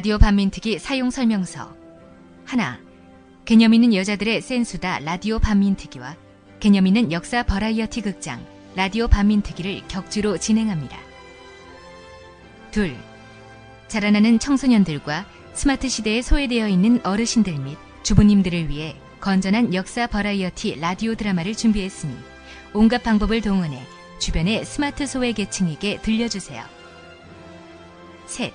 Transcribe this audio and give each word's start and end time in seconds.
라디오 0.00 0.16
반민특위 0.16 0.78
사용 0.78 1.10
설명서 1.10 1.76
하나 2.46 2.80
개념 3.44 3.74
있는 3.74 3.94
여자들의 3.94 4.40
센수다 4.40 5.00
라디오 5.00 5.38
반민특위와 5.38 6.16
개념 6.58 6.86
있는 6.86 7.12
역사 7.12 7.42
버라이어티 7.42 8.00
극장 8.00 8.42
라디오 8.76 9.08
반민특위를 9.08 9.82
격주로 9.88 10.38
진행합니다. 10.38 10.96
둘 12.70 12.96
자라나는 13.88 14.38
청소년들과 14.38 15.26
스마트 15.52 15.90
시대에 15.90 16.22
소외되어 16.22 16.68
있는 16.68 17.04
어르신들 17.04 17.58
및 17.58 17.76
주부님들을 18.02 18.70
위해 18.70 18.96
건전한 19.20 19.74
역사 19.74 20.06
버라이어티 20.06 20.80
라디오 20.80 21.14
드라마를 21.14 21.54
준비했으니 21.54 22.16
온갖 22.72 23.02
방법을 23.02 23.42
동원해 23.42 23.82
주변의 24.18 24.64
스마트 24.64 25.06
소외 25.06 25.32
계층에게 25.32 26.00
들려주세요. 26.00 26.64
셋 28.24 28.54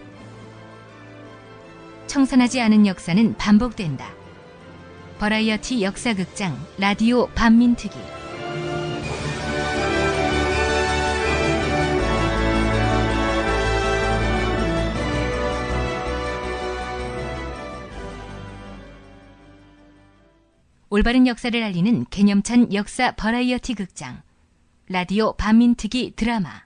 청산하지 2.11 2.59
않은 2.59 2.87
역사는 2.87 3.35
반복된다. 3.37 4.13
버라이어티 5.17 5.81
역사극장 5.81 6.59
라디오 6.77 7.27
반민특위 7.27 7.93
올바른 20.89 21.27
역사를 21.27 21.63
알리는 21.63 22.05
개념찬 22.09 22.73
역사 22.73 23.13
버라이어티 23.13 23.75
극장 23.75 24.21
라디오 24.89 25.31
반민특위 25.37 26.17
드라마 26.17 26.63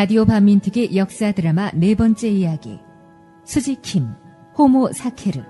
라디오 0.00 0.24
반민특위 0.24 0.96
역사 0.96 1.30
드라마 1.30 1.70
네 1.74 1.94
번째 1.94 2.30
이야기. 2.30 2.78
수지킴 3.44 4.08
호모 4.56 4.92
사케르. 4.94 5.42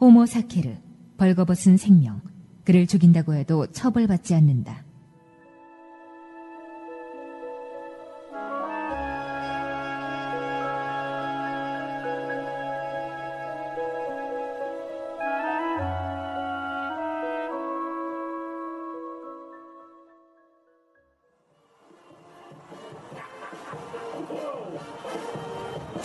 호모 0.00 0.26
사케르 0.26 0.74
벌거벗은 1.16 1.76
생명. 1.76 2.20
그를 2.64 2.88
죽인다고 2.88 3.34
해도 3.34 3.68
처벌받지 3.68 4.34
않는다. 4.34 4.87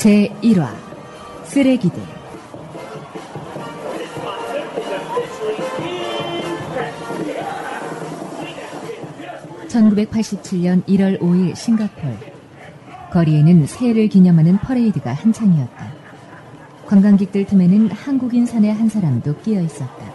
제1화 0.04 0.68
쓰레기들 1.46 2.04
(1987년 9.70 10.84
1월 10.84 11.22
5일) 11.22 11.56
싱가폴 11.56 12.18
거리에는 13.14 13.66
새해를 13.66 14.10
기념하는 14.10 14.58
퍼레이드가 14.58 15.14
한창이었다. 15.14 15.94
관광객들 16.86 17.46
틈에는 17.46 17.92
한국인 17.92 18.46
사내 18.46 18.72
한 18.72 18.90
사람도 18.90 19.38
끼어 19.38 19.62
있었다. 19.62 20.14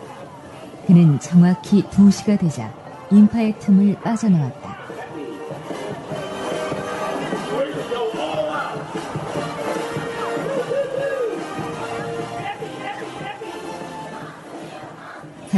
그는 0.87 1.19
정확히 1.19 1.83
2시가 1.85 2.39
되자 2.39 2.71
인파의 3.11 3.59
틈을 3.59 3.95
빠져나왔다. 4.03 4.78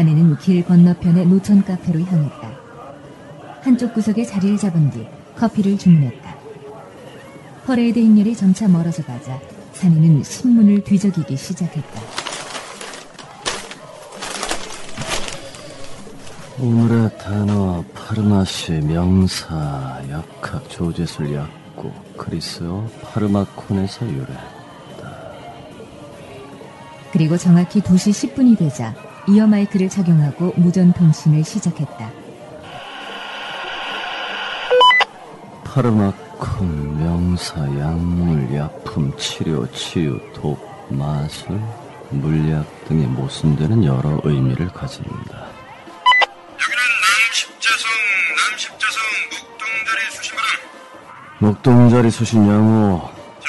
사내는 0.00 0.38
길 0.38 0.65
건너편의 0.65 1.27
노천 1.27 1.62
카페로 1.62 2.00
향했다. 2.00 2.50
한쪽 3.61 3.93
구석에 3.93 4.25
자리를 4.25 4.56
잡은 4.56 4.88
뒤 4.91 5.06
커피를 5.37 5.77
주문했다. 5.77 6.37
퍼레이드 7.66 7.99
행렬이 7.99 8.34
점차 8.34 8.66
멀어져 8.66 9.03
가자 9.03 9.38
사내는 9.75 10.22
신문을 10.22 10.84
뒤적이기 10.84 11.37
시작했다. 11.37 12.00
오늘의 16.59 17.19
단어 17.19 17.84
pharmacie 17.94 18.81
명사 18.81 20.00
약학 20.09 20.66
조제술 20.71 21.34
약국 21.34 22.17
그리스어 22.17 22.88
파르마콘에서 23.03 24.06
유래했다. 24.06 25.21
그리고 27.12 27.37
정확히 27.37 27.82
2시 27.82 28.32
10분이 28.32 28.56
되자 28.56 28.94
이어 29.31 29.47
마이크를 29.47 29.88
착용하고 29.88 30.53
무전 30.56 30.93
통신을 30.93 31.44
시작했다. 31.44 32.11
파르마콘, 35.62 36.99
명사, 36.99 37.61
약물, 37.61 38.53
약품, 38.56 39.17
치료, 39.17 39.71
치유, 39.71 40.21
독, 40.35 40.59
마술, 40.88 41.61
물약 42.11 42.87
등에 42.88 43.06
모순되는 43.06 43.85
여러 43.85 44.21
의미를 44.25 44.67
가집니다. 44.69 45.47
여기는 46.59 46.83
남십자성, 47.06 47.88
남십자성 48.50 49.00
목동자리 49.31 50.11
수신바람. 50.11 50.49
목동자리 51.38 52.11
수신 52.11 52.49
양호. 52.49 53.09
자, 53.38 53.49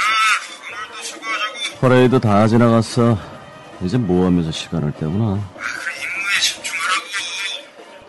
오늘도 0.70 1.04
수고하자고. 1.04 1.80
퍼레이드 1.82 2.20
다 2.20 2.48
지나갔어. 2.48 3.18
이제 3.82 3.98
뭐 3.98 4.28
하면서 4.28 4.52
시간을 4.52 4.92
때우나? 4.92 5.40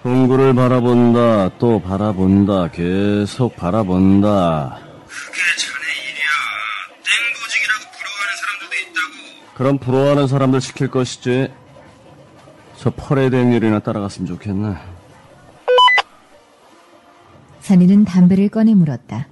동굴을 0.03 0.55
바라본다, 0.55 1.59
또 1.59 1.81
바라본다, 1.81 2.73
계속 2.73 3.55
바라본다. 3.55 4.81
그게 5.07 5.41
자네 5.59 5.85
일이야. 6.11 6.29
땡보직이라고 7.07 7.83
부러워하는 7.93 8.37
사람들도 8.43 8.75
있다고. 8.83 9.55
그럼 9.55 9.79
부러워하는 9.79 10.27
사람들 10.27 10.61
시킬 10.61 10.91
것이지. 10.91 11.53
저 12.79 12.91
퍼레이드 12.91 13.37
행렬이나 13.37 13.79
따라갔으면 13.79 14.27
좋겠네. 14.27 14.75
산이는 17.61 18.05
담배를 18.05 18.49
꺼내 18.49 18.75
물었다. 18.75 19.29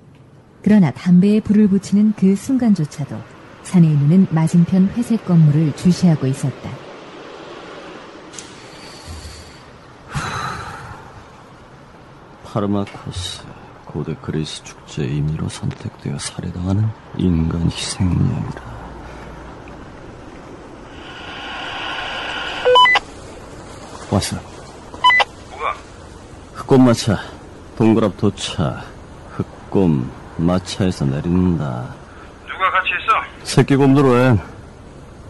그러나 0.62 0.92
담배에 0.92 1.40
불을 1.40 1.66
붙이는 1.66 2.12
그 2.16 2.36
순간조차도 2.36 3.16
산의 3.64 3.90
눈은 3.90 4.28
맞은편 4.30 4.92
회색 4.96 5.24
건물을 5.24 5.74
주시하고 5.74 6.28
있었다. 6.28 6.70
파르마코스 12.52 13.44
고대 13.84 14.14
그리스 14.20 14.62
축제의 14.64 15.16
임의로 15.18 15.48
선택되어 15.48 16.18
살해당하는 16.18 16.88
인간 17.16 17.62
희생양이라. 17.70 18.80
왔어. 24.10 24.36
뭐가? 25.50 25.74
흑곰 26.54 26.84
마차 26.84 27.18
동그랍 27.78 28.16
도차 28.16 28.82
흑곰 29.30 30.10
마차에서 30.36 31.04
내린다. 31.04 31.94
누가 32.48 32.70
같이 32.72 32.88
있어? 33.00 33.44
새끼 33.44 33.76
곰들 33.76 34.02
웬 34.02 34.38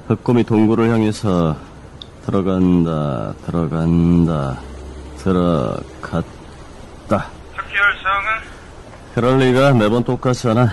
흑곰이 0.09 0.45
동굴을 0.45 0.91
향해서 0.91 1.55
들어간다 2.25 3.35
들어간다 3.45 4.59
들어갔다 5.19 6.40
특별 7.19 7.97
사항은? 8.03 8.29
그럴 9.15 9.39
리가 9.39 9.73
매번 9.75 10.05
똑같잖아 10.05 10.69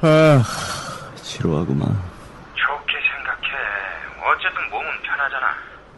아 0.00 0.42
지루하구만 1.16 1.86
좋게 2.54 2.94
생각해. 3.14 3.48
어쨌든 4.24 4.70
몸은 4.70 4.86
편하잖아. 5.02 5.46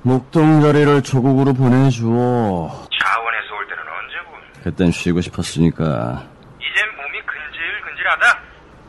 목동자리를 0.02 1.02
조국으로 1.02 1.54
보내줘 1.54 2.00
자원에서 2.02 3.54
올 3.54 3.66
때는 3.68 3.82
언제고? 3.82 4.64
그땐 4.64 4.90
쉬고 4.90 5.20
싶었으니까 5.22 6.22
이젠 6.60 6.96
몸이 6.96 7.20
근질근질하다. 7.24 8.38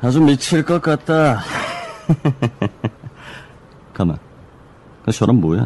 아주 0.04 0.20
미칠 0.22 0.64
것 0.66 0.82
같다 0.82 1.40
가만 3.94 4.18
그 5.06 5.12
저런 5.12 5.40
뭐야 5.40 5.62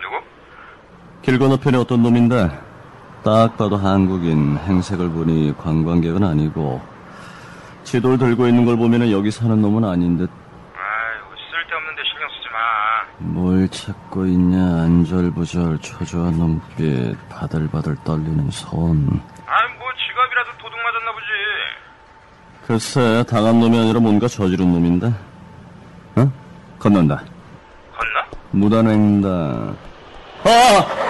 누구? 0.00 0.20
길 1.22 1.38
건너편에 1.38 1.76
어떤 1.78 2.02
놈인데 2.02 2.67
딱 3.28 3.58
봐도 3.58 3.76
한국인 3.76 4.56
행색을 4.56 5.10
보니 5.10 5.52
관광객은 5.58 6.24
아니고 6.24 6.80
지도를 7.84 8.16
들고 8.16 8.46
있는 8.48 8.64
걸 8.64 8.78
보면 8.78 9.12
여기 9.12 9.30
사는 9.30 9.60
놈은 9.60 9.84
아닌 9.84 10.16
듯 10.16 10.30
아이고 10.72 11.26
쓸데없는데 11.52 12.02
신경 12.10 12.26
쓰지 12.30 12.48
마. 12.50 13.42
뭘 13.42 13.68
찾고 13.68 14.24
있냐 14.28 14.56
안절부절 14.84 15.78
초조한 15.80 16.32
눈빛 16.36 17.16
바들바들 17.28 17.96
떨리는 18.02 18.50
손 18.50 19.20
아이 19.44 19.68
뭐 19.76 19.88
지갑이라도 20.08 20.50
도둑 20.62 20.78
맞았나 20.82 21.12
보지. 21.12 21.26
글쎄 22.66 23.24
당한 23.28 23.60
놈이 23.60 23.78
아니라 23.78 24.00
뭔가 24.00 24.26
저지른 24.26 24.72
놈인데 24.72 25.06
어? 26.16 26.32
건넌다 26.78 27.16
건너? 27.94 28.24
무단횡단 28.52 29.76
아! 30.44 31.07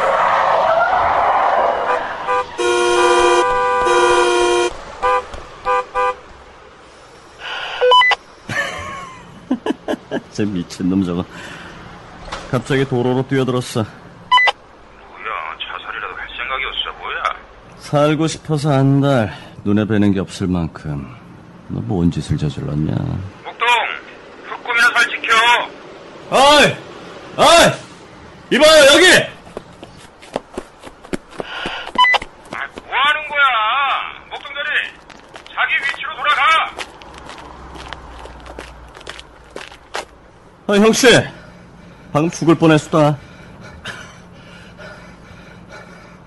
저 10.39 10.45
미친놈 10.47 11.03
저거 11.05 11.25
갑자기 12.49 12.85
도로로 12.85 13.27
뛰어들었어 13.27 13.81
뭐야 13.83 13.91
자살이라도 15.59 16.15
할 16.15 16.29
생각이었어 16.37 16.93
뭐야? 17.01 17.23
살고 17.79 18.27
싶어서 18.29 18.71
한 18.73 19.01
달 19.01 19.33
눈에 19.65 19.85
뵈는 19.85 20.13
게 20.13 20.21
없을 20.21 20.47
만큼 20.47 21.13
너 21.67 21.81
뭔 21.81 22.09
짓을 22.13 22.39
저질렀냐 22.39 22.93
목동 23.45 23.67
흑곰이나 24.47 24.93
잘 24.95 25.09
지켜. 25.09 25.35
어이! 26.31 26.77
어이! 27.37 27.73
이봐요 28.53 28.85
여기! 28.95 29.07
아 32.55 32.69
뭐 32.87 32.95
하는 32.97 33.29
거야? 33.29 33.45
목동자리 34.31 34.69
자기 35.53 35.75
위치로 35.83 36.15
돌아가. 36.17 36.71
어, 40.69 40.75
형씨 40.77 41.07
방금 42.13 42.31
죽을 42.31 42.55
뻔했수다 42.55 43.17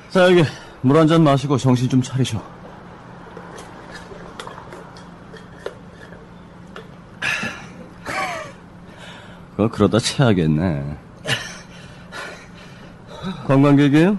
자 0.09 0.23
여기 0.25 0.43
물 0.81 0.97
한 0.97 1.07
잔 1.07 1.23
마시고 1.23 1.57
정신 1.57 1.87
좀 1.87 2.01
차리셔 2.01 2.41
그거 9.55 9.67
그러다 9.69 9.99
체하겠네 9.99 10.97
관광객이에요? 13.47 14.17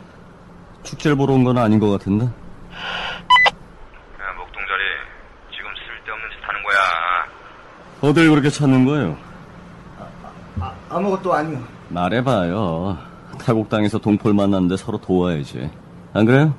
축제를 0.84 1.16
보러 1.16 1.32
온 1.34 1.42
건 1.44 1.58
아닌 1.58 1.78
것 1.80 1.90
같은데 1.90 2.24
야 2.26 2.30
목동자리 4.36 4.82
지금 5.50 5.68
쓸데없는 5.74 6.30
짓 6.30 6.36
하는 6.46 6.62
거야. 6.62 6.78
어딜 8.02 8.30
그렇게 8.30 8.50
찾는 8.50 8.84
거예요? 8.84 9.16
아무것도 10.96 11.32
아니요. 11.32 11.62
말해봐요. 11.88 12.98
타국당에서 13.40 13.98
동포를 13.98 14.34
만났는데 14.34 14.76
서로 14.76 14.98
도와야지. 14.98 15.70
안 16.12 16.24
그래요? 16.26 16.54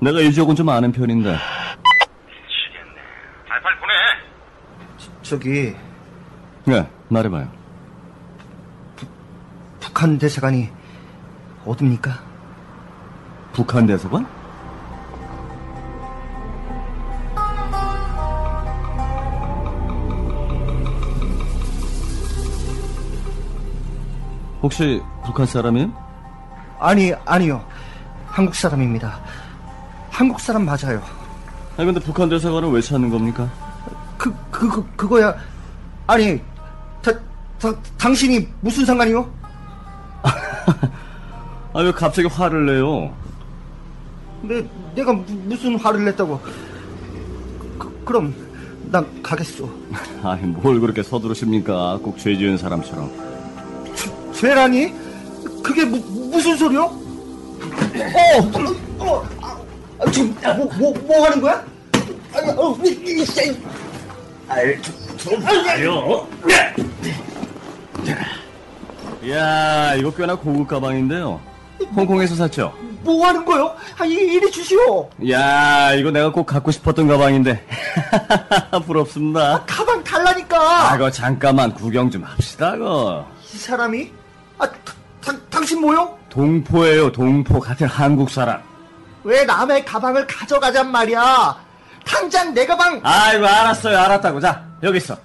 내가 0.00 0.20
이 0.20 0.32
지역은 0.32 0.54
좀 0.54 0.68
아는 0.68 0.92
편인데. 0.92 1.30
미치겠네. 1.30 1.40
아 3.48 3.60
빨리 3.62 3.76
보내. 3.78 3.92
저 5.22 5.38
기 5.38 5.74
네, 6.66 6.86
말해봐요. 7.08 7.48
북한 9.80 10.18
대사관이 10.18 10.68
어딥니까? 11.64 12.10
북한 13.52 13.86
대사관? 13.86 14.26
혹시 24.64 25.02
북한 25.26 25.44
사람이에요? 25.44 25.92
아니 26.80 27.12
아니요. 27.26 27.62
한국 28.26 28.54
사람입니다. 28.54 29.20
한국 30.10 30.40
사람 30.40 30.64
맞아요. 30.64 31.02
아니 31.76 31.84
근데 31.84 32.00
북한 32.00 32.30
대사관을 32.30 32.70
왜 32.70 32.80
찾는 32.80 33.10
겁니까? 33.10 33.46
그, 34.16 34.34
그, 34.50 34.66
그 34.70 34.86
그거야. 34.96 35.34
아니, 36.06 36.40
다, 37.02 37.12
다, 37.60 37.74
당신이 37.98 38.48
무슨 38.62 38.86
상관이요? 38.86 39.30
아 41.74 41.80
왜 41.80 41.92
갑자기 41.92 42.26
화를 42.28 42.64
내요? 42.64 43.12
내, 44.40 44.64
내가 44.94 45.12
무, 45.12 45.22
무슨 45.44 45.76
화를 45.78 46.06
냈다고. 46.06 46.40
그, 47.78 48.02
그럼, 48.06 48.34
난 48.90 49.06
가겠소. 49.22 49.68
아니 50.24 50.42
뭘 50.46 50.80
그렇게 50.80 51.02
서두르십니까? 51.02 51.98
꼭 52.02 52.16
죄 52.16 52.34
지은 52.34 52.56
사람처럼. 52.56 53.33
죄라니? 54.44 54.92
그게 55.62 55.86
무, 55.86 55.96
무슨 56.30 56.54
소리요? 56.54 56.82
어, 56.82 56.98
어, 58.98 59.28
아, 59.40 59.58
아, 59.98 60.10
지금 60.10 60.36
뭐, 60.58 60.70
뭐, 60.78 60.94
뭐 61.06 61.24
하는 61.24 61.40
거야? 61.40 61.64
아, 62.34 62.38
어, 62.54 62.76
이, 62.84 62.88
이, 62.88 63.22
이, 63.22 63.56
아이, 64.46 64.76
좀, 65.16 65.42
아요. 65.46 66.28
이야, 69.22 69.94
이거 69.94 70.10
꽤나 70.10 70.34
고급 70.34 70.68
가방인데요. 70.68 71.40
홍콩에서 71.96 72.34
샀죠? 72.34 72.74
뭐 73.00 73.26
하는 73.26 73.46
거요? 73.46 73.74
아, 73.96 74.04
이, 74.04 74.12
이리 74.12 74.50
주시오. 74.50 75.08
야, 75.30 75.94
이거 75.94 76.10
내가 76.10 76.30
꼭 76.30 76.44
갖고 76.44 76.70
싶었던 76.70 77.08
가방인데. 77.08 77.66
부럽습니다. 78.84 79.64
가방 79.66 80.04
달라니까. 80.04 80.92
아, 80.92 80.98
그 80.98 81.10
잠깐만 81.10 81.72
구경 81.72 82.10
좀 82.10 82.24
합시다, 82.24 82.72
그거. 82.72 83.26
이 83.54 83.56
사람이? 83.56 84.23
아, 84.58 84.66
다, 84.68 84.92
당- 85.20 85.40
당신 85.50 85.80
뭐요? 85.80 86.18
동포예요, 86.28 87.12
동포. 87.12 87.60
같은 87.60 87.86
한국 87.86 88.30
사람. 88.30 88.62
왜 89.22 89.44
남의 89.44 89.84
가방을 89.84 90.26
가져가잔 90.26 90.90
말이야? 90.90 91.64
당장 92.04 92.52
내 92.52 92.66
가방. 92.66 93.00
아이고, 93.02 93.46
알았어요, 93.46 93.96
알았다고. 93.98 94.40
자, 94.40 94.64
여기 94.82 94.98
있어. 94.98 95.16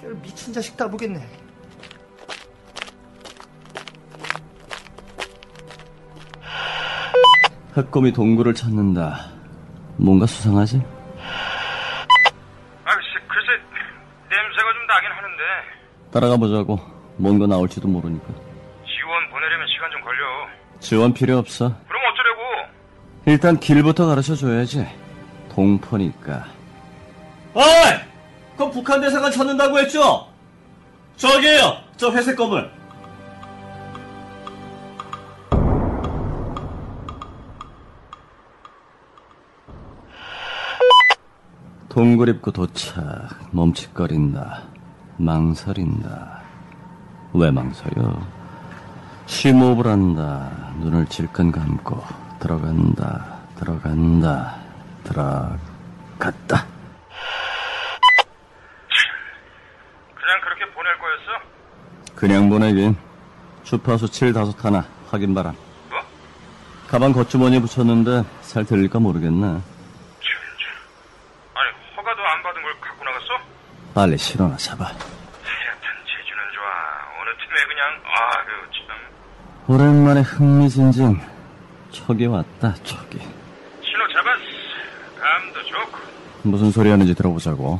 별 0.00 0.14
미친 0.22 0.52
자식 0.52 0.76
다 0.76 0.88
보겠네. 0.88 1.24
흑곰이 7.74 8.12
동굴을 8.12 8.54
찾는다. 8.54 9.26
뭔가 9.96 10.26
수상하지? 10.26 10.82
따라가 16.10 16.36
보자고. 16.36 16.78
뭔가 17.16 17.46
나올지도 17.46 17.88
모르니까. 17.88 18.26
지원 18.26 19.30
보내려면 19.30 19.66
시간 19.68 19.90
좀 19.90 20.00
걸려. 20.02 20.24
지원 20.80 21.12
필요 21.12 21.36
없어. 21.38 21.74
그럼 21.88 22.02
어쩌려고? 22.12 22.72
일단 23.26 23.58
길부터 23.58 24.06
가르쳐 24.06 24.34
줘야지. 24.34 24.86
동포니까. 25.50 26.46
어이! 27.54 27.64
그 28.56 28.70
북한 28.70 29.00
대사관 29.00 29.30
찾는다고 29.32 29.78
했죠? 29.80 30.26
저기에요. 31.16 31.76
저 31.96 32.12
회색 32.12 32.36
건물. 32.36 32.70
동굴 41.88 42.28
입구 42.28 42.52
도착. 42.52 43.02
멈칫거린다. 43.50 44.62
망설인다. 45.18 46.40
왜 47.34 47.50
망설여? 47.50 48.20
심호흡을 49.26 49.86
한다. 49.86 50.50
눈을 50.78 51.06
질끈 51.06 51.52
감고 51.52 52.02
들어간다. 52.40 53.38
들어간다. 53.56 54.56
들어갔다. 55.04 56.66
그냥 60.14 60.40
그렇게 60.42 60.64
보낼 60.72 60.98
거였어? 60.98 62.14
그냥 62.14 62.48
보내긴. 62.48 62.96
주파수 63.64 64.08
7 64.08 64.32
다섯 64.32 64.64
하나 64.64 64.86
확인 65.10 65.34
바람. 65.34 65.54
뭐? 65.90 65.98
가방 66.88 67.12
겉주머니에 67.12 67.60
붙였는데 67.60 68.24
잘 68.42 68.64
들릴까 68.64 68.98
모르겠네. 68.98 69.46
아니, 69.46 69.62
허가도 71.96 72.22
안 72.22 72.42
받은 72.42 72.62
걸 72.62 72.80
갖고 72.80 73.04
나갔어? 73.04 73.26
빨리 73.94 74.16
실어나 74.16 74.56
잡아. 74.56 74.84
하여튼 74.86 75.02
재주는 76.06 76.42
좋아. 76.54 76.64
어느 77.20 77.30
틈에 77.36 77.66
그냥, 77.66 77.88
아유, 78.04 78.48
참. 78.72 78.96
오랜만에 79.68 80.22
흥미진진. 80.22 81.20
척이 81.90 82.24
왔다, 82.24 82.74
척이. 82.84 83.18
신호 83.18 84.08
잡았어. 84.14 84.40
감도 85.20 85.62
좋고. 85.62 85.98
무슨 86.42 86.70
소리 86.70 86.88
하는지 86.88 87.14
들어보자고. 87.14 87.78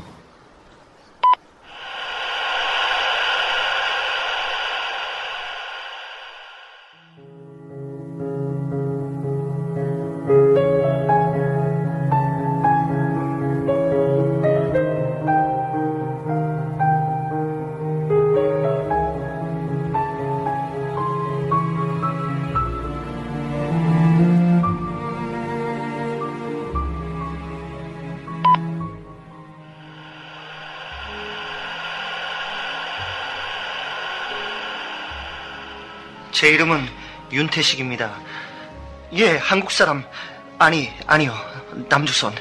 제 36.48 36.54
이름은 36.54 36.88
윤태식입니다. 37.30 38.10
예, 39.16 39.36
한국 39.36 39.70
사람. 39.70 40.02
아니, 40.58 40.90
아니요. 41.06 41.34
남조선. 41.90 42.34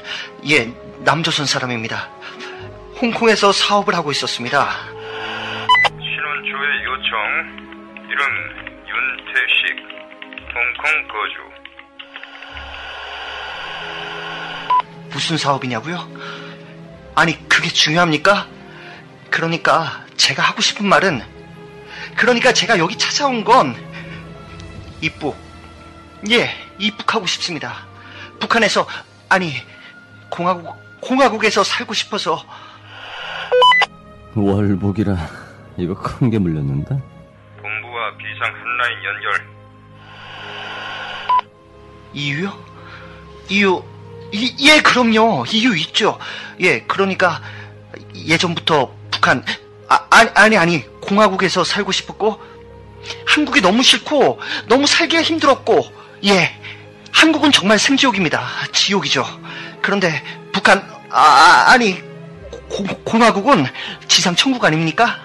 예, 0.48 0.72
남조선 1.00 1.44
사람입니다. 1.44 2.08
홍콩에서 3.02 3.52
사업을 3.52 3.94
하고 3.94 4.10
있었습니다. 4.10 4.70
신원 4.78 6.42
조회 6.42 6.84
요청. 6.86 7.12
이름 8.08 8.24
윤태식. 8.88 9.76
홍콩 10.54 10.88
거주. 11.12 11.36
무슨 15.10 15.36
사업이냐고요? 15.36 16.08
아니, 17.14 17.46
그게 17.46 17.68
중요합니까? 17.68 18.46
그러니까 19.30 20.06
제가 20.16 20.42
하고 20.42 20.62
싶은 20.62 20.86
말은 20.86 21.22
그러니까 22.16 22.54
제가 22.54 22.78
여기 22.78 22.96
찾아온 22.96 23.44
건 23.44 23.87
입국. 25.00 25.36
예, 26.30 26.50
입국하고 26.78 27.26
싶습니다. 27.26 27.86
북한에서 28.40 28.86
아니, 29.28 29.52
공화국 30.30 30.76
공화국에서 31.00 31.62
살고 31.64 31.94
싶어서 31.94 32.44
월북이라 34.34 35.16
이거 35.76 35.94
큰 35.94 36.30
게 36.30 36.38
물렸는데? 36.38 36.88
본부와 37.60 38.16
비상 38.16 38.52
한라인 38.54 38.98
연결. 39.04 39.58
이유요? 42.14 42.52
이유, 43.48 43.82
이- 44.32 44.56
예, 44.68 44.80
그럼요. 44.80 45.44
이유 45.52 45.76
있죠. 45.76 46.18
예, 46.60 46.80
그러니까 46.82 47.40
예전부터 48.14 48.92
북한, 49.10 49.44
아, 49.88 50.06
아니, 50.10 50.30
아니, 50.34 50.56
아니, 50.56 51.00
공화국에서 51.00 51.64
살고 51.64 51.92
싶었고, 51.92 52.40
한국이 53.26 53.60
너무 53.60 53.82
싫고, 53.82 54.40
너무 54.66 54.86
살기가 54.86 55.22
힘들었고, 55.22 55.92
예, 56.26 56.54
한국은 57.12 57.52
정말 57.52 57.78
생지옥입니다. 57.78 58.46
지옥이죠. 58.72 59.24
그런데 59.82 60.22
북한, 60.52 60.78
아, 61.10 61.20
아, 61.20 61.70
아니, 61.72 62.00
고- 62.68 62.84
공화국은 63.04 63.66
지상 64.08 64.34
천국 64.34 64.64
아닙니까? 64.64 65.18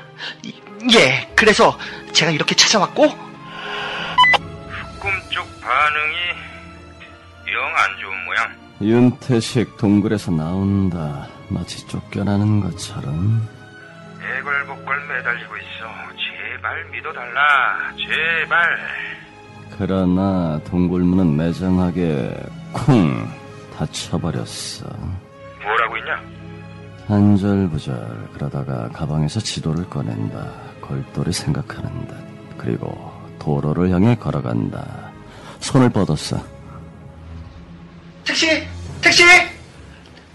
이- 0.44 0.54
예, 0.94 1.30
그래서 1.36 1.78
제가 2.14 2.32
이렇게 2.32 2.56
찾아왔고, 2.56 3.04
꿈쪽 5.00 5.62
반응이 5.62 6.18
영 7.54 7.76
안 7.78 8.00
좋은 8.00 8.26
모양. 8.26 8.64
윤태식 8.82 9.78
동굴에서 9.78 10.32
나온다. 10.32 11.28
마치 11.50 11.86
쫓겨나는 11.88 12.60
것처럼. 12.62 13.48
애걸복걸 14.22 15.08
매달리고 15.08 15.58
있어. 15.58 15.86
제발 16.64 16.86
믿어달라. 16.92 17.92
제발. 17.98 18.78
그러나 19.78 20.58
동굴문은 20.64 21.36
매정하게 21.36 22.34
쿵 22.72 23.28
닫혀버렸어. 23.76 24.88
뭐라고 25.62 25.98
있냐? 25.98 26.24
안절부절 27.10 28.30
그러다가 28.34 28.88
가방에서 28.94 29.42
지도를 29.42 29.90
꺼낸다. 29.90 30.50
골똘히 30.80 31.34
생각하는 31.34 32.08
듯. 32.08 32.16
그리고 32.58 33.12
도로를 33.40 33.90
향해 33.92 34.16
걸어간다. 34.16 35.12
손을 35.60 35.90
뻗었어. 35.90 36.38
택시! 38.24 38.48
택시! 39.02 39.24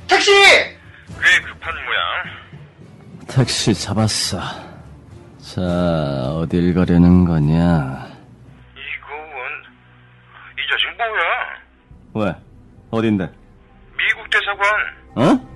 택시! 0.06 0.30
꽤 0.30 1.40
급한 1.42 1.74
모양. 1.86 3.26
택시 3.26 3.72
잡았어. 3.72 4.67
자, 5.54 5.62
어딜 6.34 6.74
가려는 6.74 7.24
거냐? 7.24 7.56
이거원. 7.56 9.32
이 10.52 10.60
자식 10.70 10.94
뭐야? 12.12 12.26
왜? 12.26 12.36
어딘데? 12.90 13.32
미국 13.96 14.28
대사관. 14.28 14.68
어? 15.14 15.48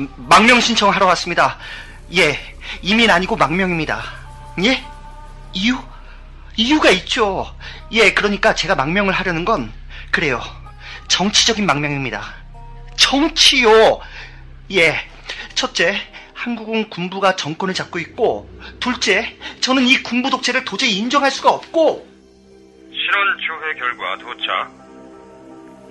음, 0.00 0.08
망명 0.16 0.58
신청하러 0.58 1.06
왔습니다. 1.06 1.56
예, 2.16 2.36
이민 2.82 3.08
아니고 3.08 3.36
망명입니다. 3.36 4.02
예? 4.64 4.82
이유? 5.52 5.76
이유가 6.56 6.90
있죠. 6.90 7.46
예, 7.92 8.12
그러니까 8.12 8.54
제가 8.54 8.74
망명을 8.74 9.12
하려는 9.12 9.44
건 9.44 9.72
그래요. 10.10 10.40
정치적인 11.08 11.66
망명입니다. 11.66 12.22
정치요. 12.96 14.00
예. 14.72 14.96
첫째, 15.54 15.96
한국은 16.34 16.88
군부가 16.88 17.36
정권을 17.36 17.74
잡고 17.74 17.98
있고, 18.00 18.50
둘째, 18.80 19.38
저는 19.60 19.86
이 19.86 20.02
군부 20.02 20.30
독재를 20.30 20.64
도저히 20.64 20.96
인정할 20.98 21.30
수가 21.30 21.50
없고, 21.50 22.08
신원 22.90 23.38
조회 23.38 23.74
결과 23.78 24.18
도착. 24.18 24.70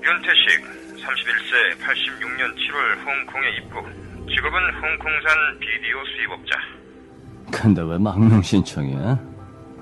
윤태식, 0.03 0.97
31세, 0.97 1.79
86년 1.79 2.55
7월 2.55 3.05
홍콩에 3.05 3.49
입국. 3.57 3.85
직업은 4.27 4.73
홍콩산 4.75 5.59
비디오 5.59 6.03
수입업자. 6.15 6.55
근데 7.51 7.81
왜 7.81 7.97
망명 7.97 8.41
신청이야? 8.41 9.30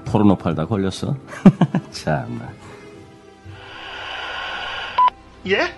포르노 0.10 0.36
팔다 0.36 0.66
걸렸어? 0.66 1.16
참나. 1.92 2.50
예? 5.48 5.74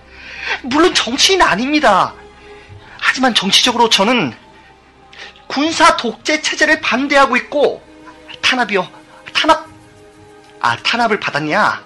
물론 0.64 0.94
정치인 0.94 1.42
아닙니다. 1.42 2.14
하지만 3.00 3.34
정치적으로 3.34 3.90
저는 3.90 4.34
군사 5.48 5.98
독재 5.98 6.42
체제를 6.42 6.82
반대하고 6.82 7.36
있고 7.38 7.82
탄압이요. 8.42 8.88
탄압. 9.34 9.68
아, 10.62 10.78
탄압을 10.78 11.20
받았냐? 11.20 11.84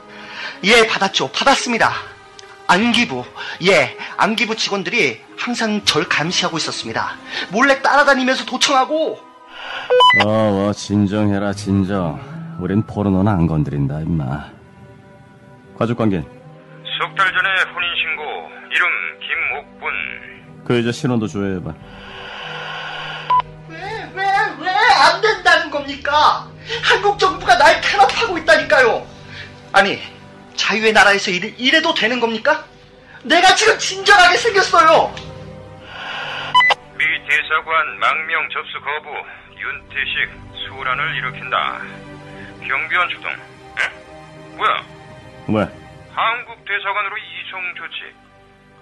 예, 0.65 0.87
받았죠. 0.87 1.31
받았습니다. 1.31 1.93
안기부, 2.67 3.23
예, 3.67 3.95
안기부 4.17 4.55
직원들이 4.55 5.21
항상 5.37 5.83
절 5.85 6.09
감시하고 6.09 6.57
있었습니다. 6.57 7.15
몰래 7.49 7.81
따라다니면서 7.81 8.45
도청하고 8.45 9.19
어, 10.25 10.29
어, 10.29 10.71
진정해라, 10.73 11.53
진정. 11.53 12.34
우린 12.59 12.81
포르노는 12.83 13.31
안 13.31 13.47
건드린다, 13.47 13.99
임마. 14.01 14.49
가족관계. 15.77 16.17
석 16.21 17.15
달 17.15 17.27
전에 17.33 17.49
혼인신고, 17.73 18.23
이름 18.71 18.87
김옥분. 19.19 20.63
그 20.65 20.77
여자 20.77 20.91
신원도 20.91 21.27
조회해봐. 21.27 21.73
왜, 23.69 23.77
왜, 24.15 24.23
왜 24.59 24.69
안 24.69 25.21
된다는 25.21 25.69
겁니까? 25.69 26.47
한국 26.83 27.19
정부가 27.19 27.57
날 27.57 27.79
탄압하고 27.81 28.37
있다니까요. 28.37 29.05
아니, 29.73 29.99
자유의 30.55 30.93
나라에서 30.93 31.31
이래, 31.31 31.49
이래도 31.57 31.93
되는 31.93 32.19
겁니까? 32.19 32.63
내가 33.23 33.53
지금 33.55 33.77
진정하게 33.77 34.37
생겼어요. 34.37 35.13
미 36.97 37.05
대사관 37.27 37.99
망명 37.99 38.49
접수 38.53 38.79
거부, 38.79 39.09
윤태식 39.59 40.69
소란을 40.69 41.15
일으킨다. 41.17 41.81
경비원 42.67 43.09
출동. 43.09 43.31
에? 43.31 43.35
뭐야? 44.55 44.83
왜? 45.47 45.61
한국 46.13 46.65
대사관으로 46.65 47.15
이송 47.17 47.61
조치. 47.75 47.97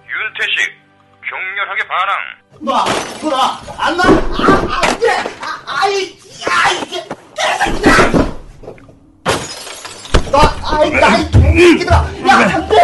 윤태식 0.07 0.83
격렬하게 1.27 1.87
반항. 1.87 2.15
놔, 2.61 2.85
놔, 3.29 3.61
안 3.79 3.97
놔, 3.97 4.03
아, 4.03 4.79
안 4.85 4.99
돼, 4.99 5.09
아, 5.41 5.63
아이, 5.65 6.11
야, 6.43 6.69
이게, 6.83 7.03
개새끼야! 7.35 7.93
놔, 10.31 10.37
아이, 10.63 10.89
나, 10.91 11.17
이 11.17 11.31
개새끼들아, 11.31 11.95
야, 12.27 12.55
안 12.55 12.69
돼! 12.69 12.75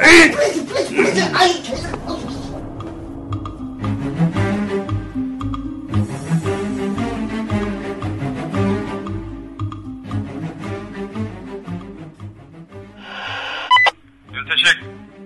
아이, 0.00 0.30
please, 0.30 0.64
please, 0.66 0.94
please, 0.94 1.18
아이, 1.34 1.62
개새끼. 1.62 1.93
윤태식 14.54 14.80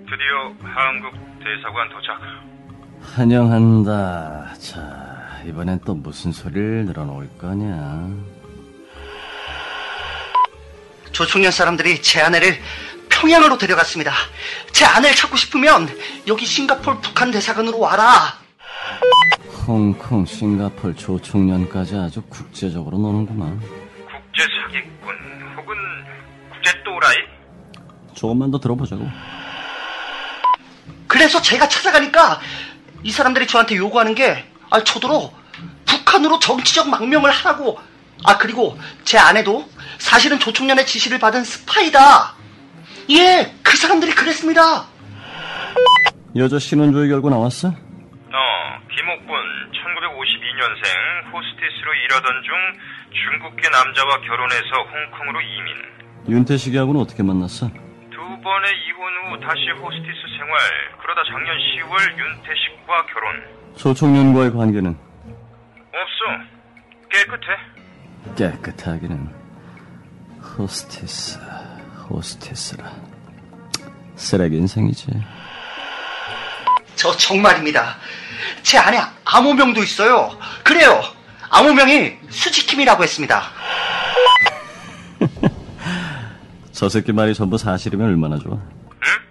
드디어 0.09 0.53
한국 0.63 1.13
대사관 1.39 1.87
도착. 1.89 2.19
환영한다. 3.13 4.53
자, 4.55 5.41
이번엔 5.45 5.81
또 5.85 5.93
무슨 5.93 6.31
소리를 6.31 6.85
늘어놓을 6.85 7.29
거냐? 7.37 8.09
조총련 11.11 11.51
사람들이 11.51 12.01
제 12.01 12.21
아내를 12.21 12.57
평양으로 13.09 13.59
데려갔습니다. 13.59 14.11
제 14.71 14.85
아내를 14.85 15.15
찾고 15.15 15.37
싶으면 15.37 15.87
여기 16.27 16.45
싱가폴 16.45 16.99
북한 17.01 17.29
대사관으로 17.29 17.79
와라. 17.79 18.03
홍콩, 19.67 20.25
싱가폴, 20.25 20.95
조총련까지 20.95 21.95
아주 21.97 22.21
국제적으로 22.23 22.97
노는구만. 22.97 23.59
국제 23.59 24.43
사기꾼 24.61 25.15
혹은 25.55 25.75
국제 26.51 26.83
또라이? 26.83 27.38
조금만 28.19 28.51
더 28.51 28.59
들어보자고. 28.59 29.09
그래서 31.07 31.41
제가 31.41 31.69
찾아가니까 31.69 32.41
이 33.01 33.11
사람들이 33.11 33.47
저한테 33.47 33.77
요구하는 33.77 34.13
게 34.13 34.45
아, 34.69 34.83
저더러 34.83 35.31
북한으로 35.85 36.37
정치적 36.39 36.89
망명을 36.89 37.31
하라고. 37.31 37.79
아, 38.25 38.37
그리고 38.37 38.77
제 39.05 39.17
아내도 39.17 39.65
사실은 39.97 40.37
조총련의 40.37 40.85
지시를 40.85 41.17
받은 41.19 41.45
스파이다. 41.45 42.35
예, 43.11 43.55
그 43.63 43.77
사람들이 43.77 44.11
그랬습니다. 44.13 44.85
여자 46.35 46.59
신원조회 46.59 47.07
결과 47.07 47.29
나왔어? 47.29 47.69
어, 47.69 47.73
김옥분 47.73 49.35
1952년생 49.71 51.33
호스티스로 51.33 51.93
일하던 52.05 52.43
중 52.43 52.53
중국계 53.13 53.69
남자와 53.69 54.19
결혼해서 54.19 54.67
홍콩으로 54.91 55.41
이민. 55.41 55.75
윤태식이하고는 56.27 56.99
어떻게 57.01 57.23
만났어? 57.23 57.71
두 58.29 58.39
번의 58.41 58.71
이혼 58.87 59.33
후 59.33 59.39
다시 59.39 59.71
호스티스 59.71 60.21
생활. 60.37 60.59
그러다 61.01 61.23
작년 61.31 61.57
10월 61.57 62.15
윤태식과 62.15 63.05
결혼. 63.07 63.75
조총련과의 63.75 64.51
관계는? 64.51 64.95
없어. 65.95 66.21
깨끗해. 67.09 67.47
깨끗하기는. 68.37 69.33
호스티스, 70.43 71.39
호스티스라. 72.07 72.91
쓰레기 74.15 74.57
인생이지. 74.57 75.07
저 76.95 77.11
정말입니다. 77.17 77.97
제 78.61 78.77
아내 78.77 78.99
암호명도 79.25 79.81
있어요. 79.81 80.37
그래요. 80.63 81.01
암호명이 81.49 82.19
수지킴이라고 82.29 83.01
했습니다. 83.01 83.41
저 86.79 86.87
새끼 86.87 87.11
말이 87.11 87.33
전부 87.33 87.57
사실이면 87.57 88.07
얼마나 88.07 88.37
좋아. 88.39 88.53
응? 88.53 88.61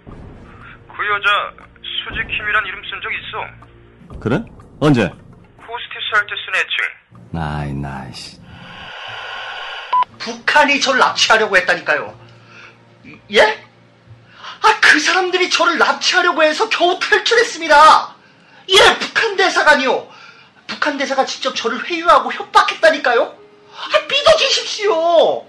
그 0.05 1.07
여자 1.09 1.51
수지킴이란 1.81 2.65
이름 2.67 2.79
쓴 2.83 3.01
적 3.01 3.11
있어. 3.11 4.19
그래? 4.19 4.43
언제? 4.79 5.01
호스티스 5.05 6.13
할 6.13 6.27
때 6.27 6.35
쓴 6.45 6.55
애칭. 6.55 7.31
나이, 7.31 7.73
나이씨. 7.73 8.39
북한이 10.19 10.79
저를 10.79 10.99
납치하려고 10.99 11.57
했다니까요. 11.57 12.19
예? 13.33 13.41
아, 13.41 14.79
그 14.79 14.99
사람들이 14.99 15.49
저를 15.49 15.79
납치하려고 15.79 16.43
해서 16.43 16.69
겨우 16.69 16.99
탈출했습니다. 16.99 18.15
예, 18.69 18.99
북한 18.99 19.35
대사관이요. 19.35 20.07
북한 20.67 20.99
대사가 20.99 21.25
직접 21.25 21.55
저를 21.55 21.83
회유하고 21.83 22.31
협박했다니까요. 22.31 23.23
아, 23.23 23.99
믿어주십시오. 24.07 25.48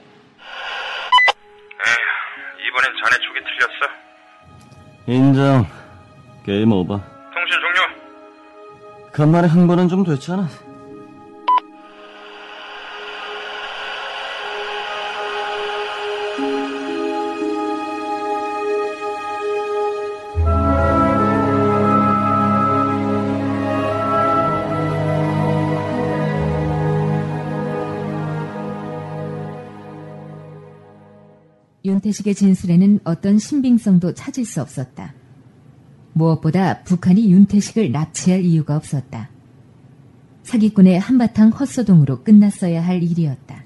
에휴, 1.86 2.68
이번엔 2.68 2.90
자네 3.02 3.16
쪽이 3.24 3.40
틀렸어. 3.44 3.80
인정. 5.06 5.66
게임 6.44 6.72
오버. 6.72 6.96
통신 6.98 7.60
종료. 7.60 9.10
간만에 9.12 9.48
흥분은 9.48 9.88
좀 9.88 10.04
됐잖아. 10.04 10.48
윤태식의 31.84 32.34
진술에는 32.34 33.00
어떤 33.04 33.38
신빙성도 33.38 34.14
찾을 34.14 34.44
수 34.44 34.60
없었다. 34.60 35.14
무엇보다 36.12 36.82
북한이 36.82 37.30
윤태식을 37.32 37.92
납치할 37.92 38.44
이유가 38.44 38.76
없었다. 38.76 39.30
사기꾼의 40.42 40.98
한바탕 40.98 41.50
헛소동으로 41.50 42.22
끝났어야 42.24 42.84
할 42.84 43.02
일이었다. 43.02 43.64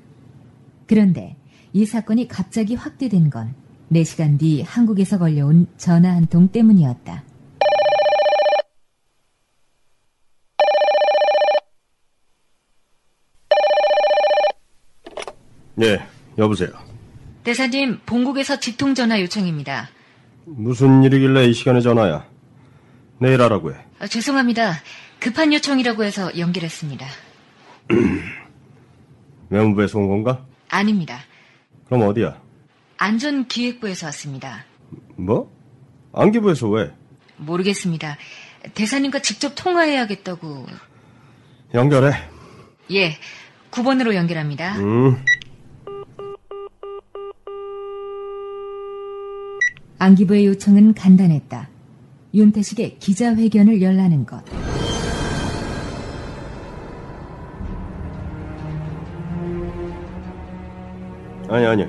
그런데 0.86 1.36
이 1.72 1.86
사건이 1.86 2.28
갑자기 2.28 2.74
확대된 2.74 3.30
건 3.30 3.54
4시간 3.90 4.38
뒤 4.38 4.62
한국에서 4.62 5.18
걸려온 5.18 5.66
전화 5.76 6.12
한 6.14 6.26
통 6.26 6.48
때문이었다. 6.48 7.24
예, 15.82 15.98
여보세요. 16.38 16.93
대사님, 17.44 18.00
본국에서 18.06 18.58
직통전화 18.58 19.20
요청입니다. 19.20 19.90
무슨 20.46 21.02
일이길래 21.02 21.44
이 21.46 21.52
시간에 21.52 21.80
전화야? 21.80 22.26
내일 23.20 23.40
하라고 23.42 23.72
해. 23.72 23.78
아, 23.98 24.06
죄송합니다. 24.06 24.74
급한 25.20 25.52
요청이라고 25.52 26.04
해서 26.04 26.36
연결했습니다. 26.38 27.06
외무부에서 29.50 29.98
온 29.98 30.08
건가? 30.08 30.46
아닙니다. 30.70 31.20
그럼 31.86 32.08
어디야? 32.08 32.40
안전기획부에서 32.96 34.06
왔습니다. 34.06 34.64
뭐? 35.16 35.52
안기부에서 36.14 36.68
왜? 36.68 36.92
모르겠습니다. 37.36 38.16
대사님과 38.74 39.18
직접 39.20 39.52
통화해야겠다고. 39.54 40.66
연결해. 41.74 42.12
예, 42.92 43.16
9번으로 43.70 44.14
연결합니다. 44.14 44.76
음. 44.78 45.22
안기부의 50.04 50.46
요청은 50.48 50.92
간단했다. 50.92 51.70
윤태식의 52.34 52.98
기자회견을 52.98 53.80
열라는 53.80 54.26
것. 54.26 54.42
아니 61.48 61.64
아니. 61.64 61.86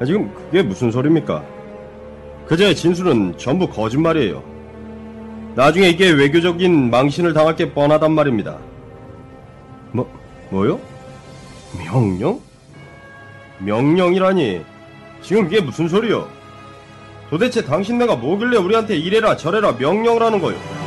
아, 0.00 0.04
지금 0.06 0.32
그게 0.32 0.62
무슨 0.62 0.90
소리입니까? 0.90 1.44
그제 2.46 2.74
진술은 2.74 3.36
전부 3.36 3.68
거짓말이에요. 3.68 4.42
나중에 5.56 5.90
이게 5.90 6.10
외교적인 6.10 6.88
망신을 6.88 7.34
당할 7.34 7.54
게 7.54 7.70
뻔하단 7.74 8.12
말입니다. 8.12 8.58
뭐 9.92 10.10
뭐요? 10.48 10.80
명령? 11.76 12.40
명령이라니. 13.58 14.62
지금 15.20 15.44
그게 15.44 15.60
무슨 15.60 15.86
소리요? 15.86 16.39
도대체 17.30 17.64
당신네가 17.64 18.16
뭐길래 18.16 18.56
우리한테 18.56 18.96
이래라 18.96 19.36
저래라 19.36 19.72
명령을 19.78 20.22
하는 20.22 20.40
거요? 20.40 20.79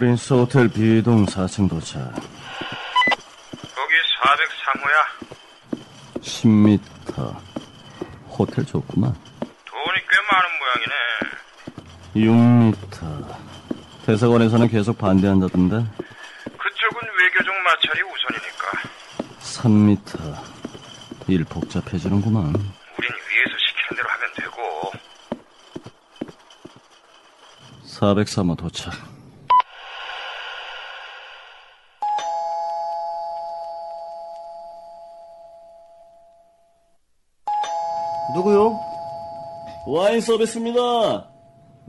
프린스 0.00 0.32
호텔 0.32 0.66
B동 0.66 1.26
4층 1.26 1.68
도착. 1.68 2.00
거기 3.74 3.92
403호야. 4.64 4.96
10m. 6.22 7.36
호텔 8.30 8.64
좋구만. 8.64 9.12
돈이 9.12 9.98
꽤 10.08 10.16
많은 10.32 10.48
모양이네. 12.16 12.72
6m. 12.72 13.36
대사관에서는 14.06 14.68
계속 14.68 14.96
반대한다던데. 14.96 15.76
그쪽은 15.76 17.00
외교적 17.20 17.54
마찰이 17.62 18.00
우선이니까. 18.00 18.72
3m. 19.42 21.28
일 21.28 21.44
복잡해지는구만. 21.44 22.44
우린 22.46 22.56
위에서 22.56 23.54
시키는 23.58 23.96
대로 23.96 24.08
하면 24.08 24.32
되고. 24.34 24.56
403호 27.84 28.56
도착. 28.56 28.94
누구요? 38.32 38.78
와인 40.10 40.20
서비스입니다. 40.20 40.80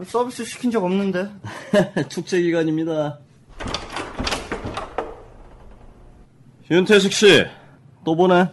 서비스 0.06 0.46
시킨 0.46 0.70
적 0.70 0.84
없는데. 0.84 1.28
축제 2.08 2.40
기간입니다. 2.40 3.18
윤태식 6.70 7.12
씨, 7.12 7.44
또 8.06 8.16
보네. 8.16 8.48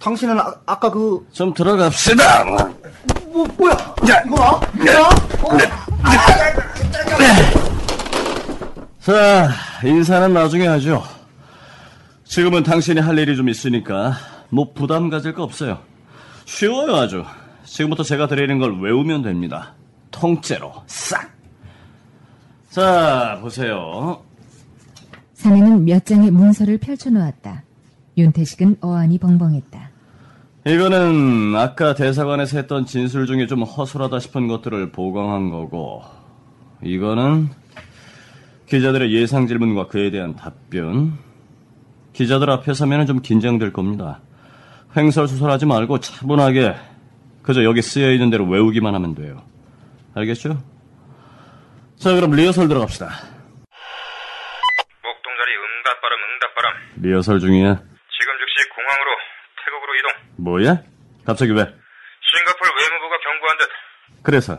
당신은 0.00 0.40
아, 0.40 0.52
아까 0.66 0.90
그, 0.90 1.24
좀 1.30 1.54
들어갑시다. 1.54 2.44
뭐, 3.28 3.46
뭐야? 3.56 3.74
야, 4.10 4.22
이거 4.26 4.36
나? 4.36 4.92
야? 4.92 5.08
어? 5.40 5.56
자, 9.00 9.50
인사는 9.84 10.34
나중에 10.34 10.66
하죠. 10.66 11.04
지금은 12.24 12.64
당신이 12.64 13.00
할 13.00 13.16
일이 13.16 13.36
좀 13.36 13.48
있으니까 13.48 14.16
뭐 14.48 14.72
부담 14.72 15.10
가질 15.10 15.32
거 15.32 15.44
없어요. 15.44 15.78
쉬워요 16.44 16.96
아주. 16.96 17.24
지금부터 17.70 18.02
제가 18.02 18.26
드리는 18.26 18.58
걸 18.58 18.80
외우면 18.80 19.22
됩니다. 19.22 19.74
통째로 20.10 20.72
싹. 20.86 21.30
자, 22.68 23.38
보세요. 23.40 24.20
사내는 25.34 25.84
몇 25.84 26.04
장의 26.04 26.32
문서를 26.32 26.78
펼쳐놓았다. 26.78 27.62
윤태식은 28.18 28.78
어안이 28.80 29.18
벙벙했다. 29.18 29.88
이거는 30.66 31.54
아까 31.56 31.94
대사관에서 31.94 32.58
했던 32.58 32.86
진술 32.86 33.26
중에 33.26 33.46
좀 33.46 33.62
허술하다 33.62 34.18
싶은 34.18 34.48
것들을 34.48 34.90
보강한 34.90 35.50
거고, 35.50 36.02
이거는 36.82 37.50
기자들의 38.66 39.14
예상 39.14 39.46
질문과 39.46 39.86
그에 39.86 40.10
대한 40.10 40.34
답변. 40.34 41.12
기자들 42.12 42.50
앞에 42.50 42.74
서면 42.74 43.06
좀 43.06 43.22
긴장될 43.22 43.72
겁니다. 43.72 44.20
횡설수설하지 44.96 45.66
말고 45.66 46.00
차분하게 46.00 46.74
그저 47.42 47.64
여기 47.64 47.82
쓰여 47.82 48.10
있는 48.12 48.30
대로 48.30 48.44
외우기만 48.46 48.94
하면 48.94 49.14
돼요. 49.14 49.42
알겠죠? 50.14 50.62
자, 51.98 52.14
그럼 52.14 52.32
리허설 52.32 52.68
들어갑시다. 52.68 53.06
목동자리 55.02 55.50
응답바람 55.56 56.18
응답바람. 56.34 56.74
리허설 57.02 57.40
중이야. 57.40 57.74
지금 57.74 58.32
즉시 58.40 58.68
공항으로 58.70 59.10
태국으로 59.64 59.94
이동. 59.96 60.10
뭐야? 60.44 60.82
갑자기 61.24 61.52
왜? 61.52 61.58
싱가포르 61.62 62.70
외무부가 62.78 63.18
경고한 63.22 63.58
듯 63.58 63.68
그래서 64.22 64.54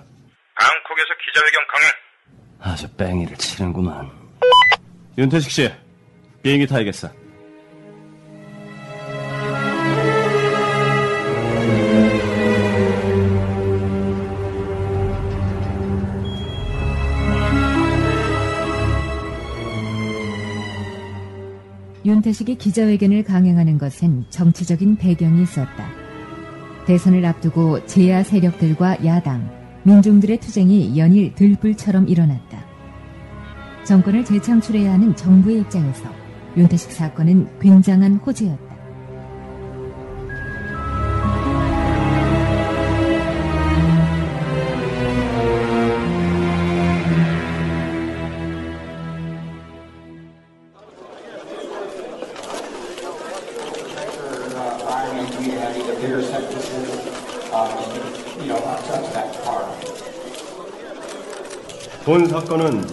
방콕에서 0.59 1.09
기자회견 1.25 1.67
강행. 1.67 1.91
아주 2.61 2.95
뺑이를 2.95 3.35
치는구만. 3.37 4.09
윤태식 5.17 5.51
씨, 5.51 5.71
비행기 6.43 6.67
타야겠어. 6.67 7.09
윤태식이 22.03 22.55
기자회견을 22.55 23.23
강행하는 23.23 23.77
것엔 23.77 24.25
정치적인 24.29 24.97
배경이 24.97 25.43
있었다. 25.43 25.85
대선을 26.87 27.23
앞두고 27.25 27.85
제야 27.85 28.23
세력들과 28.23 29.05
야당, 29.05 29.47
민중들의 29.83 30.39
투쟁이 30.39 30.97
연일 30.97 31.35
들불처럼 31.35 32.07
일어났다. 32.07 32.65
정권을 33.83 34.25
재창출해야 34.25 34.93
하는 34.93 35.15
정부의 35.15 35.59
입장에서 35.61 36.09
윤태식 36.57 36.91
사건은 36.91 37.47
굉장한 37.59 38.15
호재였다. 38.15 38.70
본 62.11 62.27
사건은 62.27 62.85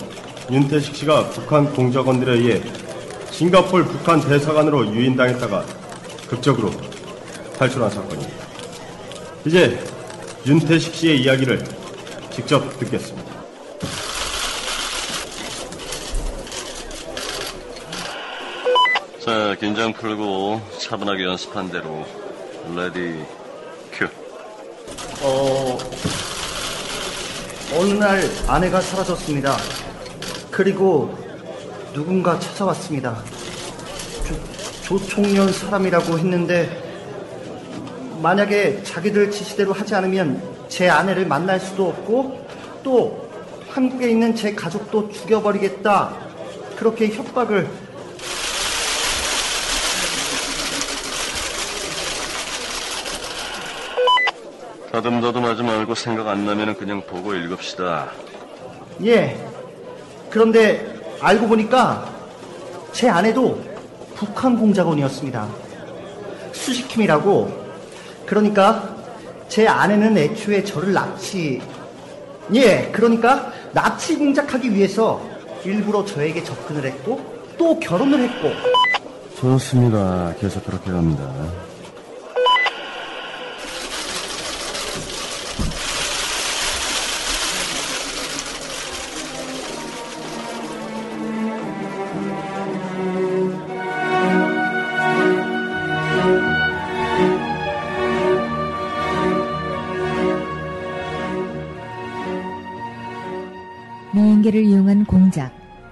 윤태식 0.48 0.94
씨가 0.94 1.30
북한 1.30 1.68
공작원들에 1.72 2.34
의해 2.34 2.62
싱가폴 3.32 3.84
북한 3.86 4.20
대사관으로 4.20 4.94
유인당했다가 4.94 5.66
극적으로 6.28 6.70
탈출한 7.58 7.90
사건입니다. 7.90 8.46
이제 9.44 9.84
윤태식 10.46 10.94
씨의 10.94 11.22
이야기를 11.22 11.64
직접 12.30 12.78
듣겠습니다. 12.78 13.28
자, 19.24 19.56
긴장 19.58 19.92
풀고 19.94 20.60
차분하게 20.78 21.24
연습한 21.24 21.72
대로 21.72 22.06
ready 22.76 23.24
cue. 23.90 24.06
어, 25.22 25.76
어느 27.76 27.92
날 27.92 28.22
아내가 28.46 28.80
사라졌습니다. 28.80 29.54
그리고 30.50 31.14
누군가 31.92 32.38
찾아왔습니다. 32.38 33.22
조, 34.82 34.98
조총련 34.98 35.52
사람이라고 35.52 36.18
했는데, 36.18 36.82
만약에 38.22 38.82
자기들 38.82 39.30
지시대로 39.30 39.72
하지 39.72 39.94
않으면 39.94 40.42
제 40.68 40.88
아내를 40.88 41.26
만날 41.26 41.60
수도 41.60 41.88
없고, 41.88 42.46
또 42.82 43.28
한국에 43.68 44.10
있는 44.10 44.34
제 44.34 44.54
가족도 44.54 45.10
죽여버리겠다. 45.10 46.14
그렇게 46.76 47.08
협박을 47.08 47.68
더듬더듬하지 54.98 55.62
말고 55.62 55.94
생각 55.94 56.26
안 56.26 56.44
나면 56.44 56.76
그냥 56.76 57.00
보고 57.02 57.32
읽읍시다. 57.32 58.08
예. 59.04 59.36
그런데 60.28 60.98
알고 61.20 61.46
보니까 61.46 62.12
제 62.92 63.08
아내도 63.08 63.60
북한 64.16 64.58
공작원이었습니다. 64.58 65.46
수식킴이라고. 66.52 67.68
그러니까 68.26 68.96
제 69.48 69.68
아내는 69.68 70.18
애초에 70.18 70.64
저를 70.64 70.92
납치, 70.92 71.62
예, 72.54 72.90
그러니까 72.92 73.52
납치 73.72 74.16
공작하기 74.16 74.74
위해서 74.74 75.22
일부러 75.64 76.04
저에게 76.04 76.42
접근을 76.42 76.84
했고, 76.84 77.20
또 77.56 77.78
결혼을 77.78 78.20
했고, 78.20 78.50
좋습니다. 79.38 80.34
계속 80.40 80.64
그렇게 80.66 80.90
갑니다. 80.90 81.24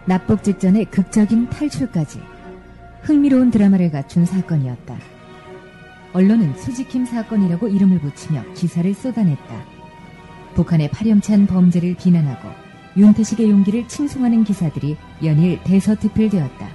납북 0.06 0.44
직전의 0.44 0.84
극적인 0.86 1.50
탈출까지 1.50 2.20
흥미로운 3.02 3.50
드라마를 3.50 3.90
갖춘 3.90 4.24
사건이었다. 4.24 4.96
언론은 6.12 6.56
수지킴 6.56 7.04
사건이라고 7.04 7.66
이름을 7.68 7.98
붙이며 7.98 8.44
기사를 8.54 8.94
쏟아냈다. 8.94 9.64
북한의 10.54 10.90
파렴치한 10.90 11.48
범죄를 11.48 11.96
비난하고 11.96 12.48
윤태식의 12.96 13.50
용기를 13.50 13.88
칭송하는 13.88 14.44
기사들이 14.44 14.96
연일 15.24 15.60
대서특필되었다. 15.64 16.68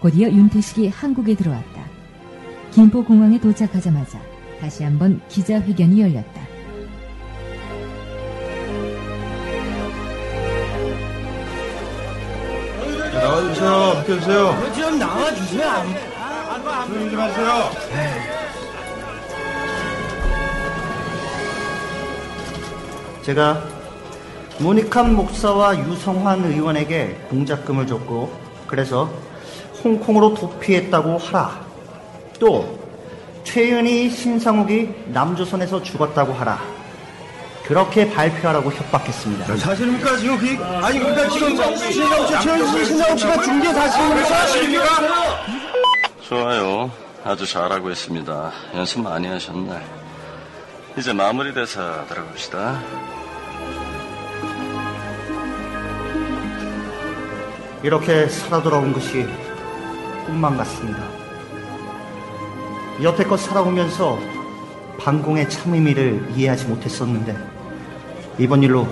곧이어 0.00 0.30
윤태식이 0.30 0.88
한국에 0.88 1.34
들어왔다. 1.34 1.84
김포공항에 2.70 3.40
도착하자마자 3.40 4.20
다시 4.60 4.84
한번 4.84 5.20
기자회견이 5.28 6.00
열렸다. 6.00 6.43
나와주세요. 13.34 14.02
비켜주세요. 14.06 14.72
좀 14.74 14.98
나와주세요. 14.98 15.72
조용히 16.86 17.10
좀 17.10 17.20
하세요. 17.20 17.70
제가 23.22 23.64
모니칸 24.58 25.14
목사와 25.16 25.76
유성환 25.78 26.44
의원에게 26.44 27.26
공작금을 27.28 27.86
줬고 27.86 28.32
그래서 28.68 29.10
홍콩으로 29.82 30.34
도피했다고 30.34 31.18
하라. 31.18 31.60
또 32.38 32.78
최은희 33.42 34.10
신상욱이 34.10 34.90
남조선에서 35.08 35.82
죽었다고 35.82 36.32
하라. 36.34 36.60
그렇게 37.66 38.10
발표하라고 38.10 38.70
협박했습니다. 38.70 39.56
사실입니까 39.56 40.16
지금 40.18 40.36
그 40.38 40.64
아니 40.64 40.98
그러니까 40.98 41.28
지금 41.30 41.48
신상욱 41.48 41.78
씨, 41.78 41.94
최현수 41.94 42.84
신상욱 42.84 43.18
씨가 43.18 43.42
중계 43.42 43.72
사실입니까? 43.72 44.24
사실입니까? 44.28 44.84
좋아요. 46.20 46.90
아주 47.24 47.46
잘하고 47.46 47.90
있습니다. 47.90 48.52
연습 48.74 49.00
많이 49.00 49.28
하셨네. 49.28 49.82
이제 50.98 51.12
마무리 51.14 51.54
대사 51.54 52.04
들어갑시다. 52.06 52.82
이렇게 57.82 58.28
살아 58.28 58.62
돌아온 58.62 58.92
것이 58.92 59.26
꿈만 60.26 60.58
같습니다. 60.58 61.02
여태껏 63.02 63.40
살아오면서 63.40 64.18
반공의 64.98 65.48
참 65.48 65.72
의미를 65.74 66.26
이해하지 66.34 66.66
못했었는데 66.66 67.53
이번 68.38 68.62
일로 68.62 68.86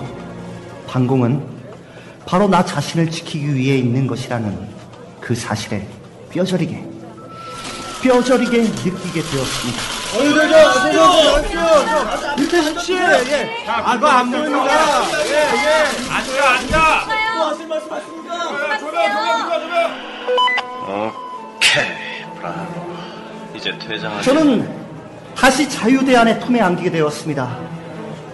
반공은 0.87 1.43
바로 2.25 2.47
나 2.47 2.63
자신을 2.63 3.09
지키기 3.11 3.53
위해 3.55 3.77
있는 3.77 4.07
것이라는 4.07 4.57
그 5.19 5.35
사실에 5.35 5.85
뼈저리게 6.31 6.83
뼈저리게 8.01 8.61
느끼게 8.61 9.21
되었습니다. 9.21 9.81
어이 10.17 10.33
저저 10.33 10.91
저저 10.91 11.41
저저 11.47 12.35
윤태식 12.37 12.79
씨, 12.81 12.93
예. 12.95 13.65
아 13.67 13.95
그거 13.95 14.07
안 14.07 14.29
보입니다. 14.29 15.03
예 15.25 15.33
예. 15.33 16.11
앉아, 16.11 16.49
앉아! 16.49 17.07
오케이, 20.85 22.35
브라보. 22.35 22.93
이제 23.55 23.77
퇴장하자. 23.79 24.21
저는 24.21 24.69
다시 25.35 25.67
자유대안의 25.69 26.39
품에 26.41 26.59
안기게 26.59 26.91
되었습니다. 26.91 27.57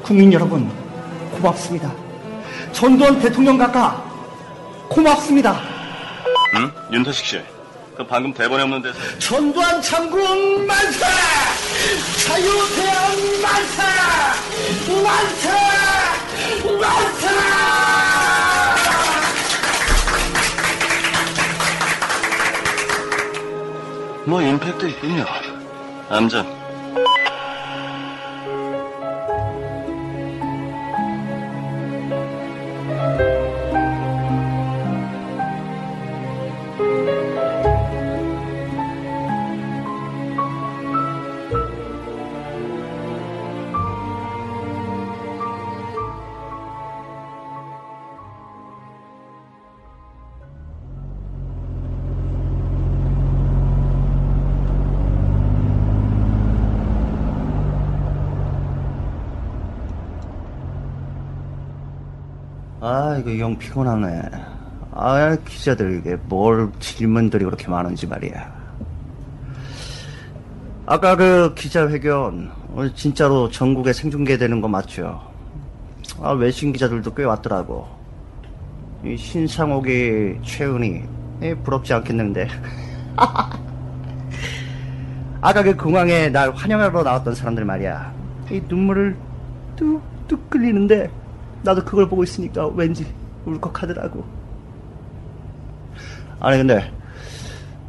국민 0.02 0.34
여러분, 0.34 0.72
고맙습니다. 1.40 1.92
전두환 2.72 3.20
대통령 3.20 3.58
각하, 3.58 4.02
고맙습니다. 4.90 5.60
응? 6.56 6.72
윤태식 6.92 7.26
씨. 7.26 7.42
그 7.96 8.06
방금 8.06 8.34
대본에 8.34 8.64
없는 8.64 8.82
데서 8.82 8.98
전두환 9.20 9.82
장군 9.82 10.66
만세! 10.66 11.00
자유대안 12.26 13.42
만세! 13.42 13.84
만세! 15.04 15.50
만세! 16.80 17.30
뭐 24.26 24.42
임팩트 24.42 24.88
있군요. 24.88 25.26
암전. 26.10 26.46
아, 62.92 63.16
이거 63.20 63.38
영 63.38 63.56
피곤하네. 63.56 64.24
아, 64.94 65.38
기자들 65.48 66.00
이게 66.00 66.16
뭘 66.24 66.72
질문들이 66.80 67.46
그렇게 67.46 67.68
많은지 67.68 68.08
말이야. 68.08 68.52
아까 70.88 71.16
그 71.16 71.54
기자회견 71.54 72.52
오늘 72.74 72.96
진짜로 72.96 73.48
전국에 73.48 73.94
생중계되는 73.94 74.60
거 74.60 74.68
맞죠? 74.68 75.22
아, 76.20 76.32
외신 76.32 76.74
기자들도 76.74 77.14
꽤 77.14 77.26
왔더라고. 77.26 77.88
이 79.06 79.16
신상옥이 79.16 80.40
최은희 80.44 81.04
에, 81.44 81.54
부럽지 81.58 81.94
않겠는데. 81.94 82.48
아까 85.42 85.62
그 85.62 85.76
공항에 85.76 86.30
날 86.30 86.52
환영하러 86.56 87.04
나왔던 87.04 87.36
사람들 87.36 87.66
말이야. 87.66 88.12
이 88.50 88.60
눈물을 88.68 89.16
뚝뚝 89.76 90.50
끌리는데 90.50 91.12
나도 91.64 91.84
그걸 91.84 92.08
보고 92.08 92.24
있으니까 92.24 92.68
왠지 92.68 93.06
울컥하더라고. 93.46 94.24
아니 96.40 96.58
근데 96.58 96.92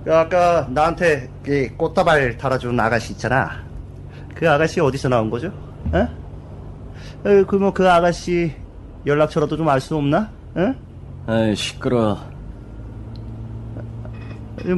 그 0.04 0.14
아까 0.14 0.66
나한테 0.70 1.28
이 1.46 1.68
꽃다발 1.76 2.37
달아준 2.38 2.78
아가씨 2.78 3.12
있잖아. 3.12 3.62
그 4.35 4.48
아가씨 4.50 4.80
어디서 4.80 5.09
나온 5.09 5.30
거죠? 5.30 5.52
에? 5.94 6.09
그뭐 7.44 7.72
그 7.72 7.88
아가씨 7.88 8.52
연락처라도 9.06 9.56
좀 9.56 9.68
알 9.68 9.80
수 9.80 9.96
없나? 9.96 10.30
에? 10.56 10.74
아이, 11.26 11.54
시끄러. 11.54 12.18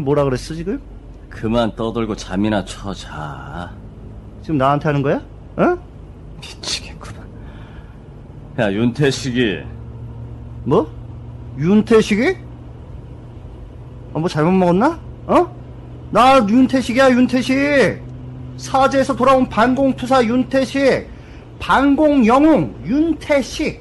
뭐라 0.05 0.25
그랬어 0.25 0.55
지금? 0.55 0.81
그만 1.31 1.75
떠들고 1.75 2.15
잠이나 2.17 2.65
쳐 2.65 2.93
자. 2.93 3.71
지금 4.43 4.59
나한테 4.59 4.89
하는 4.89 5.03
거야? 5.03 5.17
어? 5.57 5.79
미치겠구나. 6.41 6.82
야, 8.59 8.73
윤태식이 8.73 9.61
뭐? 10.65 10.91
윤태식이? 11.59 12.37
어, 14.13 14.19
뭐 14.21 14.29
잘못 14.29 14.51
먹었나? 14.53 14.99
어? 15.27 15.57
나 16.11 16.37
윤태식이야 16.47 17.11
윤태식 17.13 18.03
사제에서 18.59 19.17
돌아온 19.17 19.49
반공투사 19.49 20.25
윤태식 20.25 21.09
반공영웅 21.59 22.75
윤태식 22.85 23.81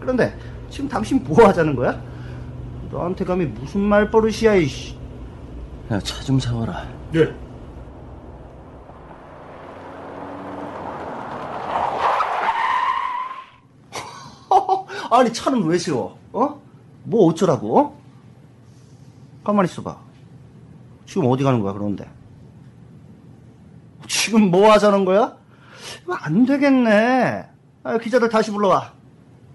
그런데 0.00 0.34
지금 0.70 0.88
당신 0.88 1.22
뭐 1.24 1.46
하자는 1.46 1.76
거야? 1.76 2.00
너한테 2.90 3.24
감히 3.24 3.44
무슨 3.46 3.80
말버릇이야 3.82 4.54
이씨 4.54 4.94
야, 5.90 5.98
차 6.00 6.22
좀 6.24 6.40
사와라. 6.40 6.86
예. 7.14 7.28
아니 15.12 15.30
차는 15.30 15.64
왜 15.64 15.78
세워? 15.78 16.18
어? 16.32 16.58
뭐 17.04 17.26
어쩌라고? 17.26 17.78
어? 17.78 18.00
가만히 19.44 19.68
있어봐. 19.68 19.94
지금 21.04 21.26
어디 21.26 21.44
가는 21.44 21.60
거야 21.60 21.74
그런데? 21.74 22.08
지금 24.08 24.50
뭐 24.50 24.72
하자는 24.72 25.04
거야? 25.04 25.36
안 26.08 26.46
되겠네. 26.46 27.46
아, 27.82 27.98
기자들 27.98 28.30
다시 28.30 28.50
불러와. 28.50 28.92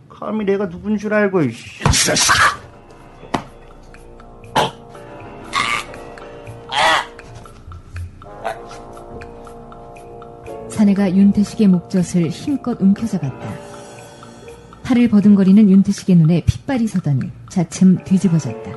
감히 0.07 0.45
내가 0.45 0.69
누군 0.69 0.95
줄 0.95 1.11
알고. 1.11 1.41
이씨. 1.41 1.83
사내가 10.69 11.15
윤태식의 11.15 11.67
목젖을 11.67 12.29
힘껏 12.29 12.79
움켜잡았다. 12.79 13.66
팔을 14.87 15.09
버둥거리는 15.09 15.69
윤태식의 15.69 16.15
눈에 16.15 16.43
핏발이 16.45 16.87
서더니 16.87 17.29
차츰 17.49 18.01
뒤집어졌다. 18.05 18.71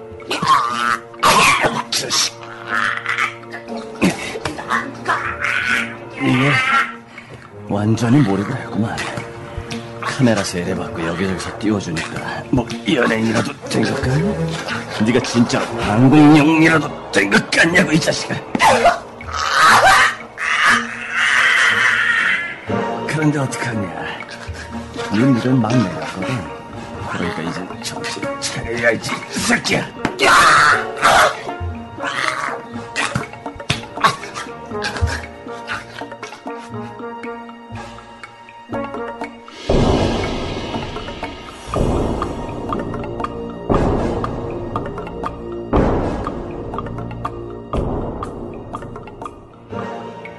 이게 6.21 6.51
완전히 7.69 8.19
몰입을 8.21 8.55
했구만. 8.57 8.97
카메라 10.01 10.43
세례받고 10.45 11.07
여기저기서 11.07 11.59
띄워주니까 11.59 12.43
뭐 12.51 12.67
연예인이라도 12.93 13.53
된것 13.69 14.03
같냐? 14.03 15.05
네가 15.07 15.21
진짜 15.21 15.61
방공용이라도 15.79 17.11
된 17.13 17.31
것 17.31 17.51
같냐고 17.51 17.93
이 17.93 18.01
자식아. 18.01 18.35
그런데 23.07 23.39
어떡하냐? 23.39 24.10
네 25.13 25.19
일은 25.19 25.61
막 25.61 25.73
내렸거든. 25.73 26.29
그러니까 27.11 27.43
이제 27.43 27.83
정신 27.83 28.23
차려야지, 28.41 29.11
이 29.13 29.39
새끼야. 29.39 29.89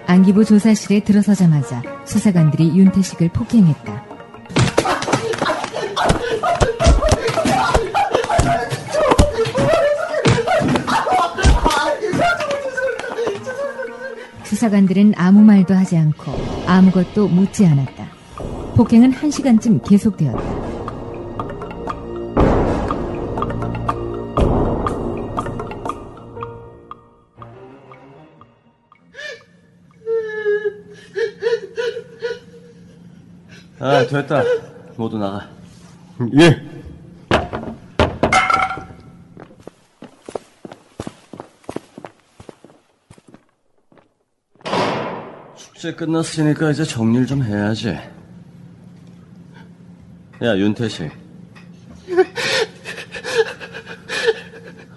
안기부 0.08 0.46
조사실에 0.46 1.00
들어서자마자 1.02 1.82
수사관들이 2.06 2.78
윤태식을 2.78 3.30
폭행했다. 3.30 4.01
수사관들은 14.62 15.14
아무 15.18 15.42
말도 15.42 15.74
하지 15.74 15.98
않고 15.98 16.32
아무것도 16.68 17.30
묻지 17.30 17.66
않았다. 17.66 18.06
폭행은 18.76 19.12
한 19.12 19.32
시간쯤 19.32 19.82
계속되었다. 19.82 20.40
아, 33.80 34.06
됐다. 34.06 34.44
모두 34.96 35.18
나가. 35.18 35.50
예. 36.40 36.71
축제 45.82 45.96
끝났으니까 45.96 46.70
이제 46.70 46.84
정리를 46.84 47.26
좀 47.26 47.44
해야지. 47.44 47.90
야, 50.44 50.56
윤태식. 50.56 51.10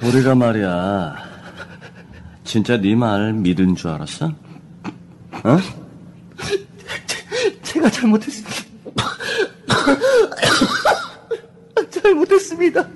우리가 0.03 0.35
말이야. 0.35 1.16
진짜 2.44 2.77
네 2.77 2.94
말 2.94 3.33
믿은 3.33 3.75
줄 3.75 3.88
알았어? 3.88 4.27
어? 4.27 5.59
제가 7.62 7.88
잘못했습니다. 7.88 8.55
잘못했습니다. 11.88 12.87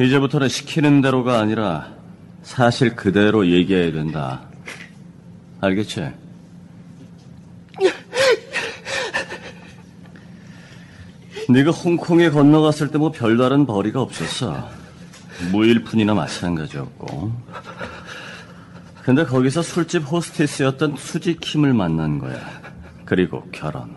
이제부터는 0.00 0.48
시키는 0.48 1.02
대로가 1.02 1.38
아니라 1.38 1.94
사실 2.42 2.96
그대로 2.96 3.46
얘기해야 3.46 3.92
된다. 3.92 4.40
알겠지? 5.60 6.26
네가 11.48 11.70
홍콩에 11.70 12.30
건너갔을 12.30 12.90
때 12.90 12.98
뭐 12.98 13.10
별다른 13.10 13.64
벌이가 13.66 14.00
없었어. 14.02 14.68
무일푼이나 15.52 16.14
마찬가지였고. 16.14 17.32
근데 19.02 19.24
거기서 19.24 19.62
술집 19.62 20.10
호스테스였던 20.10 20.96
수지 20.98 21.36
킴을 21.36 21.72
만난 21.72 22.18
거야. 22.18 22.38
그리고 23.04 23.42
결혼. 23.52 23.94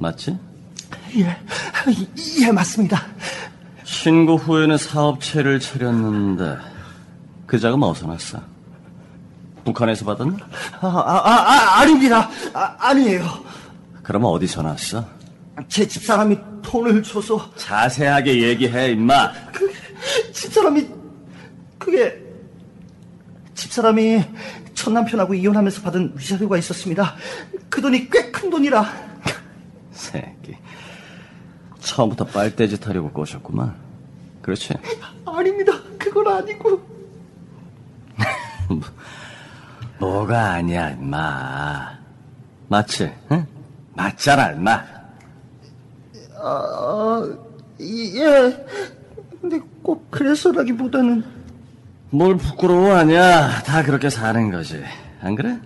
맞지? 0.00 0.38
예, 1.16 1.36
예, 2.42 2.50
맞습니다. 2.52 3.02
신고 3.84 4.36
후에는 4.36 4.76
사업체를 4.76 5.60
차렸는데 5.60 6.56
그 7.46 7.58
자금 7.58 7.82
어디서 7.82 8.06
났어? 8.08 8.40
북한에서 9.64 10.04
받았나? 10.04 10.36
아, 10.80 10.86
아, 10.86 11.16
아, 11.16 11.30
아 11.30 11.80
아닙니다. 11.80 12.28
아, 12.52 12.74
아니에요. 12.78 13.24
그럼 14.02 14.24
어디서 14.24 14.62
났어? 14.62 15.06
제 15.68 15.86
집사람이 15.86 16.38
돈을 16.62 17.02
줘서 17.02 17.50
자세하게 17.56 18.42
얘기해 18.42 18.92
임마 18.92 19.32
집사람이 20.32 20.88
그게 21.78 22.20
집사람이 23.54 24.24
첫 24.74 24.90
남편하고 24.92 25.34
이혼하면서 25.34 25.82
받은 25.82 26.14
위자료가 26.16 26.56
있었습니다. 26.58 27.14
그 27.68 27.80
돈이 27.80 28.08
꽤 28.10 28.32
큰 28.32 28.50
돈이라 28.50 28.84
새끼 29.92 30.56
처음부터 31.80 32.24
빨대짓 32.26 32.86
하려고 32.88 33.10
꼬셨구만 33.12 33.76
그렇지? 34.40 34.74
아닙니다. 35.26 35.72
그건 35.98 36.26
아니고 36.28 36.82
뭐가 40.00 40.52
아니야 40.52 40.90
임마 40.90 41.98
맞지? 42.68 43.12
응? 43.30 43.46
맞잖아 43.94 44.52
임마 44.52 44.84
아, 46.44 47.36
예. 47.80 48.66
근데 49.40 49.60
꼭 49.82 50.10
그래서라기보다는 50.10 51.24
뭘 52.10 52.36
부끄러워하냐. 52.36 53.62
다 53.62 53.82
그렇게 53.82 54.10
사는 54.10 54.50
거지. 54.50 54.82
안 55.20 55.34
그래? 55.34 55.58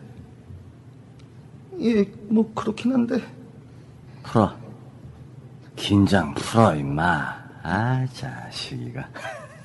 예, 1.81 2.05
뭐 2.29 2.51
그렇긴 2.55 2.93
한데. 2.93 3.21
풀어. 4.23 4.55
긴장 5.75 6.35
풀어 6.35 6.75
임마. 6.75 7.37
아 7.63 8.07
자식이가. 8.13 9.09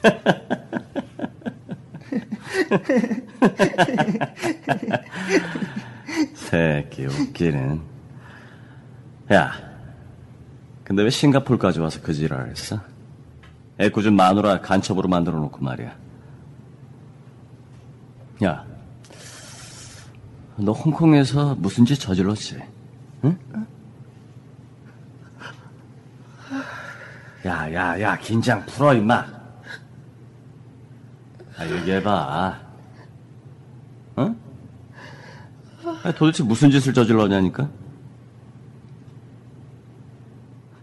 새끼 6.34 7.06
웃기는. 7.06 7.82
야 9.34 9.52
근데 10.84 11.04
왜 11.04 11.10
싱가폴까지 11.10 11.80
와서 11.80 12.00
그 12.02 12.14
지랄 12.14 12.50
했어? 12.50 12.80
애꿎은 13.80 14.16
마누라 14.16 14.62
간첩으로 14.62 15.08
만들어 15.08 15.40
놓고 15.40 15.64
말이야 15.64 15.96
야 18.44 18.72
너 20.58 20.72
홍콩에서 20.74 21.56
무슨 21.56 21.86
짓 21.86 22.00
저질렀지? 22.00 22.62
응? 23.24 23.38
야, 27.46 27.74
야, 27.74 28.00
야, 28.00 28.18
긴장 28.18 28.64
풀어, 28.68 28.94
임마. 28.94 29.26
아, 31.58 31.66
얘기해봐. 31.66 32.60
어? 34.18 34.36
아, 36.04 36.12
도대체 36.12 36.44
무슨 36.44 36.70
짓을 36.70 36.94
저질렀냐니까? 36.94 37.68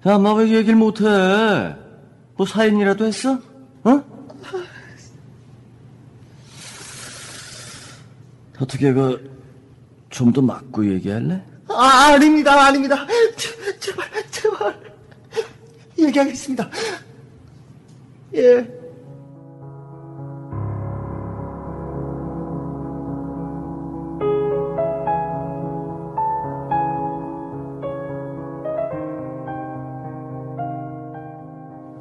야, 0.09 0.15
엄마 0.15 0.33
왜 0.33 0.49
얘기를 0.49 0.75
못해? 0.75 1.05
뭐 2.37 2.47
사인이라도 2.47 3.05
했어? 3.05 3.39
어? 3.85 4.03
어떻게 8.59 8.93
그, 8.93 9.37
좀 10.09 10.33
더 10.33 10.41
맞고 10.41 10.91
얘기할래? 10.95 11.43
아, 11.69 12.13
아닙니다, 12.15 12.67
아닙니다. 12.67 13.07
제, 13.37 13.79
제발, 13.79 14.09
제발. 14.31 14.81
얘기하겠습니다. 15.99 16.71
예. 18.35 18.78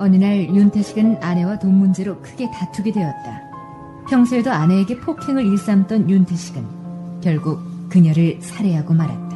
어느 0.07 0.15
날 0.15 0.37
윤태식은 0.55 1.21
아내와 1.21 1.59
돈 1.59 1.73
문제로 1.79 2.17
크게 2.21 2.49
다투게 2.49 2.93
되었다. 2.93 3.41
평소에도 4.09 4.49
아내에게 4.49 4.97
폭행을 5.01 5.45
일삼던 5.45 6.09
윤태식은 6.09 7.19
결국 7.21 7.59
그녀를 7.89 8.37
살해하고 8.41 8.93
말았다. 8.93 9.27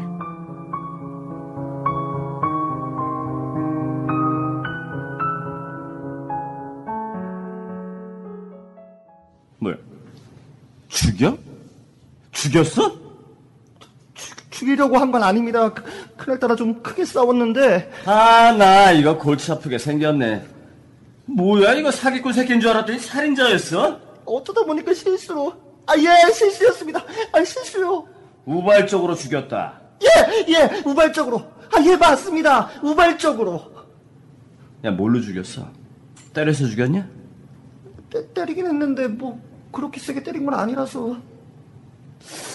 뭐야? 9.59 9.75
죽여? 10.87 11.37
죽였어? 12.31 12.91
죽이려고 14.49 14.97
한 14.97 15.11
건 15.11 15.23
아닙니다. 15.23 15.73
그, 15.73 15.83
그날따라 16.17 16.55
좀 16.55 16.81
크게 16.83 17.03
싸웠는데 17.03 17.91
아, 18.05 18.51
나 18.57 18.91
이거 18.91 19.17
골치 19.17 19.51
아프게 19.51 19.77
생겼네. 19.77 20.45
뭐야, 21.35 21.73
이거 21.73 21.91
사기꾼 21.91 22.33
새끼인 22.33 22.59
줄 22.59 22.69
알았더니 22.71 22.99
살인자였어? 22.99 23.99
어쩌다 24.25 24.63
보니까 24.63 24.93
실수로 24.93 25.53
아예 25.87 26.31
실수였습니다. 26.31 27.03
아 27.31 27.43
실수요. 27.43 28.05
우발적으로 28.45 29.15
죽였다. 29.15 29.79
예 30.03 30.45
예, 30.53 30.81
우발적으로 30.85 31.39
아 31.71 31.79
예 31.85 31.95
맞습니다. 31.95 32.69
우발적으로 32.83 33.71
야, 34.83 34.91
뭘로 34.91 35.21
죽였어? 35.21 35.67
때려서 36.33 36.65
죽였냐? 36.67 37.07
때, 38.09 38.27
때리긴 38.33 38.65
했는데 38.67 39.07
뭐 39.07 39.39
그렇게 39.71 39.99
세게 39.99 40.23
때린 40.23 40.45
건 40.45 40.55
아니라서 40.55 41.17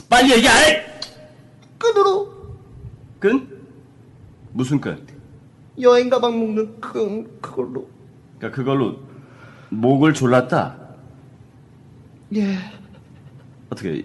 빨리 0.09 0.33
얘기 0.33 0.47
안 0.49 0.57
해! 0.65 0.85
끈으로 1.79 2.33
끈? 3.19 3.67
무슨 4.53 4.81
끈? 4.81 5.07
여행 5.81 6.09
가방 6.11 6.39
묶는 6.39 6.81
끈 6.81 7.41
그걸로 7.41 7.89
그러니까 8.39 8.51
그걸로 8.57 8.97
목을 9.71 10.15
졸랐다. 10.15 10.77
예 12.35 12.57
어떻게 13.71 14.05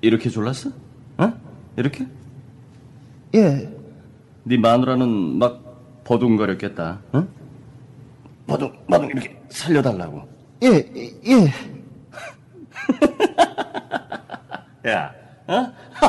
이렇게 0.00 0.28
졸랐어? 0.30 0.70
어? 1.18 1.32
이렇게? 1.76 2.06
예. 3.34 3.70
네 4.44 4.58
마누라는 4.58 5.38
막 5.38 6.02
버둥거렸겠다. 6.04 7.00
응? 7.14 7.28
버둥 8.46 8.72
버둥 8.88 9.08
이렇게 9.08 9.40
살려달라고. 9.48 10.28
예, 10.62 10.68
예. 11.26 11.52
야, 14.90 15.14
어? 15.46 15.54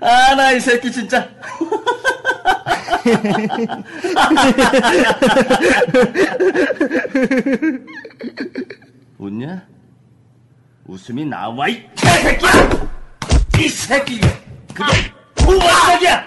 아, 0.00 0.34
나 0.34 0.52
이 0.54 0.60
새끼 0.60 0.90
진짜. 0.90 1.28
웃냐? 9.18 9.66
웃음이 10.86 11.24
나와, 11.24 11.68
이 11.68 11.82
개새끼야! 11.94 12.50
이 13.58 13.68
새끼! 13.68 14.20
그게 14.72 15.12
고발적이야! 15.44 16.24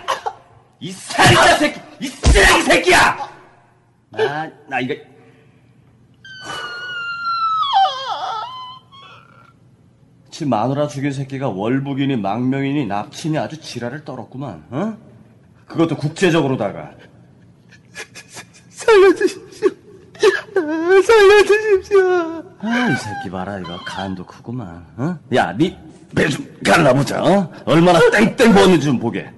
이 0.80 0.92
살인자 0.92 1.58
새끼! 1.58 1.80
이 2.02 2.08
쓰레기 2.08 2.62
새끼야! 2.64 3.30
나, 4.12 4.50
나 4.68 4.80
이거. 4.80 4.96
지 10.30 10.46
마누라 10.46 10.88
죽인 10.88 11.12
새끼가 11.12 11.50
월북이니 11.50 12.16
망명이니 12.16 12.86
납치니 12.86 13.38
아주 13.38 13.60
지랄을 13.60 14.06
떨었구만, 14.06 14.66
어? 14.72 15.09
그것도 15.70 15.96
국제적으로다가. 15.96 16.92
살려주십시오. 18.70 19.70
살려주십시오. 21.06 22.00
아, 22.60 22.90
이 22.90 22.96
새끼 22.98 23.30
봐라, 23.30 23.60
이거. 23.60 23.78
간도 23.86 24.26
크구만, 24.26 24.86
어? 24.98 25.18
야, 25.36 25.54
니 25.56 25.78
배좀 26.16 26.46
갈라보자, 26.66 27.24
어? 27.24 27.52
얼마나 27.66 28.00
땡땡 28.10 28.54
버는지 28.54 28.88
좀 28.88 29.00
보게. 29.00 29.32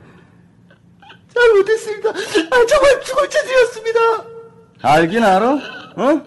잘못했습니다. 1.33 2.09
아, 2.09 2.65
정말 2.67 3.01
죽을 3.03 3.29
죄지었습니다. 3.29 3.99
알긴 4.81 5.23
알아? 5.23 5.53
어? 5.53 6.21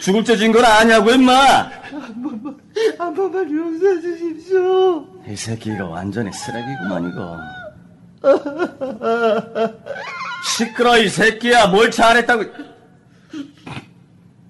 죽을 0.00 0.22
죄진 0.24 0.52
건 0.52 0.64
아냐고, 0.64 1.10
임마! 1.10 1.32
한 1.32 2.22
번만, 2.22 2.56
한 2.98 3.14
번만 3.14 3.50
용서해 3.50 4.00
주십시오. 4.00 5.04
이 5.26 5.34
새끼 5.34 5.70
이거 5.70 5.86
완전히 5.88 6.30
쓰레기구만, 6.32 7.10
이거. 7.10 7.36
시끄러, 10.56 10.98
이 10.98 11.08
새끼야. 11.08 11.68
뭘 11.68 11.90
잘했다고. 11.90 12.44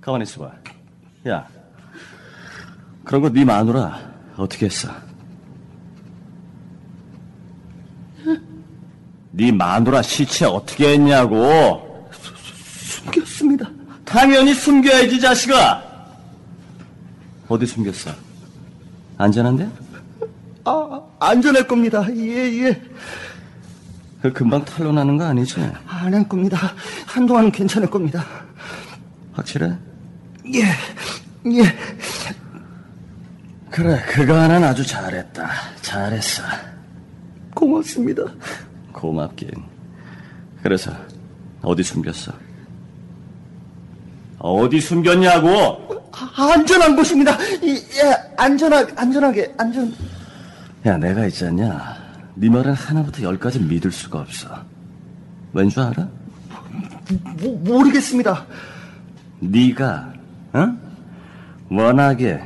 가만히 0.01 0.23
있어봐. 0.25 0.51
야, 1.29 1.47
그런 3.05 3.21
거 3.23 3.29
네 3.31 3.45
마누라 3.45 4.01
어떻게 4.37 4.67
했어? 4.67 4.89
네 9.33 9.53
마누라 9.53 10.03
시체 10.03 10.47
어떻게 10.47 10.93
했냐고. 10.95 12.09
숨겼습니다. 12.83 13.69
당연히 14.05 14.55
숨겨야지, 14.55 15.21
자식아. 15.21 15.83
어디 17.49 17.67
숨겼어? 17.67 18.11
안전한데? 19.19 19.69
아, 20.65 21.01
안전할 21.19 21.67
겁니다. 21.69 22.05
예, 22.17 22.65
예. 22.65 22.73
그 22.75 22.91
금방 24.35 24.65
탄로나는 24.65 25.17
거 25.17 25.25
아니지? 25.25 25.61
안 25.87 26.13
할 26.15 26.29
겁니다. 26.29 26.73
한동안은 27.07 27.53
괜찮을 27.53 27.89
겁니다. 27.91 28.25
확실해? 29.33 29.73
예, 30.55 30.63
예. 31.51 31.63
그래, 33.71 34.03
그거 34.09 34.35
하나는 34.39 34.67
아주 34.69 34.85
잘했다. 34.85 35.49
잘했어. 35.81 36.43
고맙습니다. 37.55 38.23
고맙긴. 38.93 39.49
그래서 40.63 40.91
어디 41.63 41.83
숨겼어? 41.83 42.33
어디 44.39 44.81
숨겼냐고? 44.81 45.49
아, 46.13 46.53
안전한 46.55 46.97
곳입니다. 46.97 47.37
이, 47.63 47.77
예, 47.77 48.17
안전하게, 48.37 48.93
안전하게, 48.97 49.55
안전. 49.57 49.95
야, 50.87 50.97
내가 50.97 51.27
있지 51.27 51.45
않냐? 51.47 52.00
네 52.35 52.49
말은 52.49 52.73
하나부터 52.75 53.23
열까지 53.23 53.61
믿을 53.61 53.91
수가 53.93 54.21
없어. 54.21 54.65
왠 55.53 55.69
줄 55.69 55.83
알아? 55.83 56.09
모, 57.41 57.57
모르겠습니다. 57.57 58.47
네가 59.41 60.13
어? 60.53 60.77
워낙에 61.71 62.43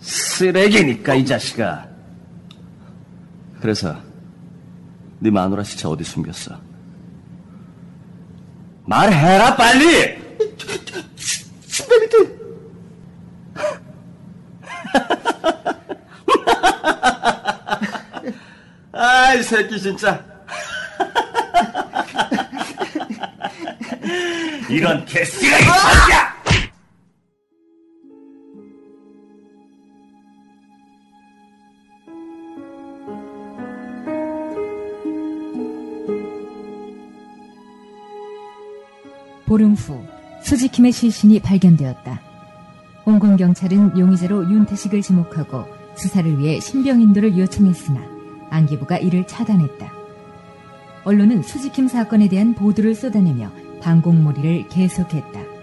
쓰레기니까 0.00 1.14
이 1.14 1.24
자식아. 1.26 1.86
그래서 3.60 3.96
네 5.18 5.30
마누라 5.30 5.62
시체 5.62 5.86
어디 5.88 6.04
숨겼어? 6.04 6.56
말해라 8.84 9.56
빨리! 9.56 10.16
침대 11.66 11.98
밑에. 12.00 12.36
아이 19.26 19.42
새끼 19.42 19.80
진짜. 19.80 20.24
이런 24.70 25.04
개쓰레기 25.04 25.64
새끼야! 25.64 26.36
보름 39.46 39.74
후 39.74 40.04
수지킴의 40.42 40.92
시신이 40.92 41.40
발견되었다. 41.40 42.20
홍콩 43.04 43.36
경찰은 43.36 43.98
용의자로 43.98 44.48
윤태식을 44.50 45.02
지목하고 45.02 45.66
수사를 45.96 46.38
위해 46.38 46.60
신병인도를 46.60 47.36
요청했으나 47.36 48.15
안기부가 48.50 48.98
이를 48.98 49.26
차단했다. 49.26 49.92
언론은 51.04 51.42
수지킴 51.42 51.88
사건에 51.88 52.28
대한 52.28 52.54
보도를 52.54 52.94
쏟아내며 52.94 53.50
방공몰이를 53.80 54.68
계속했다. 54.68 55.56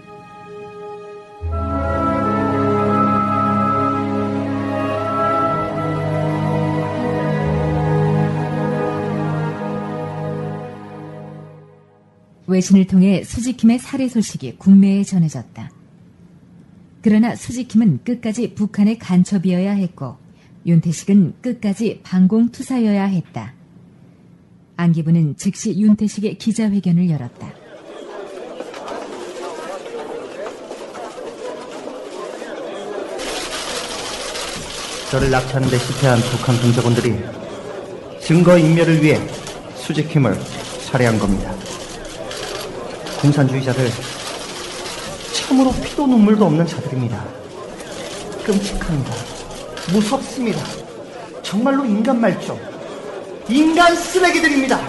외신을 12.46 12.86
통해 12.86 13.24
수지킴의 13.24 13.78
살해 13.78 14.08
소식이 14.08 14.56
국내에 14.58 15.02
전해졌다. 15.02 15.70
그러나 17.02 17.36
수지킴은 17.36 18.00
끝까지 18.04 18.54
북한의 18.54 18.98
간첩이어야 18.98 19.72
했고 19.72 20.16
윤태식은 20.66 21.34
끝까지 21.42 22.00
반공투사여야 22.02 23.04
했다. 23.04 23.52
안기부는 24.76 25.36
즉시 25.36 25.78
윤태식의 25.78 26.38
기자회견을 26.38 27.10
열었다. 27.10 27.52
저를 35.10 35.30
납치하는 35.30 35.68
데 35.68 35.78
실패한 35.78 36.18
북한 36.18 36.60
공작원들이 36.60 37.14
증거 38.20 38.58
인멸을 38.58 39.02
위해 39.02 39.20
수직힘을 39.76 40.34
살해한 40.80 41.18
겁니다. 41.18 41.54
공산주의자들 43.20 43.88
참으로 45.34 45.72
피도 45.72 46.06
눈물도 46.06 46.46
없는 46.46 46.66
자들입니다. 46.66 47.24
끔찍합니다. 48.44 49.33
무섭습니다. 49.92 50.60
정말로 51.42 51.84
인간 51.84 52.20
말종, 52.20 52.58
인간 53.48 53.94
쓰레기들입니다. 53.94 54.80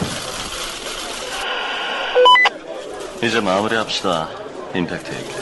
이제 3.22 3.40
마무리합시다. 3.40 4.30
임팩트 4.74 5.12
있게. 5.12 5.34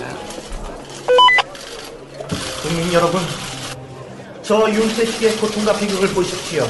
국민 2.62 2.94
여러분, 2.94 3.22
저 4.42 4.70
윤태식의 4.70 5.38
고통과 5.38 5.74
비극을 5.74 6.10
보십시오. 6.10 6.68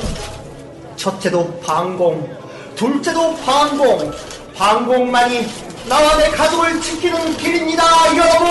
첫째도 0.95 1.59
반공, 1.59 2.37
둘째도 2.75 3.35
반공, 3.37 4.11
반공만이 4.55 5.47
나와 5.87 6.17
내 6.17 6.29
가족을 6.29 6.81
지키는 6.81 7.37
길입니다, 7.37 7.83
여러분! 8.15 8.47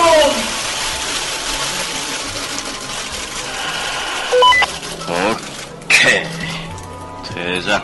오케이. 5.09 6.23
대장, 7.43 7.83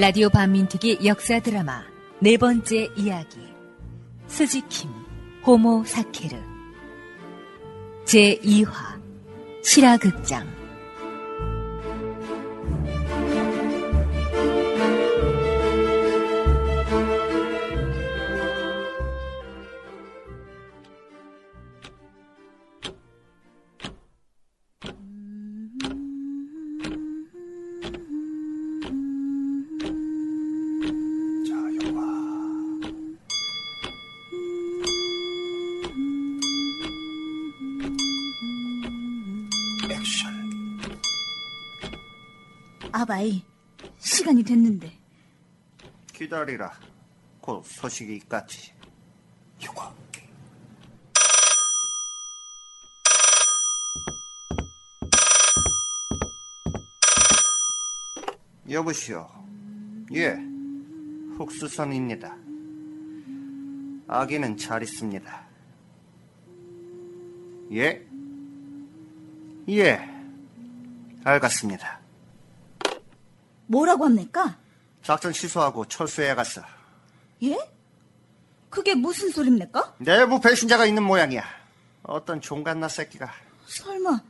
라디오 0.00 0.30
반민특위 0.30 1.00
역사 1.04 1.40
드라마 1.40 1.82
네 2.20 2.38
번째 2.38 2.88
이야기. 2.96 3.36
수지킴 4.28 4.88
호모 5.46 5.84
사케르. 5.84 6.38
제2화 8.06 8.72
실화극장 9.62 10.59
기다리라. 46.30 46.72
곧 47.40 47.64
소식이 47.64 48.14
있겠지. 48.14 48.72
효과. 49.66 49.92
여보시오. 58.70 59.28
예, 60.14 60.36
흑수선입니다. 61.36 62.36
아기는 64.06 64.56
잘 64.56 64.84
있습니다. 64.84 65.46
예? 67.72 68.06
예, 69.68 70.00
알겠습니다. 71.24 71.98
뭐라고 73.66 74.04
합니까? 74.04 74.59
작전 75.02 75.32
취소하고 75.32 75.86
철수해 75.86 76.34
갔어. 76.34 76.62
예? 77.42 77.56
그게 78.68 78.94
무슨 78.94 79.30
소립니까? 79.30 79.94
내부 79.98 80.40
배신자가 80.40 80.86
있는 80.86 81.02
모양이야. 81.02 81.42
어떤 82.02 82.40
종갓나 82.40 82.88
새끼가 82.88 83.30
설마, 83.66 84.20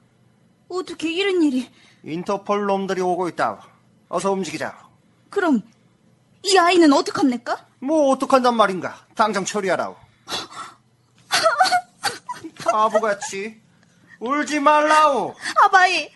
어떻게 0.68 1.12
이런 1.12 1.42
일이. 1.42 1.70
인터폴 2.02 2.64
놈들이 2.66 3.00
오고 3.00 3.28
있다. 3.28 3.66
어서 4.08 4.32
움직이자. 4.32 4.88
그럼, 5.28 5.62
이 6.42 6.56
아이는 6.56 6.92
어떡합니까? 6.92 7.66
뭐 7.80 8.10
어떡한단 8.10 8.56
말인가? 8.56 9.06
당장 9.14 9.44
처리하라고. 9.44 9.96
바보같이 12.64 13.60
울지 14.20 14.60
말라오. 14.60 15.34
아바이, 15.64 16.10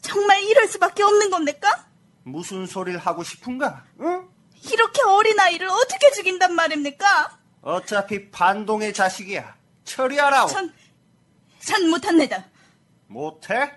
정말 0.00 0.42
이럴 0.44 0.66
수밖에 0.68 1.02
없는 1.02 1.30
겁니까? 1.30 1.86
무슨 2.24 2.66
소리를 2.66 2.98
하고 2.98 3.22
싶은가? 3.22 3.84
응? 4.00 4.28
이렇게 4.70 5.02
어린아이를 5.02 5.68
어떻게 5.68 6.10
죽인단 6.12 6.54
말입니까? 6.54 7.38
어차피 7.62 8.30
반동의 8.30 8.92
자식이야. 8.92 9.56
처리하라오. 9.84 10.48
전, 10.48 10.72
전 11.60 11.90
못합니다. 11.90 12.44
못해? 13.08 13.72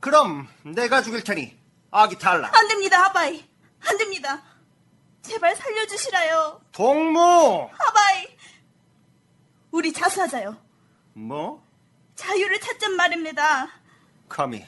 그럼 0.00 0.48
내가 0.62 1.02
죽일 1.02 1.24
테니 1.24 1.56
아기 1.90 2.16
탈락. 2.18 2.54
안 2.56 2.68
됩니다, 2.68 3.06
아바이. 3.06 3.44
안 3.86 3.96
됩니다. 3.98 4.42
제발 5.22 5.56
살려주시라요. 5.56 6.60
동무. 6.72 7.68
아바이. 7.72 8.36
우리 9.70 9.92
자수하자요. 9.92 10.56
뭐? 11.14 11.62
자유를 12.14 12.60
찾잔 12.60 12.94
말입니다. 12.96 13.68
감히 14.28 14.64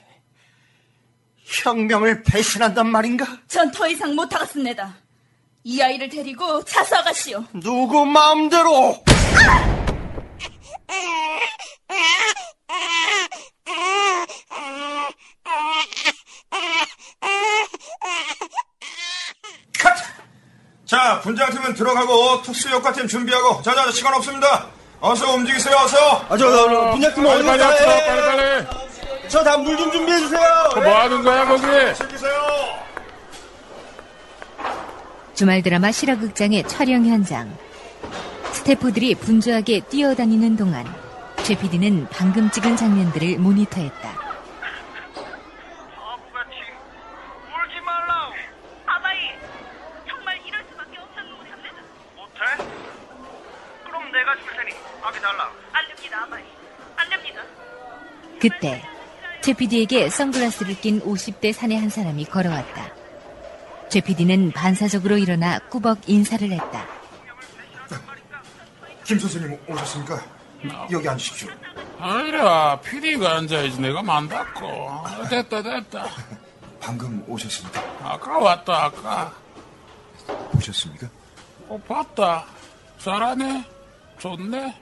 혁명을 1.52 2.22
배신한단 2.22 2.86
말인가? 2.88 3.26
전 3.48 3.70
더 3.72 3.86
이상 3.88 4.14
못하겠습니다. 4.14 4.94
이 5.64 5.80
아이를 5.80 6.08
데리고 6.08 6.64
자수하가시오. 6.64 7.44
누구 7.60 8.06
마음대로. 8.06 9.02
컷! 19.78 19.92
자, 20.86 21.20
분장팀은 21.20 21.74
들어가고 21.74 22.42
특수효과팀 22.42 23.08
준비하고 23.08 23.62
자자자 23.62 23.92
시간 23.92 24.14
없습니다. 24.14 24.66
어서 25.00 25.32
움직이세요. 25.34 25.76
어서. 25.76 26.26
아, 26.28 26.36
저, 26.36 26.50
저, 26.50 26.68
저 26.68 26.90
분야팀 26.92 27.24
어디 27.26 27.44
빨리? 27.44 27.62
합시다, 27.62 28.06
빨리 28.06 28.20
빨리. 28.22 28.66
저 29.30 29.44
다 29.44 29.56
물 29.56 29.76
좀 29.76 29.90
준비해 29.92 30.18
주세요. 30.18 30.40
뭐 30.74 30.98
하는 31.00 31.22
거야 31.22 31.44
거기? 31.46 31.62
챙기세요. 31.94 32.80
주말 35.34 35.62
드라마 35.62 35.90
실화극장의 35.92 36.64
촬영 36.68 37.06
현장 37.06 37.56
스태프들이 38.52 39.14
분주하게 39.14 39.80
뛰어다니는 39.88 40.56
동안 40.56 40.84
최 41.44 41.54
PD는 41.56 42.08
방금 42.10 42.50
찍은 42.50 42.76
장면들을 42.76 43.38
모니터했다. 43.38 44.10
그럼 53.84 54.12
PD에게 59.54 60.10
선글라스를 60.10 60.80
낀 60.80 61.00
50대 61.00 61.52
사내 61.52 61.76
한 61.76 61.88
사람이 61.88 62.26
걸어왔다. 62.26 62.94
최 63.88 64.00
PD는 64.00 64.52
반사적으로 64.52 65.16
일어나 65.18 65.58
꾸벅 65.58 66.08
인사를 66.08 66.50
했다. 66.50 66.86
김 69.04 69.18
선생님 69.18 69.58
오셨습니까? 69.68 70.22
여기 70.92 71.08
앉으십시오. 71.08 71.48
아니라 71.98 72.80
PD가 72.80 73.36
앉아야지 73.36 73.80
내가 73.80 74.02
만났고 74.02 74.66
됐다 75.28 75.62
됐다 75.62 76.06
방금 76.80 77.22
오셨습니까? 77.28 77.82
아까 78.02 78.38
왔다 78.38 78.84
아까 78.84 79.34
보셨습니까? 80.52 81.08
어 81.68 81.78
봤다 81.86 82.46
잘하네 82.98 83.64
좋네 84.18 84.74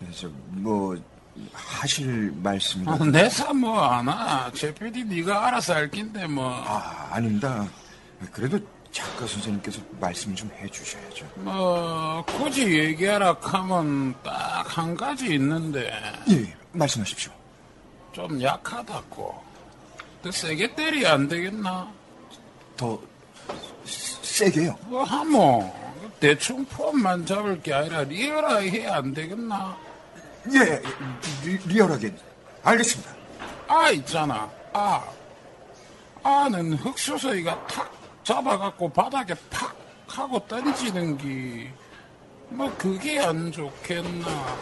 네, 0.00 0.08
저, 0.12 0.28
뭐, 0.50 0.96
하실 1.52 2.32
말씀이. 2.42 2.86
어, 2.88 2.96
내사 3.04 3.52
뭐 3.52 3.80
하나 3.86 4.50
제 4.54 4.72
PD 4.74 5.04
네가 5.04 5.46
알아서 5.48 5.74
할 5.74 5.90
낀데 5.90 6.26
뭐 6.26 6.50
아, 6.66 7.08
아닙니다. 7.12 7.66
그래도 8.32 8.58
작가 8.90 9.26
선생님께서 9.26 9.80
말씀 10.00 10.34
좀 10.34 10.50
해주셔야죠. 10.60 11.26
뭐 11.36 12.24
굳이 12.26 12.78
얘기하라 12.78 13.36
하면 13.40 14.14
딱 14.22 14.58
한 14.68 14.94
가지 14.94 15.34
있는데 15.34 15.90
예, 16.30 16.54
말씀하십시오. 16.72 17.32
좀 18.12 18.40
약하다고 18.42 19.42
더 20.22 20.30
세게 20.30 20.74
때려야 20.74 21.14
안 21.14 21.26
되겠나? 21.28 21.90
더 22.76 23.00
세게요. 23.84 24.76
뭐 24.86 25.04
하모 25.04 25.74
대충 26.20 26.64
폼만 26.66 27.24
잡을 27.26 27.60
게 27.62 27.72
아니라 27.72 28.02
리얼하게 28.02 28.70
해야 28.70 28.96
안 28.96 29.14
되겠나? 29.14 29.76
예, 30.54 30.82
리, 31.44 31.56
리얼하게. 31.66 32.14
알겠습니다. 32.62 33.12
아 33.68 33.90
있잖아 33.90 34.50
아 34.72 35.04
아는 36.22 36.72
흙수서이가 36.74 37.66
탁 37.66 37.92
잡아갖고 38.24 38.90
바닥에 38.90 39.34
팍 39.50 39.74
하고 40.06 40.38
던지는 40.46 41.16
게 41.18 41.72
뭐 42.50 42.74
그게 42.76 43.20
안 43.20 43.52
좋겠나 43.52 44.56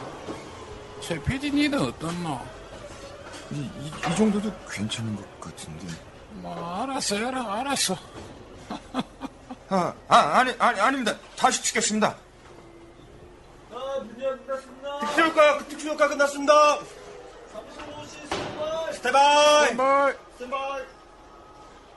최 1.01 1.22
PD니는 1.22 1.80
어떻노? 1.80 2.41
이, 3.53 3.59
이, 3.80 3.87
이 3.87 4.16
정도도 4.16 4.53
괜찮은 4.68 5.14
것 5.14 5.41
같은데. 5.41 5.87
뭐 6.34 6.82
알았어 6.82 7.16
해라 7.16 7.55
알았어 7.55 7.97
아, 9.68 9.95
아, 10.09 10.16
아니, 10.39 10.53
아니, 10.59 10.80
아닙니다. 10.80 11.14
다시 11.37 11.62
치겠습니다. 11.62 12.16
특수효과, 15.16 15.58
특수효과 15.68 16.08
끝났습니다. 16.08 16.78
스탠바이! 18.92 19.68
스탠바이! 19.68 20.82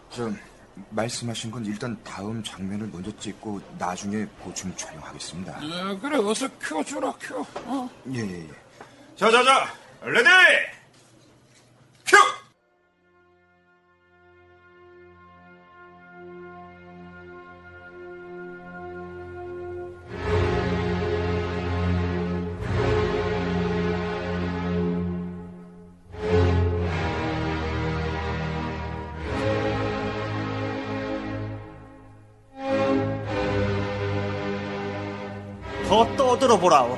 저, 0.10 0.32
말씀하신 0.92 1.52
건 1.52 1.66
일단 1.66 2.02
다음 2.04 2.42
장면을 2.42 2.88
먼저 2.88 3.12
찍고 3.18 3.60
나중에 3.78 4.26
보충 4.42 4.74
촬영하겠습니다. 4.76 5.52
어, 5.58 6.00
그래 6.02 6.18
어서 6.18 6.48
큐 6.62 6.84
주라 6.84 7.14
큐 7.20 7.46
어. 7.66 7.90
예, 8.14 8.20
예, 8.20 8.40
예. 8.40 8.50
자, 9.18 9.30
자, 9.30 9.44
자, 9.44 9.74
레디! 10.02 10.30
큐! 12.08 12.18
들어 36.50 36.58
보라오. 36.58 36.98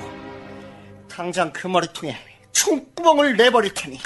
당장 1.09 1.51
그 1.51 1.67
머리통에 1.67 2.17
총구멍을 2.53 3.35
내버릴 3.35 3.73
테니. 3.73 3.99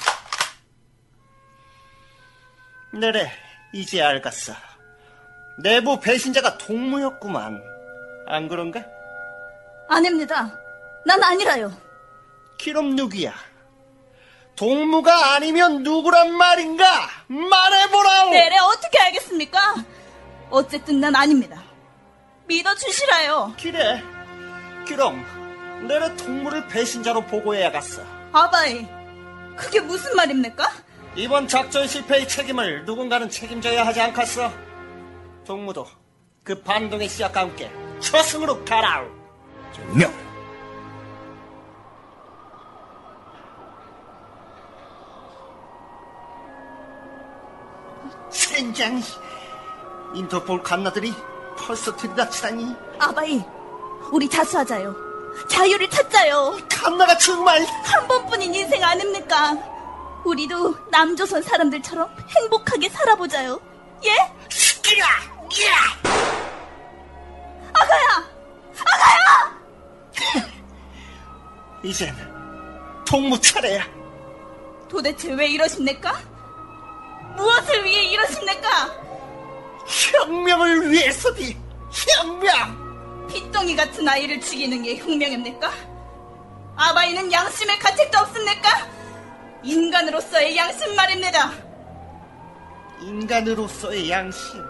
내래, 2.92 3.32
이제 3.72 4.02
알겠어. 4.02 4.54
내부 5.62 6.00
배신자가 6.00 6.58
동무였구만. 6.58 7.62
안 8.26 8.48
그런가? 8.48 8.84
아닙니다. 9.88 10.52
난 11.06 11.24
아니라요. 11.24 11.72
그럼 12.64 12.96
누구야? 12.96 13.32
동무가 14.56 15.36
아니면 15.36 15.84
누구란 15.84 16.34
말인가? 16.34 17.08
말해보라오! 17.28 18.32
내래 18.32 18.58
어떻게 18.58 19.00
알겠습니까? 19.00 19.76
어쨌든 20.50 21.00
난 21.00 21.16
아닙니다. 21.16 21.62
믿어주시라요. 22.48 23.54
그래. 23.62 24.15
그럼 24.88 25.26
내래 25.88 26.16
동무를 26.16 26.68
배신자로 26.68 27.26
보고해야겠어. 27.26 28.02
아바이, 28.32 28.88
그게 29.56 29.80
무슨 29.80 30.16
말입니까? 30.16 30.70
이번 31.16 31.48
작전 31.48 31.88
실패의 31.88 32.28
책임을 32.28 32.86
누군가는 32.86 33.30
책임져야 33.30 33.86
하지 33.86 34.02
않겠어? 34.02 34.52
동무도 35.46 35.88
그 36.44 36.62
반동의 36.62 37.08
시작과 37.08 37.42
함께 37.42 37.72
초승으로 38.00 38.64
가라오. 38.66 39.08
명! 39.94 40.14
젠장 48.30 49.02
인터폴 50.14 50.64
갓나들이 50.64 51.14
벌써 51.58 51.96
들이닥치다니 51.96 52.76
아바이, 53.00 53.44
우리 54.12 54.30
자수하자요. 54.30 54.96
자유를 55.50 55.90
찾자요. 55.90 56.58
갓나가 56.70 57.18
정말 57.18 57.64
한 57.84 58.08
번뿐인 58.08 58.54
인생 58.54 58.84
아닙니까? 58.84 59.58
우리도 60.24 60.76
남조선 60.90 61.42
사람들처럼 61.42 62.10
행복하게 62.38 62.90
살아보자요. 62.90 63.60
예? 64.06 64.16
시끼야 64.50 65.06
야! 65.06 65.76
아가야! 67.74 68.30
아가야! 68.80 69.62
이젠 71.84 72.16
동무 73.06 73.40
차례야 73.40 73.86
도대체 74.90 75.32
왜 75.34 75.48
이러십니까? 75.48 76.20
무엇을 77.36 77.84
위해 77.84 78.06
이러십니까? 78.06 78.90
혁명을 79.86 80.90
위해서니 80.92 81.56
혁명 81.92 82.85
핏덩이 83.28 83.76
같은 83.76 84.08
아이를 84.08 84.40
죽이는 84.42 84.84
게 84.84 84.98
혁명입니까? 84.98 85.72
아바이는 86.76 87.32
양심의 87.32 87.80
가책도 87.80 88.18
없습니까? 88.20 88.88
인간으로서의 89.64 90.58
양심 90.58 90.96
말입니다. 90.96 91.52
인간으로서의 93.02 94.10
양심 94.10 94.64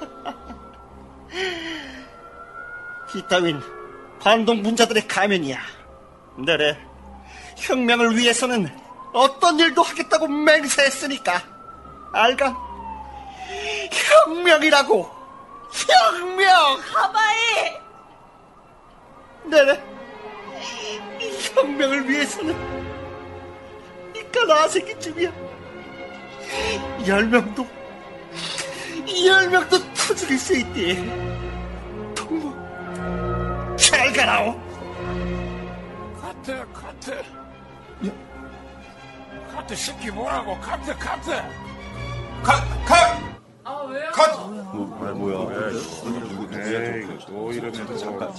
이따윈 3.14 3.60
반동 4.20 4.62
분자들의 4.62 5.06
가면이야 5.06 5.60
내래 6.38 6.78
혁명을 7.56 8.16
위해서는 8.16 8.74
어떤 9.12 9.58
일도 9.58 9.82
하겠다고 9.82 10.28
맹세했으니까 10.28 11.42
알가 12.12 12.56
혁명이라고 14.24 15.19
혁명! 15.72 16.80
아바이! 16.96 17.80
내래 19.44 19.82
이 21.20 21.30
혁명을 21.54 22.08
위해서는 22.08 22.54
이깟 24.14 24.50
아새끼 24.50 24.98
쯤이야. 24.98 25.32
열 27.06 27.26
명도 27.26 27.66
열 29.26 29.48
명도 29.48 29.78
터뜨릴 29.94 30.38
수 30.38 30.56
있디. 30.56 30.96
동무 32.14 32.54
잘 33.76 34.12
가라오. 34.12 34.60
카트 36.20 36.66
카트. 36.72 37.24
카트 39.52 39.74
시키 39.74 40.10
뭐라고. 40.10 40.58
카트 40.60 40.96
카트 40.96 41.30
컷! 43.64 43.88
컷! 44.12 44.32
컷! 48.18 48.34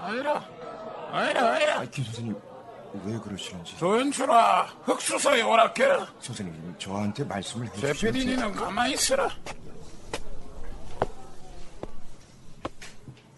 아이라, 0.00 0.44
아이라, 1.12 1.52
아이라. 1.52 1.80
아, 1.80 1.84
김 1.86 2.04
선생님 2.04 2.36
왜 3.04 3.18
그러시는지. 3.18 3.76
조연출아, 3.78 4.66
흑수서에 4.84 5.42
오락해라. 5.42 6.06
선생님 6.20 6.74
저한테 6.78 7.24
말씀을 7.24 7.68
제 7.76 7.88
해주시지. 7.88 8.12
PD니는 8.12 8.52
가만히 8.52 8.92
있으라. 8.94 9.28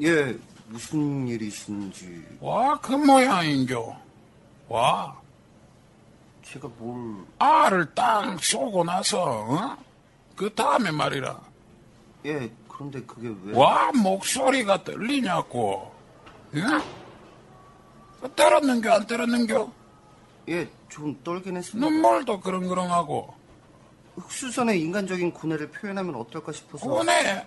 예, 0.02 0.36
무슨 0.66 1.26
일이신지 1.26 2.36
와, 2.40 2.78
그 2.80 2.92
모양인겨. 2.92 3.96
와, 4.68 5.16
제가 6.42 6.68
뭘... 6.76 7.24
알을 7.38 7.94
딱 7.94 8.42
쏘고 8.42 8.84
나서, 8.84 9.22
어? 9.22 9.85
그 10.36 10.52
다음에 10.54 10.90
말이라. 10.90 11.40
예, 12.26 12.50
그런데 12.68 13.00
그게 13.02 13.34
왜... 13.44 13.56
와, 13.56 13.90
목소리가 13.92 14.84
떨리냐고. 14.84 15.92
응? 16.54 16.80
그 18.20 18.30
떨었는겨, 18.34 18.92
안 18.92 19.06
떨었는겨? 19.06 19.72
예, 20.50 20.68
좀 20.88 21.18
떨긴 21.24 21.56
했습니다. 21.56 21.88
눈물도 21.90 22.40
그렁그렁하고. 22.40 23.34
흑수선의 24.16 24.80
인간적인 24.80 25.32
고뇌를 25.32 25.70
표현하면 25.70 26.14
어떨까 26.16 26.52
싶어서... 26.52 26.86
고뇌. 26.86 27.46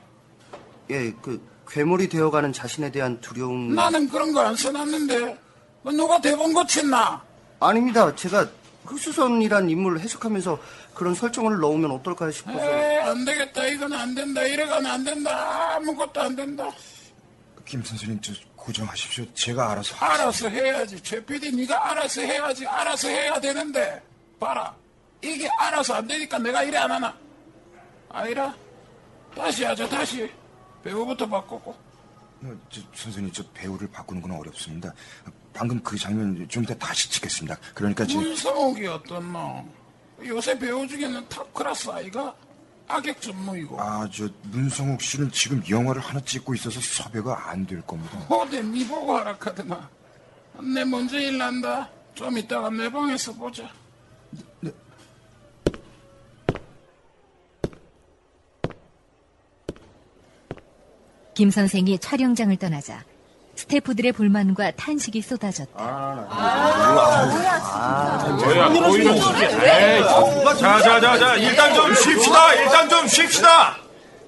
예, 0.92 1.12
그 1.22 1.42
괴물이 1.68 2.10
되어가는 2.10 2.52
자신에 2.54 2.92
대한 2.92 3.22
두려움... 3.22 3.76
나는 3.76 4.10
그런 4.10 4.34
거 4.34 4.42
안 4.42 4.56
써놨는데. 4.56 5.38
그 5.84 5.90
누가 5.90 6.20
대본 6.20 6.54
고쳤나? 6.54 7.24
아닙니다. 7.60 8.16
제가 8.16 8.48
흑수선이란 8.86 9.70
인물을 9.70 10.00
해석하면서 10.00 10.60
그런 11.00 11.16
설정을 11.16 11.62
넣으면 11.62 11.92
어떨까 11.92 12.30
싶어서... 12.30 12.60
에이, 12.60 12.98
안 12.98 13.24
되겠다. 13.24 13.66
이건 13.68 13.94
안 13.94 14.14
된다. 14.14 14.44
이래가면 14.44 14.86
안 14.92 15.02
된다. 15.02 15.76
아무것도 15.76 16.22
안 16.22 16.36
된다. 16.36 16.70
김 17.64 17.82
선생님 17.82 18.20
저 18.20 18.34
고정하십시오. 18.58 19.34
제가 19.34 19.72
알아서. 19.72 19.96
알아서 19.96 20.50
해야지. 20.50 21.02
최 21.02 21.24
PD 21.24 21.54
네가 21.54 21.92
알아서 21.92 22.20
해야지. 22.20 22.68
알아서 22.68 23.08
해야 23.08 23.40
되는데. 23.40 24.04
봐라. 24.42 24.76
이게 25.22 25.48
알아서 25.48 25.94
안 25.94 26.06
되니까 26.06 26.38
내가 26.38 26.64
이래 26.64 26.78
안 26.78 26.92
하나. 26.92 27.18
아이라. 28.10 28.54
다시 29.34 29.64
하자. 29.64 29.88
다시. 29.88 30.30
배우부터 30.84 31.30
바꾸고. 31.30 31.72
어, 31.72 32.58
저, 32.70 32.82
선생님 32.94 33.32
저 33.32 33.42
배우를 33.54 33.90
바꾸는 33.90 34.22
건 34.22 34.32
어렵습니다. 34.32 34.94
방금 35.54 35.82
그 35.82 35.98
장면 35.98 36.46
좀 36.50 36.64
이따 36.64 36.74
다시 36.78 37.10
찍겠습니다. 37.10 37.58
그러니까 37.74 38.06
제 38.06 38.16
문성욱이 38.16 38.86
어떻노? 38.86 39.79
요새 40.26 40.58
배우 40.58 40.88
중에는 40.88 41.28
top 41.30 41.54
class 41.54 41.90
아이가? 41.90 42.36
악역 42.88 43.22
전무이고. 43.22 43.80
아 43.80 44.08
저 44.12 44.28
문성욱 44.44 45.02
씨는 45.02 45.32
지금 45.32 45.64
영화를 45.70 46.02
하나 46.02 46.20
찍고 46.22 46.56
있어서 46.56 46.80
섭외가 46.82 47.50
안 47.50 47.66
될 47.66 47.82
겁니다. 47.82 48.18
어디 48.30 48.62
니 48.64 48.86
보고 48.88 49.16
하락하더나. 49.18 49.90
내 50.74 50.84
먼저 50.84 51.18
일 51.20 51.38
난다. 51.38 51.90
좀 52.16 52.38
이따가 52.38 52.70
내 52.70 52.90
방에서 52.92 53.32
보자. 53.34 53.70
김 61.34 61.50
선생이 61.50 61.98
촬영장을 62.00 62.56
떠나자 62.58 63.04
스태프들의 63.74 64.14
불만과 64.14 64.72
탄식이 64.72 65.22
쏟아졌다. 65.22 65.84
뭐야, 68.36 68.70
보이는 68.70 69.16
자자자자 70.60 71.36
일단 71.36 71.74
좀 71.76 71.94
쉽시다. 71.94 72.54
일단 72.56 72.90
좀 72.90 73.08
쉽시다. 73.08 73.78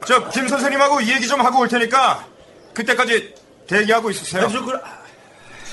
저 0.05 0.29
김 0.29 0.47
선생님하고 0.47 1.01
이 1.01 1.11
얘기 1.11 1.27
좀 1.27 1.41
하고 1.41 1.59
올 1.59 1.67
테니까 1.67 2.25
그때까지 2.73 3.33
대기하고 3.67 4.11
있으세요. 4.11 4.47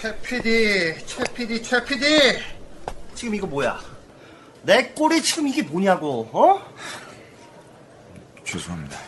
최 0.00 0.16
PD, 0.16 0.94
최 1.06 1.24
PD, 1.34 1.62
최 1.62 1.84
PD. 1.84 2.38
지금 3.14 3.34
이거 3.34 3.46
뭐야? 3.46 3.78
내 4.62 4.88
꼴이 4.88 5.22
지금 5.22 5.46
이게 5.48 5.62
뭐냐고, 5.62 6.28
어? 6.32 6.62
죄송합니다. 8.44 8.98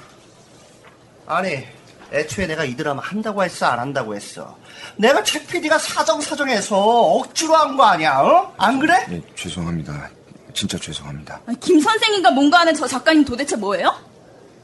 아니, 1.26 1.66
애초에 2.12 2.46
내가 2.46 2.64
이 2.64 2.74
드라마 2.76 3.02
한다고 3.02 3.44
했어, 3.44 3.66
안 3.66 3.78
한다고 3.78 4.14
했어. 4.16 4.56
내가 4.96 5.22
최 5.22 5.44
PD가 5.46 5.78
사정사정해서 5.78 6.76
억지로 6.78 7.54
한 7.56 7.76
거 7.76 7.84
아니야, 7.84 8.18
어? 8.20 8.52
안 8.58 8.78
그래? 8.80 9.06
네 9.08 9.22
죄송합니다. 9.36 10.10
진짜 10.52 10.76
죄송합니다. 10.78 11.40
아니, 11.46 11.58
김 11.60 11.80
선생인가 11.80 12.30
뭔가 12.32 12.60
하는 12.60 12.74
저 12.74 12.86
작가님 12.86 13.24
도대체 13.24 13.54
뭐예요? 13.56 13.94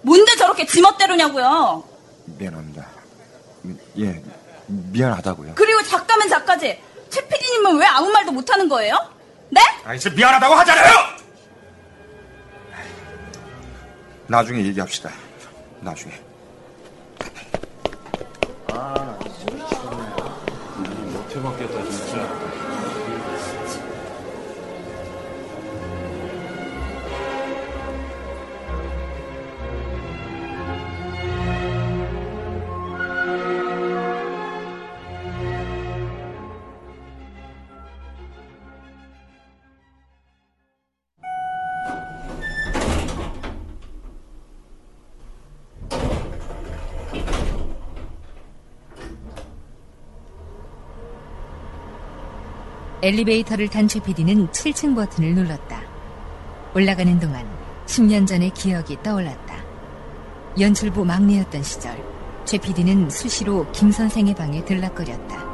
뭔데 0.02 0.34
저렇게 0.36 0.66
지멋대로냐고요? 0.66 1.84
미안합니다. 2.26 2.86
예 4.00 4.22
미안하다고요. 4.66 5.52
그리고 5.54 5.82
작가면 5.84 6.28
작가지. 6.28 6.80
최 7.08 7.26
PD님은 7.28 7.76
왜 7.78 7.86
아무 7.86 8.10
말도 8.10 8.32
못하는 8.32 8.68
거예요? 8.68 8.96
네? 9.50 9.60
아 9.84 9.94
이제 9.94 10.10
미안하다고 10.10 10.54
하잖아요. 10.54 10.94
나중에 14.26 14.64
얘기합시다. 14.64 15.10
나중에. 15.80 16.12
아나 18.68 19.18
진짜 19.20 19.54
미치겠네. 19.54 19.96
음, 20.76 21.12
못해 21.14 21.42
받겠다 21.42 21.85
엘리베이터를 53.06 53.68
탄 53.68 53.86
최 53.86 54.00
PD는 54.00 54.48
7층 54.48 54.96
버튼을 54.96 55.36
눌렀다. 55.36 55.80
올라가는 56.74 57.20
동안 57.20 57.46
10년 57.86 58.26
전의 58.26 58.50
기억이 58.50 59.00
떠올랐다. 59.00 59.54
연출부 60.58 61.04
막내였던 61.04 61.62
시절, 61.62 61.96
최 62.44 62.58
PD는 62.58 63.08
수시로 63.08 63.70
김 63.70 63.92
선생의 63.92 64.34
방에 64.34 64.64
들락거렸다. 64.64 65.45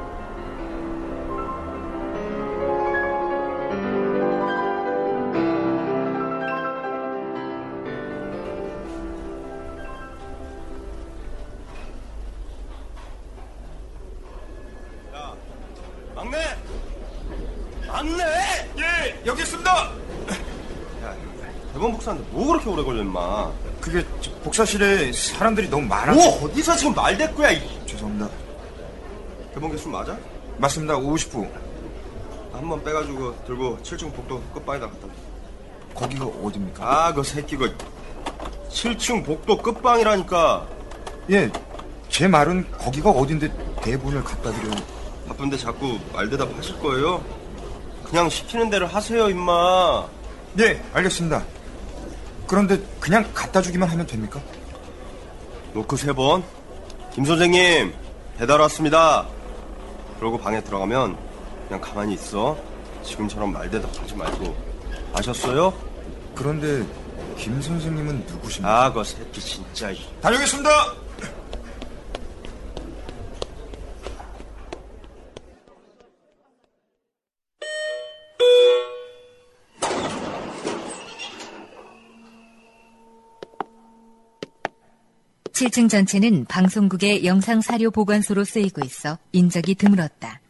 그게 23.92 24.06
저 24.22 24.30
복사실에 24.42 25.12
사람들이 25.12 25.68
너무 25.68 25.86
많아서 25.86 26.18
뭐, 26.18 26.44
어디서 26.46 26.74
지금 26.76 26.94
말대꾸야, 26.94 27.50
이. 27.50 27.86
죄송합니다. 27.86 28.26
대본 29.52 29.70
개수 29.70 29.86
맞아? 29.90 30.16
맞습니다. 30.56 30.94
50부. 30.96 31.46
한 32.54 32.68
번 32.68 32.82
빼가지고 32.84 33.44
들고 33.44 33.78
7층 33.82 34.14
복도 34.14 34.40
끝방에다 34.54 34.86
갖다 34.86 35.00
줘. 35.00 35.08
거기가 35.94 36.24
어딥니까? 36.24 37.06
아, 37.06 37.12
그 37.12 37.22
새끼, 37.22 37.56
그 37.56 37.76
7층 38.70 39.24
복도 39.26 39.58
끝방이라니까. 39.58 40.66
예, 41.30 41.50
제 42.08 42.26
말은 42.28 42.70
거기가 42.78 43.10
어딘데 43.10 43.52
대본을 43.82 44.24
갖다 44.24 44.50
드려요. 44.52 44.74
바쁜데 45.28 45.58
자꾸 45.58 45.98
말대답 46.14 46.56
하실 46.56 46.78
거예요? 46.78 47.22
그냥 48.04 48.28
시키는 48.30 48.70
대로 48.70 48.86
하세요, 48.86 49.28
임마. 49.28 50.06
네, 50.54 50.82
알겠습니다. 50.94 51.44
그런데 52.52 52.78
그냥 53.00 53.24
갖다 53.32 53.62
주기만 53.62 53.88
하면 53.88 54.06
됩니까? 54.06 54.38
노크 55.72 55.96
세 55.96 56.12
번. 56.12 56.44
김 57.14 57.24
선생님, 57.24 57.94
배달 58.36 58.60
왔습니다. 58.60 59.26
그러고 60.18 60.36
방에 60.36 60.62
들어가면 60.62 61.16
그냥 61.66 61.80
가만히 61.80 62.12
있어. 62.12 62.58
지금처럼 63.02 63.54
말대답 63.54 63.98
하지 63.98 64.14
말고. 64.14 64.54
아셨어요? 65.14 65.72
그런데 66.34 66.84
김 67.38 67.58
선생님은 67.62 68.26
누구십니까? 68.26 68.84
아, 68.84 68.92
그 68.92 69.02
새끼 69.02 69.40
진짜. 69.40 69.90
이. 69.90 69.98
다녀오겠습니다. 70.20 70.70
7층 85.62 85.88
전체는 85.88 86.46
방송국의 86.46 87.24
영상 87.24 87.60
사료 87.60 87.92
보관소로 87.92 88.42
쓰이고 88.42 88.84
있어 88.84 89.16
인적이 89.30 89.76
드물었다. 89.76 90.40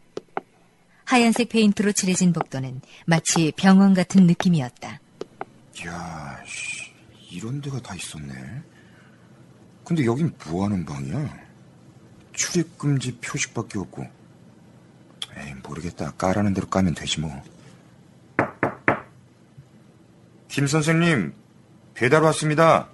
하얀색 1.04 1.50
페인트로 1.50 1.92
칠해진 1.92 2.32
복도는 2.32 2.80
마치 3.04 3.52
병원 3.54 3.92
같은 3.92 4.26
느낌이었다. 4.26 5.00
야, 5.84 6.40
씨, 6.46 6.90
이런 7.30 7.60
데가 7.60 7.78
다 7.80 7.94
있었네. 7.94 8.32
근데 9.84 10.06
여긴 10.06 10.32
뭐 10.46 10.64
하는 10.64 10.82
방이야? 10.86 11.36
출입 12.32 12.78
금지 12.78 13.14
표식밖에 13.18 13.80
없고. 13.80 14.06
에이, 15.36 15.54
모르겠다. 15.62 16.12
까라는 16.12 16.54
대로 16.54 16.66
까면 16.68 16.94
되지 16.94 17.20
뭐. 17.20 17.30
김 20.48 20.66
선생님, 20.66 21.34
배달 21.92 22.22
왔습니다. 22.22 22.88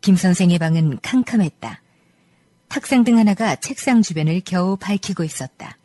김 0.00 0.16
선생의 0.16 0.58
방은 0.58 1.00
캄캄했다. 1.02 1.82
탁상 2.68 3.04
등 3.04 3.18
하나가 3.18 3.56
책상 3.56 4.00
주변을 4.00 4.40
겨우 4.44 4.76
밝히고 4.76 5.24
있었다. 5.24 5.76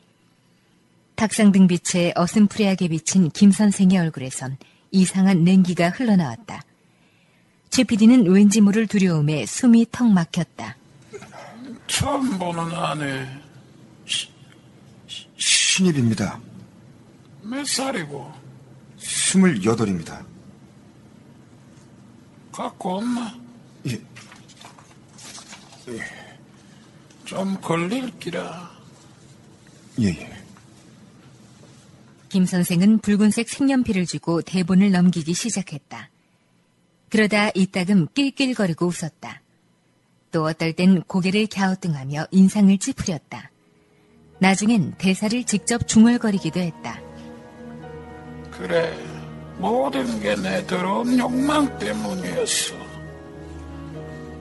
탁상 1.16 1.51
등 1.51 1.68
빛에 1.68 2.13
어슴푸레하게 2.16 2.89
비친 2.89 3.30
김 3.32 3.51
선생의 3.51 3.97
얼굴에선 3.97 4.57
이상한 4.91 5.43
냉기가 5.43 5.89
흘러나왔다. 5.89 6.63
최 7.70 7.84
PD는 7.84 8.28
왠지 8.28 8.61
모를 8.61 8.88
두려움에 8.88 9.45
숨이 9.45 9.88
턱 9.91 10.07
막혔다. 10.07 10.78
처음 11.88 12.38
보는 12.38 12.74
아내. 12.74 13.28
신입입니다. 15.38 16.39
몇 17.41 17.66
살이고? 17.68 18.32
스물여덟입니다. 18.97 20.26
갖고 22.51 22.97
엄마. 22.97 23.45
예. 23.88 23.99
좀 27.25 27.59
걸릴 27.61 28.17
기라. 28.19 28.71
예, 29.99 30.07
예. 30.07 30.36
김 32.29 32.45
선생은 32.45 32.99
붉은색 32.99 33.47
색연필을 33.49 34.05
쥐고 34.05 34.41
대본을 34.41 34.91
넘기기 34.91 35.33
시작했다. 35.33 36.09
그러다 37.09 37.49
이따금 37.53 38.07
낄낄거리고 38.13 38.88
웃었다. 38.88 39.41
또 40.31 40.43
어떨 40.43 40.73
땐 40.73 41.01
고개를 41.03 41.47
갸우뚱하며 41.47 42.27
인상을 42.31 42.77
찌푸렸다. 42.77 43.51
나중엔 44.39 44.95
대사를 44.97 45.43
직접 45.45 45.88
중얼거리기도 45.88 46.59
했다. 46.59 46.99
그래, 48.51 48.93
모든 49.57 50.19
게 50.19 50.36
내 50.36 50.65
더러운 50.67 51.17
욕망 51.17 51.77
때문이었어. 51.79 52.84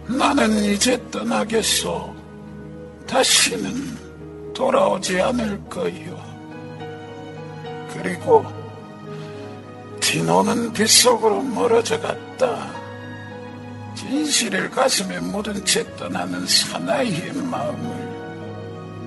나는 0.06 0.64
이제 0.64 1.02
떠나겠소. 1.10 2.14
다시는 3.06 4.52
돌아오지 4.54 5.20
않을 5.20 5.62
거요. 5.68 6.22
그리고 7.92 8.44
디노는 10.00 10.72
빗속으로 10.72 11.42
멀어져 11.42 12.00
갔다. 12.00 12.70
진실을 13.94 14.70
가슴에 14.70 15.20
묻은 15.20 15.64
채 15.64 15.84
떠나는 15.96 16.46
사나이의 16.46 17.32
마음을 17.34 18.14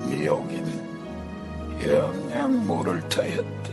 미옥이는 0.08 0.88
모를 2.66 3.00
터였다. 3.08 3.70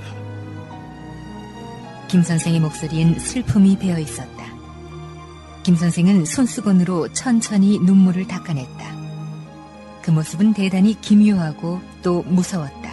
김 2.08 2.22
선생의 2.22 2.60
목소리엔 2.60 3.20
슬픔이 3.20 3.78
배어 3.78 3.98
있었다. 3.98 4.55
김 5.66 5.76
선생은 5.76 6.26
손수건으로 6.26 7.12
천천히 7.12 7.80
눈물을 7.80 8.28
닦아냈다. 8.28 8.96
그 10.04 10.12
모습은 10.12 10.54
대단히 10.54 10.94
기묘하고 11.02 11.82
또 12.04 12.22
무서웠다. 12.22 12.92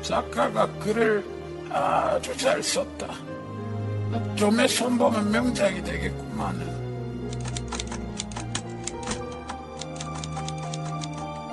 작가가 0.00 0.66
글을 0.78 1.22
아주 1.68 2.34
잘 2.38 2.62
썼다. 2.62 3.06
좀에 4.34 4.66
손보면 4.66 5.30
명작이 5.30 5.84
되겠구만. 5.84 6.58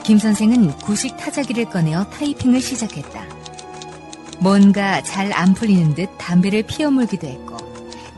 김 0.06 0.18
선생은 0.18 0.78
구식 0.78 1.18
타자기를 1.18 1.66
꺼내어 1.66 2.06
타이핑을 2.06 2.62
시작했다. 2.62 3.26
뭔가 4.40 5.04
잘 5.04 5.34
안 5.34 5.54
풀리는 5.54 5.94
듯 5.94 6.08
담배를 6.18 6.64
피워 6.64 6.90
물기도 6.90 7.28
했고, 7.28 7.58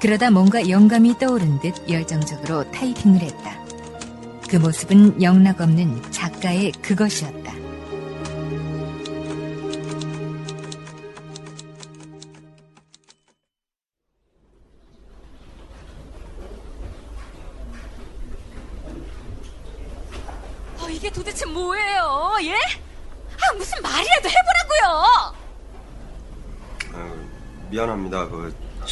그러다 0.01 0.31
뭔가 0.31 0.69
영감이 0.69 1.17
떠오른 1.17 1.59
듯 1.59 1.73
열정적으로 1.89 2.69
타이핑을 2.71 3.21
했다. 3.21 3.59
그 4.49 4.55
모습은 4.55 5.21
영락 5.21 5.61
없는 5.61 6.01
작가의 6.11 6.71
그것이었다. 6.81 7.38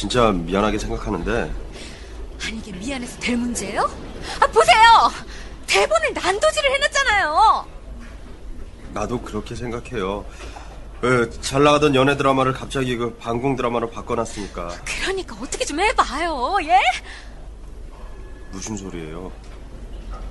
진짜 0.08 0.32
미안하게 0.32 0.78
생각하는데 0.78 1.52
아니, 2.42 2.56
이게 2.56 2.72
미안해서 2.72 3.20
될 3.20 3.36
문제예요? 3.36 3.82
아, 4.40 4.46
보세요! 4.46 5.10
대본을 5.66 6.14
난도질을 6.14 6.72
해놨잖아요! 6.72 7.66
나도 8.94 9.20
그렇게 9.20 9.54
생각해요. 9.54 10.24
그, 11.02 11.30
잘 11.42 11.62
나가던 11.62 11.94
연애 11.94 12.16
드라마를 12.16 12.54
갑자기 12.54 12.96
그 12.96 13.14
방공 13.16 13.56
드라마로 13.56 13.90
바꿔놨으니까 13.90 14.80
그러니까 14.82 15.36
어떻게 15.42 15.66
좀 15.66 15.78
해봐요, 15.78 16.56
예? 16.62 16.80
무슨 18.50 18.78
소리예요? 18.78 19.30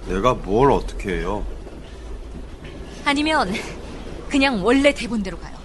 내가 0.08 0.34
뭘 0.34 0.72
어떻게 0.72 1.20
해요? 1.20 1.46
아니면, 3.06 3.54
그냥 4.28 4.66
원래 4.66 4.92
대본대로 4.92 5.38
가요. 5.38 5.56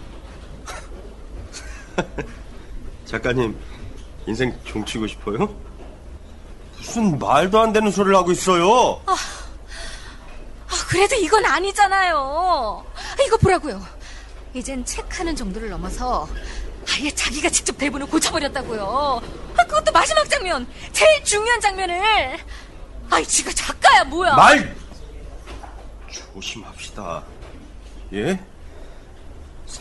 작가님 3.07 3.57
인생 4.27 4.59
종치고 4.65 5.07
싶어요? 5.07 5.55
무슨 6.79 7.19
말도 7.19 7.61
안 7.61 7.73
되는 7.73 7.91
소리를 7.91 8.15
하고 8.17 8.33
있어요. 8.33 9.01
아, 9.07 9.17
그래도 10.89 11.15
이건 11.17 11.45
아니잖아요. 11.45 12.85
아, 12.95 13.23
이거 13.27 13.37
보라고요. 13.37 13.81
이젠 14.55 14.85
체크하는 14.85 15.35
정도를 15.35 15.71
넘어서 15.71 16.29
아예 16.91 17.11
자기가 17.11 17.49
직접 17.49 17.77
대본을 17.79 18.07
고쳐버렸다고요. 18.09 19.23
아, 19.57 19.65
그것도 19.65 19.93
마지막 19.93 20.29
장면, 20.29 20.67
제일 20.93 21.25
중요한 21.25 21.61
장면을. 21.61 22.39
아이, 23.11 23.25
지가 23.27 23.53
작가야, 23.53 24.05
뭐야. 24.05 24.35
말 24.35 24.75
조심합시다. 26.35 27.23
예? 28.15 28.41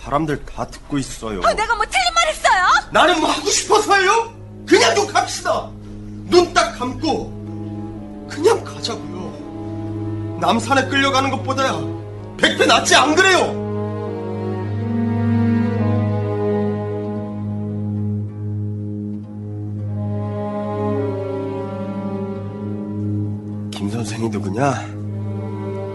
사람들 0.01 0.45
다 0.45 0.65
듣고 0.67 0.97
있어요. 0.97 1.41
아, 1.43 1.53
내가 1.53 1.75
뭐 1.75 1.85
틀린 1.85 2.13
말 2.15 2.27
했어요? 2.29 2.65
나는 2.91 3.19
뭐 3.19 3.29
하고 3.29 3.49
싶어서요? 3.49 4.33
그냥 4.65 4.95
좀 4.95 5.05
갑시다. 5.07 5.69
눈 6.29 6.53
딱 6.53 6.77
감고 6.79 8.27
그냥 8.29 8.63
가자고요. 8.63 10.37
남산에 10.39 10.87
끌려가는 10.87 11.29
것보다 11.29 11.77
백배 12.37 12.65
낫지 12.65 12.95
안 12.95 13.13
그래요? 13.15 13.59
김 23.71 23.89
선생이 23.89 24.29
누구냐? 24.29 24.73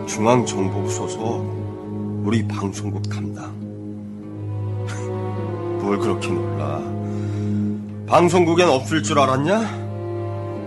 중앙정보부 0.06 0.90
소속 0.90 2.22
우리 2.24 2.46
방송국 2.46 3.08
담당. 3.08 3.54
뭘 5.86 6.00
그렇게 6.00 6.26
놀라? 6.32 6.80
방송국엔 8.08 8.68
없을 8.68 9.04
줄 9.04 9.20
알았냐? 9.20 9.60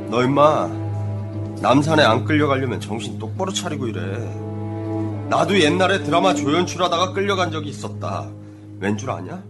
너 0.10 0.24
임마 0.24 0.70
남산에 1.62 2.04
안 2.04 2.24
끌려가려면 2.24 2.80
정신 2.80 3.20
똑바로 3.20 3.52
차리고 3.52 3.88
이래. 3.88 4.00
나도 5.28 5.60
옛날에 5.60 6.04
드라마 6.04 6.34
조연출하다가 6.34 7.12
끌려간 7.12 7.52
적이 7.52 7.68
있었다. 7.68 8.30
왠 8.80 8.98
줄 8.98 9.12
아냐? 9.12 9.44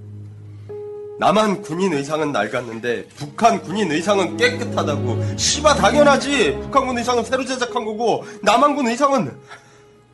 남한 1.19 1.61
군인 1.61 1.93
의상은 1.93 2.31
낡았는데 2.31 3.09
북한 3.15 3.61
군인 3.61 3.91
의상은 3.91 4.37
깨끗하다고. 4.37 5.37
씨바 5.37 5.75
당연하지. 5.75 6.61
북한군 6.63 6.97
의상은 6.97 7.23
새로 7.23 7.45
제작한 7.45 7.85
거고 7.85 8.25
남한군 8.41 8.87
의상은 8.87 9.31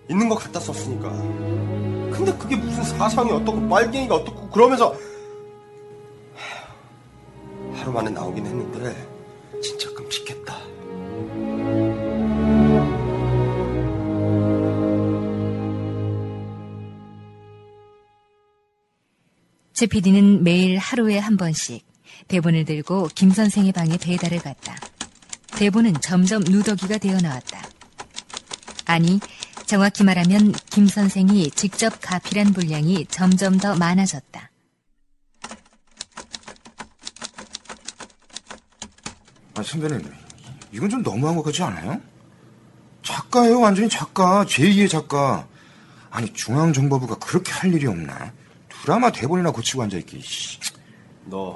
있는 0.09 0.27
것 0.27 0.35
같다 0.35 0.59
썼으니까. 0.59 1.09
근데 2.11 2.33
그게 2.37 2.57
무슨 2.57 2.83
사상이 2.83 3.31
어떻고 3.31 3.69
빨갱이가 3.69 4.15
어떻고 4.15 4.49
그러면서 4.49 4.93
하루 7.85 7.93
만에 7.93 8.09
나오긴 8.09 8.43
했는데 8.47 9.61
진짜 9.61 9.93
끔찍했다. 9.93 10.55
최 19.73 19.85
PD는 19.85 20.43
매일 20.43 20.79
하루에 20.79 21.19
한 21.19 21.37
번씩 21.37 21.85
대본을 22.27 22.65
들고 22.65 23.09
김 23.13 23.29
선생의 23.29 23.71
방에 23.71 23.97
배달을 23.97 24.39
갔다. 24.39 24.75
대본은 25.55 26.01
점점 26.01 26.41
누더기가 26.43 26.97
되어 26.97 27.19
나왔다. 27.19 27.61
아니, 28.87 29.19
정확히 29.67 30.03
말하면 30.03 30.53
김 30.71 30.87
선생이 30.87 31.51
직접 31.51 31.93
가필한 32.01 32.53
분량이 32.53 33.05
점점 33.11 33.59
더 33.59 33.75
많아졌다. 33.75 34.49
아, 39.55 39.63
선배님, 39.63 40.13
이건 40.73 40.89
좀 40.89 41.01
너무한 41.01 41.35
것 41.35 41.43
같지 41.43 41.63
않아요? 41.63 42.01
작가예요, 43.03 43.61
완전히 43.61 43.87
작가. 43.87 44.43
제2의 44.45 44.89
작가. 44.89 45.47
아니, 46.09 46.31
중앙정보부가 46.33 47.15
그렇게 47.19 47.51
할 47.53 47.73
일이 47.73 47.87
없나? 47.87 48.33
드라마 48.67 49.11
대본이나 49.11 49.51
고치고 49.51 49.83
앉아있기, 49.83 50.21
씨. 50.21 50.59
너말 51.25 51.51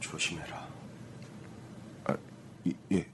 조심해라. 0.00 0.66
아, 2.04 2.16
이, 2.64 2.74
예. 2.92 3.06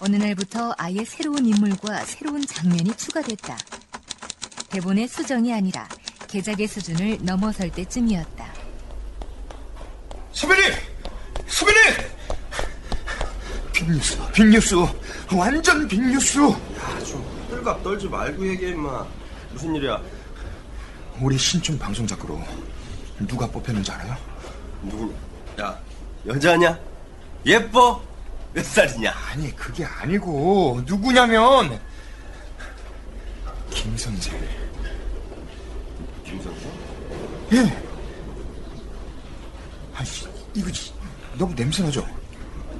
어느 0.00 0.16
날부터 0.16 0.74
아예 0.78 1.04
새로운 1.04 1.44
인물과 1.44 2.04
새로운 2.04 2.44
장면이 2.46 2.96
추가됐다. 2.96 3.58
대본의 4.70 5.08
수정이 5.08 5.52
아니라 5.52 5.88
개작의 6.28 6.68
수준을 6.68 7.18
넘어설 7.22 7.70
때쯤이었다. 7.70 8.46
선배님! 10.32 10.72
선배님! 11.46 11.94
빅뉴스, 13.72 14.18
빅뉴스. 14.32 14.74
완전 15.34 15.88
빅뉴스. 15.88 16.38
야, 16.38 17.04
좀 17.04 17.24
뜰갑 17.48 17.82
떨지 17.82 18.08
말고 18.08 18.46
얘기해, 18.46 18.72
임마. 18.72 19.06
무슨 19.52 19.74
일이야? 19.74 20.00
우리 21.20 21.36
신춘 21.38 21.78
방송 21.78 22.06
작가로 22.06 22.40
누가 23.26 23.46
뽑혔는지 23.48 23.90
알아요? 23.90 24.16
누구? 24.82 25.12
야, 25.60 25.80
여자냐? 26.26 26.78
예뻐? 27.46 28.02
몇 28.52 28.64
살이냐? 28.64 29.12
아니, 29.30 29.54
그게 29.56 29.84
아니고, 29.84 30.82
누구냐면, 30.86 31.80
김 33.70 33.96
선생. 33.96 34.67
예. 37.52 37.82
아이씨, 39.96 40.26
이거 40.54 40.70
지- 40.70 40.92
너무 41.36 41.54
냄새나죠? 41.54 42.06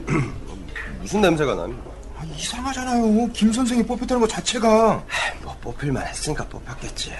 무슨 1.00 1.20
냄새가 1.20 1.54
나니? 1.54 1.74
아, 2.16 2.24
이상하잖아요. 2.36 3.28
김 3.32 3.52
선생이 3.52 3.82
뽑혔다는 3.84 4.20
것 4.20 4.28
자체가. 4.28 5.02
뭐 5.42 5.56
뽑힐만 5.60 6.06
했으니까 6.06 6.44
뽑혔겠지. 6.48 7.12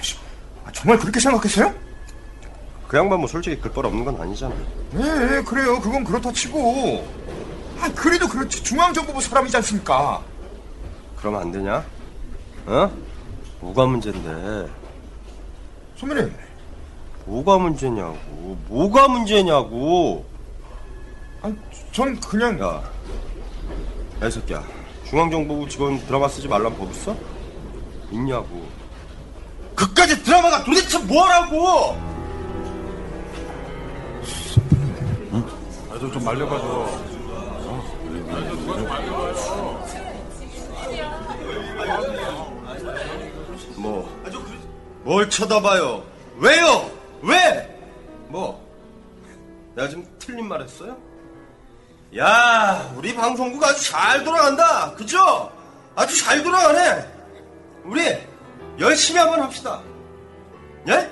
씨. 0.00 0.16
아, 0.64 0.72
정말 0.72 0.98
그렇게 0.98 1.20
생각했어요? 1.20 1.72
그 2.88 2.96
양반 2.98 3.18
뭐 3.20 3.28
솔직히 3.28 3.58
글벌 3.60 3.86
없는 3.86 4.04
건 4.04 4.20
아니잖아. 4.20 4.54
예, 4.94 5.42
그래요. 5.42 5.80
그건 5.80 6.04
그렇다 6.04 6.32
치고. 6.32 7.06
아, 7.80 7.90
그래도 7.94 8.28
그렇지. 8.28 8.62
중앙정보부 8.62 9.20
사람이지 9.20 9.56
않습니까? 9.56 10.22
그러면 11.16 11.40
안 11.42 11.52
되냐? 11.52 11.84
어? 12.66 12.90
뭐가 13.60 13.86
문제인데? 13.86 14.68
선배님, 15.98 16.34
뭐가 17.26 17.58
문제냐고? 17.58 18.18
뭐가 18.68 19.08
문제냐고? 19.08 20.24
아니, 21.42 21.56
전 21.92 22.18
그냥. 22.20 22.58
야, 22.60 22.82
야, 24.22 24.26
이 24.26 24.30
새끼야. 24.30 24.62
중앙정보부 25.08 25.68
직원 25.68 25.98
드라마 26.06 26.28
쓰지 26.28 26.48
말란 26.48 26.76
법 26.76 26.90
있어? 26.90 27.16
있냐고. 28.10 28.66
그까지 29.74 30.22
드라마가 30.22 30.64
도대체 30.64 30.98
뭐라고? 30.98 31.96
아, 35.90 35.98
저좀 35.98 36.24
말려가지고. 36.24 37.14
뭐, 43.76 44.08
뭘 45.04 45.28
쳐다봐요? 45.28 46.02
왜요? 46.38 46.93
왜? 47.24 47.78
뭐, 48.28 48.62
내가 49.74 49.88
지금 49.88 50.06
틀린 50.18 50.46
말 50.46 50.62
했어요? 50.62 50.96
야, 52.16 52.92
우리 52.96 53.14
방송국 53.14 53.62
아주 53.64 53.90
잘 53.90 54.22
돌아간다. 54.22 54.92
그죠? 54.94 55.50
아주 55.96 56.16
잘 56.22 56.42
돌아가네. 56.42 57.04
우리 57.84 58.16
열심히 58.78 59.18
한번 59.18 59.42
합시다. 59.42 59.80
예? 60.88 61.10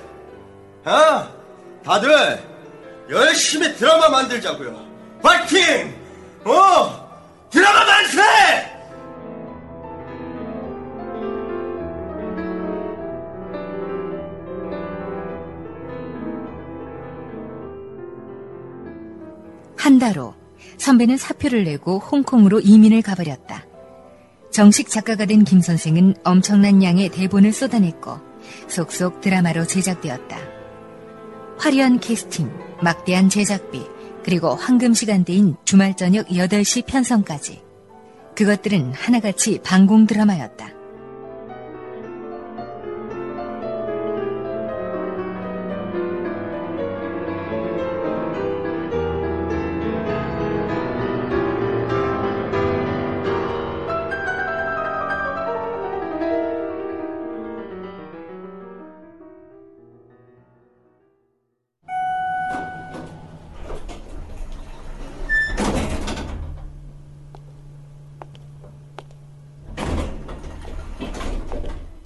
아, 0.85 1.29
다들 1.83 2.41
열심히 3.09 3.75
드라마 3.75 4.09
만들자고요. 4.09 4.85
파이팅! 5.21 5.93
어! 6.45 7.03
드라마 7.49 7.85
만세! 7.85 8.72
한 19.83 19.99
달 19.99 20.17
후 20.17 20.33
선배는 20.77 21.17
사표를 21.17 21.65
내고 21.65 21.99
홍콩으로 21.99 22.61
이민을 22.61 23.01
가버렸다. 23.01 23.65
정식 24.49 24.89
작가가 24.89 25.25
된 25.25 25.43
김 25.43 25.59
선생은 25.59 26.15
엄청난 26.23 26.81
양의 26.81 27.09
대본을 27.09 27.51
쏟아냈고 27.51 28.17
속속 28.69 29.19
드라마로 29.19 29.65
제작되었다. 29.65 30.37
화려한 31.57 31.99
캐스팅, 31.99 32.49
막대한 32.81 33.27
제작비, 33.27 33.81
그리고 34.23 34.55
황금 34.55 34.93
시간대인 34.93 35.57
주말 35.65 35.97
저녁 35.97 36.27
8시 36.27 36.85
편성까지. 36.85 37.61
그것들은 38.35 38.93
하나같이 38.93 39.59
방공 39.63 40.07
드라마였다. 40.07 40.69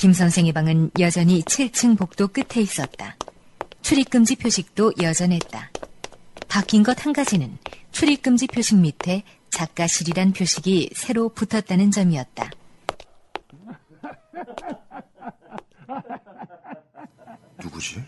김 0.08 0.14
선생의 0.14 0.54
방은 0.54 0.92
여전히 1.02 1.42
7층 1.42 1.98
복도 1.98 2.30
끝에 2.30 2.62
있었다. 2.62 3.18
출입금지 3.82 4.38
표식도 4.38 4.94
여전했다. 5.02 5.70
바뀐 6.48 6.82
것 6.82 7.06
한 7.06 7.12
가지는 7.12 7.58
출입금지 7.92 8.48
표식 8.48 8.80
밑에 8.80 9.24
작가실이란 9.50 10.32
표식이 10.32 10.92
새로 10.96 11.28
붙었다는 11.28 11.92
점이었다. 11.92 12.50
누구지? 17.62 18.02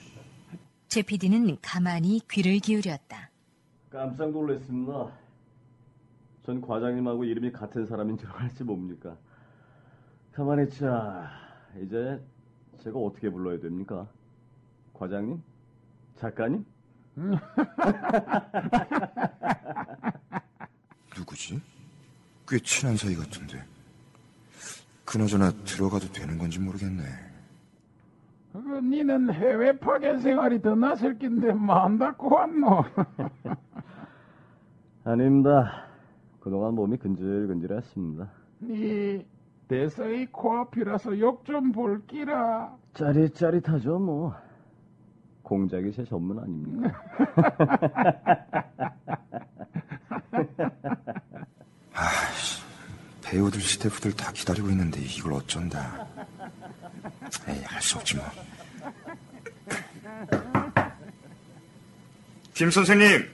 최 0.88 1.02
PD는 1.02 1.58
가만히 1.62 2.22
귀를 2.32 2.60
기울였다. 2.60 3.30
깜짝 3.90 4.32
놀랐습니다. 4.32 5.12
전 6.46 6.62
과장님하고 6.62 7.26
이름이 7.26 7.52
같은 7.52 7.86
사람인 7.86 8.18
줄 8.18 8.32
알지 8.32 8.64
뭡니까? 8.64 9.18
가만히 10.32 10.64
있자. 10.70 11.49
이제 11.78 12.20
제가 12.80 12.98
어떻게 13.00 13.30
불러야 13.30 13.60
됩니까? 13.60 14.08
과장님? 14.94 15.42
작가님? 16.18 16.66
누구지? 21.18 21.62
꽤 22.48 22.60
친한 22.60 22.96
사이 22.98 23.16
같은데. 23.16 23.64
그나저나 25.06 25.52
들어가도 25.64 26.12
되는 26.12 26.38
건지 26.38 26.60
모르겠네. 26.60 27.04
그, 28.54 28.60
니는 28.80 29.32
해외 29.34 29.78
파견 29.78 30.20
생활이 30.20 30.62
더 30.62 30.76
낫을 30.76 31.18
낀데 31.20 31.54
뭐 31.54 31.84
한다고 31.84 32.36
왔노? 32.36 32.84
아닙니다. 35.04 35.86
그동안 36.40 36.74
몸이 36.76 36.98
근질근질했습니다. 36.98 38.30
니 38.62 39.26
대서이 39.70 40.26
코앞이라서 40.28 41.20
욕 41.20 41.46
좀 41.46 41.72
볼기라. 41.72 42.76
짜릿짜릿하죠, 42.96 44.00
뭐. 44.00 44.36
공작이 45.44 45.92
제 45.94 46.04
전문 46.06 46.40
아닙니까? 46.40 47.02
아이씨, 51.94 52.62
배우들, 53.24 53.62
스태프들 53.62 54.14
다 54.16 54.32
기다리고 54.32 54.70
있는데 54.70 55.00
이걸 55.02 55.34
어쩐다. 55.34 56.08
에이, 57.48 57.62
할 57.64 57.82
수 57.82 57.98
없지 57.98 58.16
뭐. 58.18 58.26
김 62.54 62.70
선생님, 62.72 63.30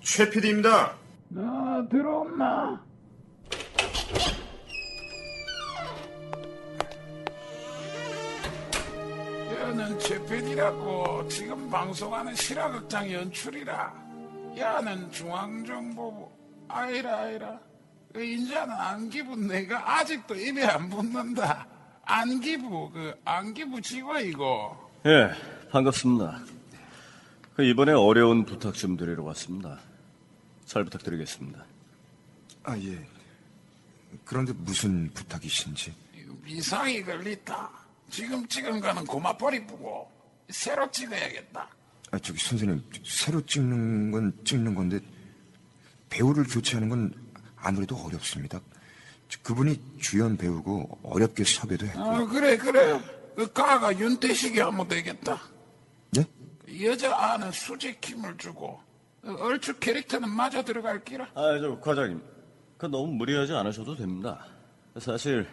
최 0.00 0.30
PD입니다. 0.30 0.94
너 1.28 1.86
들어온나? 1.88 2.82
야는 9.68 9.98
최PD라고 9.98 11.28
지금 11.28 11.68
방송하는 11.68 12.34
실화극장 12.34 13.12
연출이라. 13.12 13.92
야는 14.56 15.12
중앙정보부. 15.12 16.26
아이라 16.68 17.18
아이라. 17.18 17.60
그 18.10 18.24
인자는 18.24 18.72
안기부 18.74 19.36
내가 19.36 19.98
아직도 19.98 20.36
입에 20.36 20.64
안 20.64 20.88
붙는다. 20.88 21.66
안기부 22.02 22.90
그 22.92 23.14
안기부 23.26 23.82
직원이고. 23.82 24.90
예, 25.04 25.32
반갑습니다. 25.70 26.40
그 27.54 27.62
이번에 27.62 27.92
어려운 27.92 28.46
부탁 28.46 28.72
좀 28.72 28.96
드리러 28.96 29.22
왔습니다. 29.24 29.80
잘 30.64 30.82
부탁드리겠습니다. 30.84 31.62
아, 32.62 32.78
예. 32.78 33.06
그런데 34.24 34.54
무슨 34.54 35.10
부탁이신지. 35.12 35.92
이상이 36.46 37.02
걸리다. 37.02 37.87
지금 38.10 38.46
찍은 38.48 38.80
거는 38.80 39.04
고마버리 39.04 39.66
뿌고 39.66 40.10
새로 40.50 40.90
찍어야겠다. 40.90 41.68
아, 42.10 42.18
저기 42.18 42.38
선생님, 42.38 42.82
새로 43.04 43.44
찍는 43.44 44.10
건 44.10 44.32
찍는 44.44 44.74
건데 44.74 45.00
배우를 46.08 46.44
교체하는 46.44 46.88
건 46.88 47.12
아무래도 47.56 47.96
어렵습니다. 47.96 48.60
저- 49.28 49.38
그분이 49.42 49.78
주연 50.00 50.36
배우고 50.38 51.00
어렵게 51.02 51.44
섭외도 51.44 51.86
했고. 51.86 52.00
아 52.00 52.24
그래 52.26 52.56
그래. 52.56 52.98
그 53.36 53.52
가가 53.52 53.96
윤태식이 53.98 54.58
하면 54.58 54.88
되겠다. 54.88 55.38
예? 56.16 56.26
여자 56.84 57.14
아는 57.16 57.52
수직 57.52 58.02
힘을 58.04 58.36
주고 58.38 58.80
그 59.20 59.34
얼추 59.36 59.78
캐릭터는 59.78 60.30
맞아 60.30 60.62
들어갈 60.62 61.04
기라. 61.04 61.26
아, 61.34 61.58
저 61.60 61.78
과장님, 61.78 62.22
그 62.78 62.86
너무 62.86 63.12
무리하지 63.12 63.52
않으셔도 63.52 63.94
됩니다. 63.96 64.46
사실 64.98 65.46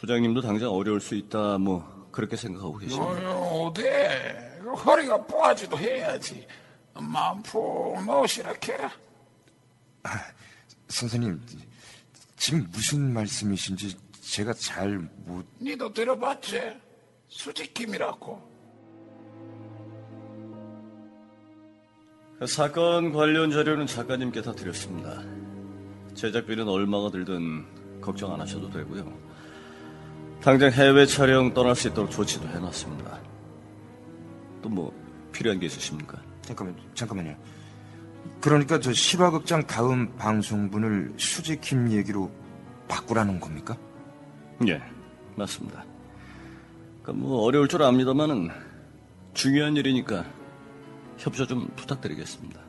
부장님도 0.00 0.40
당장 0.40 0.70
어려울 0.70 0.98
수 0.98 1.14
있다, 1.14 1.58
뭐 1.58 2.08
그렇게 2.10 2.34
생각하고 2.34 2.78
계십니다. 2.78 3.36
어데 3.36 4.58
그 4.62 4.72
허리가 4.72 5.22
부하지도 5.26 5.76
해야지. 5.76 6.46
마음 6.94 7.42
푹 7.42 8.02
놓으시라 8.06 8.54
캐라. 8.54 8.90
선생님, 10.88 11.42
지금 12.36 12.66
무슨 12.72 13.12
말씀이신지 13.12 13.94
제가 14.22 14.54
잘 14.54 14.98
못... 15.26 15.44
니도 15.60 15.92
들어봤지? 15.92 16.62
수직힘이라고. 17.28 18.50
그 22.38 22.46
사건 22.46 23.12
관련 23.12 23.50
자료는 23.50 23.86
작가님께 23.86 24.40
다 24.40 24.52
드렸습니다. 24.54 25.22
제작비는 26.14 26.66
얼마가 26.66 27.10
들든 27.10 28.00
걱정 28.00 28.32
안 28.32 28.40
하셔도 28.40 28.70
되고요. 28.70 29.29
당장 30.42 30.70
해외 30.72 31.04
촬영 31.06 31.52
떠날 31.52 31.74
수 31.76 31.88
있도록 31.88 32.10
조치도 32.10 32.48
해놨습니다. 32.48 33.18
또 34.62 34.68
뭐 34.70 34.92
필요한 35.32 35.58
게 35.58 35.66
있으십니까? 35.66 36.20
잠깐만, 36.42 36.76
잠깐만요. 36.94 37.36
그러니까 38.40 38.78
저 38.80 38.92
실화극장 38.92 39.66
다음 39.66 40.16
방송분을 40.16 41.14
수직힘 41.16 41.92
얘기로 41.92 42.30
바꾸라는 42.88 43.40
겁니까? 43.40 43.76
예, 44.66 44.82
맞습니다. 45.36 45.84
그뭐 47.02 47.42
어려울 47.42 47.68
줄 47.68 47.82
압니다만은 47.82 48.50
중요한 49.34 49.76
일이니까 49.76 50.24
협조 51.18 51.46
좀 51.46 51.68
부탁드리겠습니다. 51.76 52.60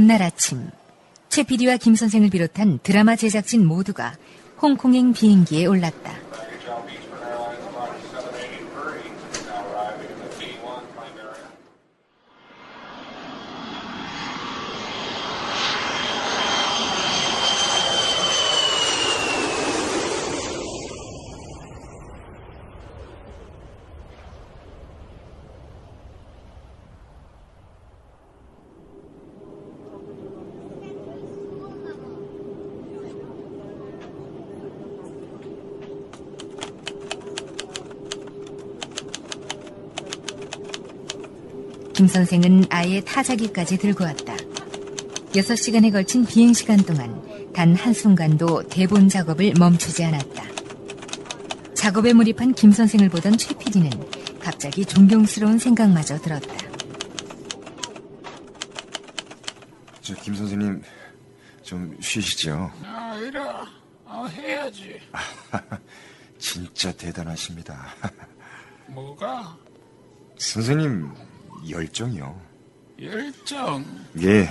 다음 0.00 0.06
날 0.06 0.22
아침 0.22 0.70
최 1.28 1.42
PD와 1.42 1.76
김 1.76 1.94
선생을 1.94 2.30
비롯한 2.30 2.78
드라마 2.82 3.16
제작진 3.16 3.66
모두가 3.66 4.16
홍콩행 4.62 5.12
비행기에 5.12 5.66
올랐다. 5.66 6.29
선생은 42.10 42.64
아예 42.70 43.00
타자기까지 43.00 43.78
들고 43.78 44.04
왔다. 44.04 44.36
6시간에 45.32 45.92
걸친 45.92 46.26
비행 46.26 46.52
시간 46.52 46.76
동안 46.78 47.22
단 47.52 47.74
한순간도 47.74 48.64
대본 48.68 49.08
작업을 49.08 49.54
멈추지 49.58 50.04
않았다. 50.04 50.44
작업에 51.74 52.12
몰입한 52.12 52.54
김 52.54 52.72
선생을 52.72 53.08
보던 53.08 53.38
최 53.38 53.54
PD는 53.56 53.90
갑자기 54.40 54.84
존경스러운 54.84 55.58
생각마저 55.58 56.18
들었다. 56.20 56.54
저 60.02 60.14
김 60.16 60.34
선생님 60.34 60.82
좀 61.62 61.96
쉬시죠. 62.00 62.70
아 62.84 63.16
이라 63.16 63.66
아, 64.04 64.24
해야지. 64.26 65.00
진짜 66.38 66.90
대단하십니다. 66.92 67.94
뭐가 68.88 69.56
선생님 70.38 71.12
열정이요. 71.68 72.40
열정. 73.00 73.84
예. 74.22 74.48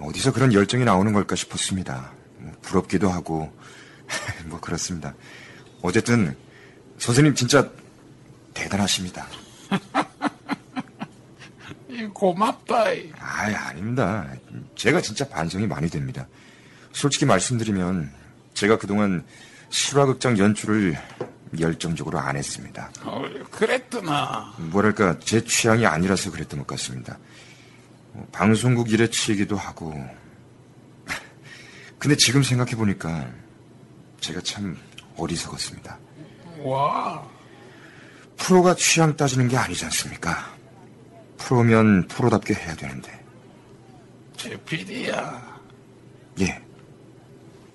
어디서 0.00 0.32
그런 0.32 0.52
열정이 0.52 0.84
나오는 0.84 1.12
걸까 1.12 1.36
싶었습니다. 1.36 2.12
뭐 2.38 2.52
부럽기도 2.62 3.08
하고 3.08 3.52
뭐 4.46 4.60
그렇습니다. 4.60 5.14
어쨌든 5.82 6.36
선생님 6.98 7.34
진짜 7.34 7.70
대단하십니다. 8.54 9.26
이 11.88 12.04
고맙다. 12.06 12.92
이. 12.92 13.12
아, 13.18 13.68
아닙니다. 13.68 14.26
제가 14.76 15.00
진짜 15.00 15.28
반성이 15.28 15.66
많이 15.66 15.88
됩니다. 15.88 16.26
솔직히 16.92 17.26
말씀드리면 17.26 18.10
제가 18.54 18.78
그동안 18.78 19.24
실화극장 19.70 20.38
연출을 20.38 20.96
열정적으로 21.58 22.18
안 22.18 22.36
했습니다. 22.36 22.90
어, 23.02 23.22
그랬더나. 23.50 24.54
뭐랄까 24.58 25.18
제 25.20 25.44
취향이 25.44 25.86
아니라서 25.86 26.30
그랬던 26.30 26.60
것 26.60 26.66
같습니다. 26.68 27.18
뭐, 28.12 28.26
방송국 28.32 28.90
일에 28.90 29.08
치이기도 29.08 29.56
하고. 29.56 29.94
근데 31.98 32.16
지금 32.16 32.42
생각해 32.42 32.72
보니까 32.76 33.28
제가 34.20 34.40
참 34.40 34.76
어리석었습니다. 35.16 35.98
와. 36.60 37.26
프로가 38.36 38.74
취향 38.74 39.16
따지는 39.16 39.48
게 39.48 39.56
아니지 39.56 39.84
않습니까? 39.84 40.52
프로면 41.38 42.06
프로답게 42.08 42.54
해야 42.54 42.74
되는데 42.74 43.22
최 44.36 44.56
PD야. 44.64 45.60
예. 46.40 46.62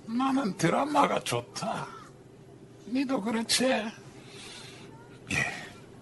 나는 0.05 0.55
드라마가 0.57 1.19
좋다. 1.19 1.87
니도 2.87 3.21
그렇지? 3.21 3.65
예. 3.65 3.91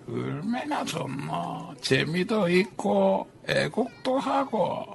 얼마나 0.08 0.84
좋노. 0.86 1.76
재미도 1.82 2.50
있고, 2.50 3.28
애국도 3.48 4.20
하고. 4.20 4.86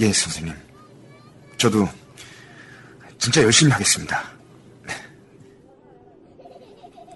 예, 0.00 0.12
선생님. 0.12 0.54
저도 1.56 1.86
진짜 3.18 3.42
열심히 3.42 3.70
하겠습니다. 3.70 4.32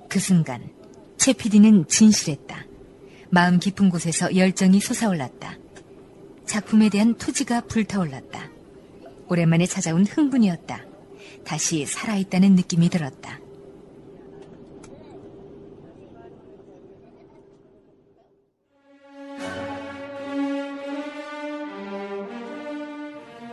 그 0.09 0.20
순간 0.20 0.69
최 1.16 1.32
PD는 1.32 1.89
진실했다. 1.89 2.65
마음 3.31 3.59
깊은 3.59 3.89
곳에서 3.90 4.36
열정이 4.36 4.78
솟아올랐다. 4.81 5.56
작품에 6.47 6.89
대한 6.89 7.15
투지가 7.15 7.62
불타올랐다. 7.62 8.48
오랜만에 9.28 9.66
찾아온 9.66 10.06
흥분이었다. 10.06 10.94
다시 11.45 11.87
살아있다는 11.87 12.55
느낌이 12.55 12.89
들었다. 12.89 13.39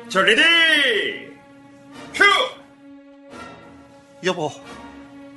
자, 0.09 0.21
ready! 0.21 0.41
Cue! 2.13 2.23
여보, 4.25 4.51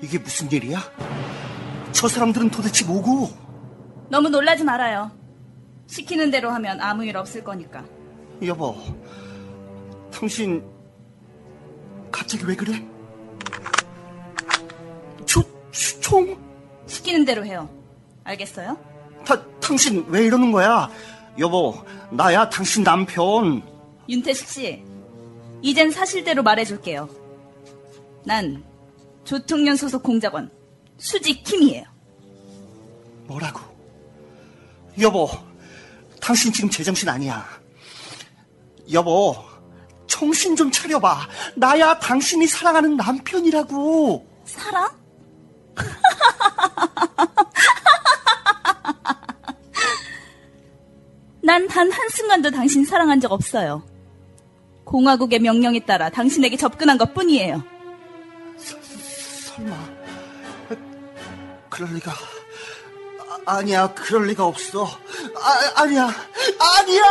이게 0.02 0.18
무슨 0.18 0.50
일이야? 0.50 0.80
저 1.92 2.08
사람들은 2.08 2.50
도대체 2.50 2.84
뭐고? 2.84 3.30
너무 4.10 4.28
놀라지 4.28 4.64
말아요. 4.64 5.12
시키는 5.86 6.32
대로 6.32 6.50
하면 6.50 6.80
아무 6.80 7.04
일 7.04 7.16
없을 7.16 7.44
거니까. 7.44 7.84
여보, 8.44 8.76
당신 10.10 10.64
갑자기 12.14 12.44
왜 12.46 12.54
그래? 12.54 12.80
저, 15.26 15.42
총? 16.00 16.38
시키는 16.86 17.24
대로 17.24 17.44
해요. 17.44 17.68
알겠어요? 18.22 18.78
다, 19.26 19.44
당신 19.58 20.04
왜 20.06 20.24
이러는 20.24 20.52
거야? 20.52 20.88
여보, 21.40 21.74
나야 22.12 22.48
당신 22.48 22.84
남편. 22.84 23.62
윤태식 24.08 24.48
씨, 24.48 24.84
이젠 25.60 25.90
사실대로 25.90 26.44
말해줄게요. 26.44 27.08
난 28.24 28.62
조통련 29.24 29.74
소속 29.74 30.04
공작원 30.04 30.52
수지 30.98 31.42
킴이에요. 31.42 31.82
뭐라고? 33.26 33.60
여보, 35.00 35.28
당신 36.20 36.52
지금 36.52 36.70
제정신 36.70 37.08
아니야. 37.08 37.44
여보, 38.92 39.34
정신 40.06 40.54
좀 40.56 40.70
차려봐. 40.70 41.28
나야 41.56 41.98
당신이 41.98 42.46
사랑하는 42.46 42.96
남편이라고. 42.96 44.26
사랑? 44.44 44.88
난 51.42 51.66
단 51.68 51.90
한순간도 51.92 52.50
당신 52.50 52.84
사랑한 52.84 53.20
적 53.20 53.30
없어요. 53.32 53.82
공화국의 54.84 55.40
명령에 55.40 55.80
따라 55.84 56.08
당신에게 56.10 56.56
접근한 56.56 56.96
것 56.98 57.12
뿐이에요. 57.14 57.62
설마, 58.56 59.76
그럴 61.68 61.90
리가. 61.94 62.12
아, 63.46 63.56
아니야, 63.58 63.92
그럴 63.94 64.26
리가 64.28 64.46
없어. 64.46 64.84
아, 64.86 65.82
아니야, 65.82 66.08
아니야! 66.78 67.04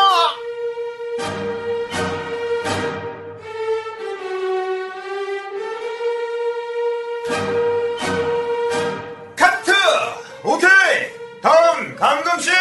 감금씨! 12.03 12.51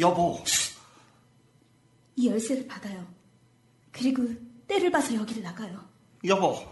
여보, 0.00 0.38
이 2.28 2.30
열쇠를 2.30 2.66
받아요. 2.68 3.06
그리고 3.90 4.22
때를 4.66 4.90
봐서 4.90 5.14
여기를 5.14 5.42
나가요. 5.42 5.82
여보, 6.26 6.62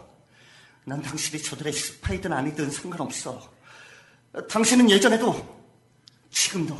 난 0.85 1.01
당신이 1.01 1.43
저들의 1.43 1.73
스파이든 1.73 2.33
아니든 2.33 2.71
상관없어. 2.71 3.43
당신은 4.51 4.91
예전에도, 4.91 5.35
지금도 6.31 6.77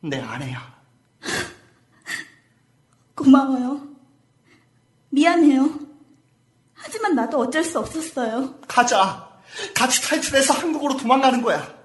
내 0.00 0.20
아내야. 0.20 0.78
고마워요. 3.16 3.88
미안해요. 5.10 5.80
하지만 6.74 7.16
나도 7.16 7.40
어쩔 7.40 7.64
수 7.64 7.80
없었어요. 7.80 8.60
가자. 8.68 9.26
같이 9.74 10.00
탈출해서 10.02 10.54
한국으로 10.54 10.96
도망가는 10.96 11.42
거야. 11.42 11.76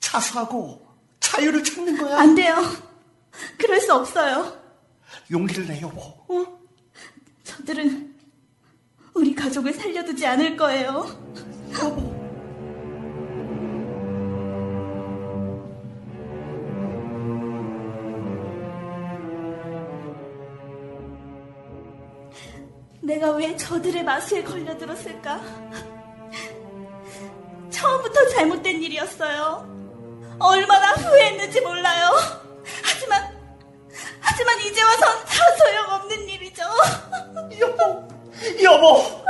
자수하고 0.00 0.88
자유를 1.20 1.62
찾는 1.62 1.98
거야. 1.98 2.18
안 2.18 2.34
돼요. 2.34 2.56
그럴 3.58 3.78
수 3.80 3.92
없어요. 3.92 4.67
용기를 5.30 5.66
내, 5.66 5.80
여보. 5.80 6.00
어? 6.00 6.58
저들은 7.44 8.14
우리 9.14 9.34
가족을 9.34 9.72
살려두지 9.72 10.26
않을 10.26 10.56
거예요. 10.56 11.06
여보. 11.82 12.18
내가 23.02 23.30
왜 23.32 23.56
저들의 23.56 24.04
마수에 24.04 24.42
걸려들었을까? 24.42 25.40
처음부터 27.70 28.28
잘못된 28.28 28.82
일이었어요. 28.82 29.66
얼마나 30.38 30.92
후회했는지 30.92 31.60
몰라요. 31.62 32.10
하지만, 32.82 33.37
하지만 34.20 34.60
이제 34.60 34.82
와선 34.82 35.24
다 35.24 35.56
소용없는 35.58 36.28
일이죠. 36.28 36.62
여보, 37.58 38.08
여보. 38.62 39.24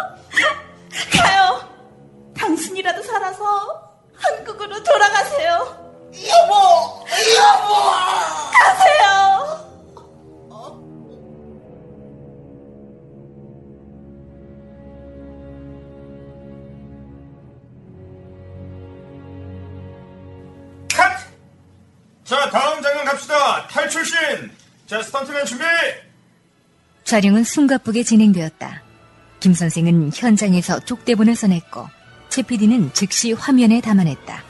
가요. 1.13 1.69
당신이라도 2.37 3.03
살아서 3.03 3.93
한국으로 4.17 4.83
돌아가세요. 4.83 6.11
여보, 6.29 7.07
여보. 7.37 7.75
가세요. 8.53 9.69
컷! 20.95 21.13
자, 22.25 22.51
다음 22.51 22.83
장면 22.83 23.05
갑시다. 23.05 23.67
탈출신! 23.69 24.51
자, 24.89 25.03
스턴트맨 25.03 25.45
준비! 25.45 25.65
촬영은 27.05 27.45
숨가쁘게 27.45 28.03
진행되었다. 28.05 28.83
김 29.39 29.53
선생은 29.53 30.13
현장에서 30.15 30.81
쪽대본을 30.81 31.37
써냈고 31.37 31.87
최 32.31 32.41
PD는 32.41 32.95
즉시 32.95 33.35
화면에 33.35 33.83
담아냈다. 33.83 34.43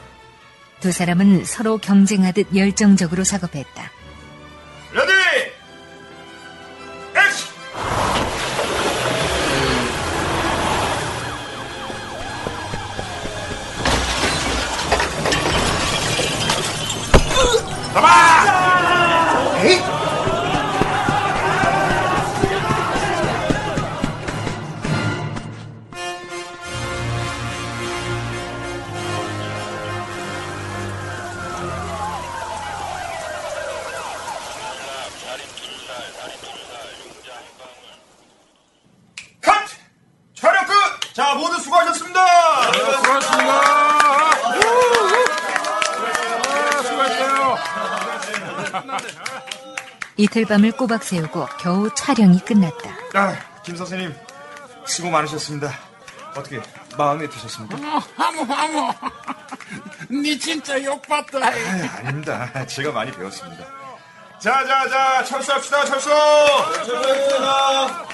두 0.78 0.92
사람은 0.92 1.44
서로 1.44 1.76
경쟁하듯 1.78 2.54
열정적으로 2.54 3.24
작업했다. 3.24 3.90
이틀 50.38 50.46
밤을 50.46 50.70
꼬박 50.72 51.02
세우고 51.02 51.46
겨우 51.58 51.92
촬영이 51.96 52.38
끝났다. 52.44 52.90
아, 53.14 53.36
김 53.64 53.74
선생님 53.76 54.14
수고 54.86 55.10
많으셨습니다. 55.10 55.72
어떻게 56.36 56.60
마음에 56.96 57.28
드셨습니까? 57.28 57.76
어머, 57.76 58.00
어머, 58.42 58.54
어머. 58.54 58.94
니 60.08 60.38
진짜 60.38 60.80
욕봤다. 60.80 61.38
아, 61.38 61.50
아닙니다. 61.98 62.66
제가 62.66 62.92
많이 62.92 63.10
배웠습니다. 63.10 63.64
자, 64.38 64.64
자, 64.64 64.88
자, 64.88 65.24
철수합시다, 65.24 65.84
철수! 65.86 66.08
철수합시다! 66.84 68.07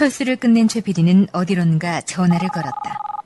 철수를 0.00 0.36
끝낸 0.36 0.66
최 0.66 0.80
PD는 0.80 1.26
어디론가 1.30 2.00
전화를 2.00 2.48
걸었다. 2.48 3.22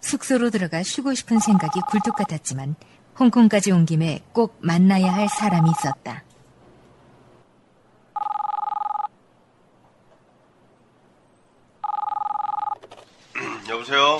숙소로 0.00 0.48
들어가 0.48 0.82
쉬고 0.82 1.12
싶은 1.12 1.38
생각이 1.38 1.80
굴뚝 1.90 2.16
같았지만 2.16 2.76
홍콩까지 3.20 3.72
온 3.72 3.84
김에 3.84 4.20
꼭 4.32 4.56
만나야 4.60 5.12
할 5.12 5.28
사람이 5.28 5.70
있었다. 5.70 6.24
여보세요? 13.68 14.18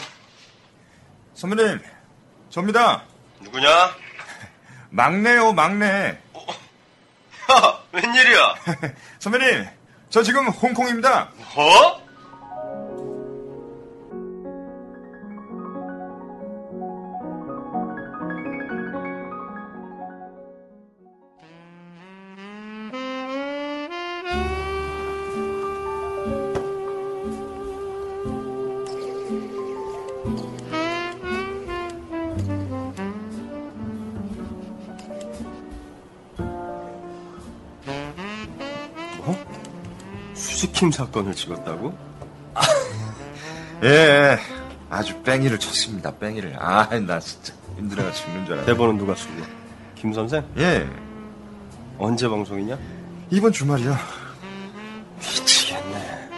선배님, 1.33 1.81
접니다. 2.51 3.03
누구냐? 3.41 3.97
막내요, 4.91 5.55
막내. 5.55 6.19
야, 7.51 7.83
웬일이야? 7.93 8.55
선배님, 9.21 9.84
저 10.15 10.23
지금 10.23 10.47
홍콩입니다. 10.47 11.29
어? 11.57 12.04
수지킴 40.75 40.91
사건을 40.91 41.35
찍었다고? 41.35 41.97
예, 43.85 44.39
아주 44.91 45.17
뺑이를 45.23 45.59
쳤습니다, 45.59 46.15
뺑이를. 46.19 46.57
아, 46.59 46.87
나 46.99 47.19
진짜 47.21 47.55
힘들어가 47.77 48.13
죽는 48.13 48.45
줄 48.45 48.55
알았네. 48.55 48.67
대본은 48.67 48.99
누가 48.99 49.15
쓰고? 49.15 49.33
김 49.95 50.13
선생? 50.13 50.45
예, 50.59 50.87
언제 51.97 52.29
방송이냐? 52.29 52.77
이번 53.31 53.53
주말이요. 53.53 53.97
미치겠네. 55.19 56.31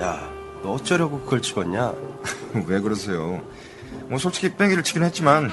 야, 0.00 0.30
너 0.62 0.72
어쩌려고 0.72 1.20
그걸 1.20 1.42
찍었냐? 1.42 1.92
왜 2.66 2.80
그러세요? 2.80 3.42
뭐 4.06 4.18
솔직히 4.18 4.54
뺑이를 4.54 4.82
치긴 4.82 5.02
했지만 5.02 5.50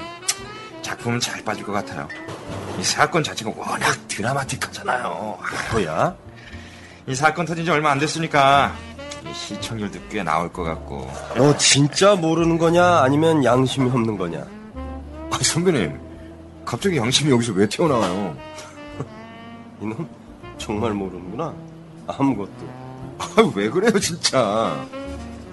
작품은 0.82 1.20
잘 1.20 1.44
빠질 1.44 1.64
것 1.64 1.72
같아요. 1.72 2.08
이 2.78 2.84
사건 2.84 3.22
자체가 3.22 3.52
워낙 3.56 3.96
드라마틱하잖아요. 4.08 5.38
뭐야? 5.72 6.16
이 7.10 7.14
사건 7.14 7.44
터진 7.44 7.64
지 7.64 7.70
얼마 7.70 7.90
안 7.90 7.98
됐으니까 7.98 8.72
이 9.28 9.34
시청률도 9.34 9.98
꽤 10.08 10.22
나올 10.22 10.52
것 10.52 10.62
같고. 10.62 11.10
너 11.36 11.56
진짜 11.56 12.14
모르는 12.14 12.56
거냐? 12.56 13.00
아니면 13.02 13.44
양심이 13.44 13.90
없는 13.90 14.16
거냐? 14.16 14.46
아, 15.30 15.38
선배님, 15.42 15.98
갑자기 16.64 16.96
양심이 16.98 17.30
여기서 17.32 17.52
왜 17.54 17.68
튀어나와요? 17.68 18.36
이놈 19.82 20.08
정말 20.56 20.92
모르는구나. 20.92 21.52
아무것도. 22.06 22.50
아, 23.18 23.26
왜 23.54 23.68
그래요, 23.68 23.98
진짜? 23.98 24.76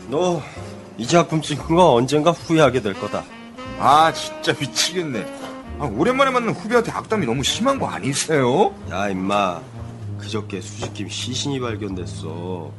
너 0.09 0.41
이 0.99 1.05
작품 1.05 1.39
찍은 1.39 1.75
거 1.75 1.93
언젠가 1.93 2.31
후회하게 2.31 2.81
될 2.81 2.99
거다. 2.99 3.23
아, 3.79 4.11
진짜 4.13 4.51
미치겠네. 4.59 5.25
아, 5.77 5.85
오랜만에 5.85 6.31
만난 6.31 6.55
후배한테 6.55 6.91
악담이 6.91 7.23
너무 7.27 7.43
심한 7.43 7.77
거 7.77 7.87
아니세요? 7.87 8.73
야, 8.89 9.07
임마. 9.07 9.61
그저께 10.17 10.61
수지킴 10.61 11.09
시신이 11.09 11.59
발견됐어. 11.59 12.71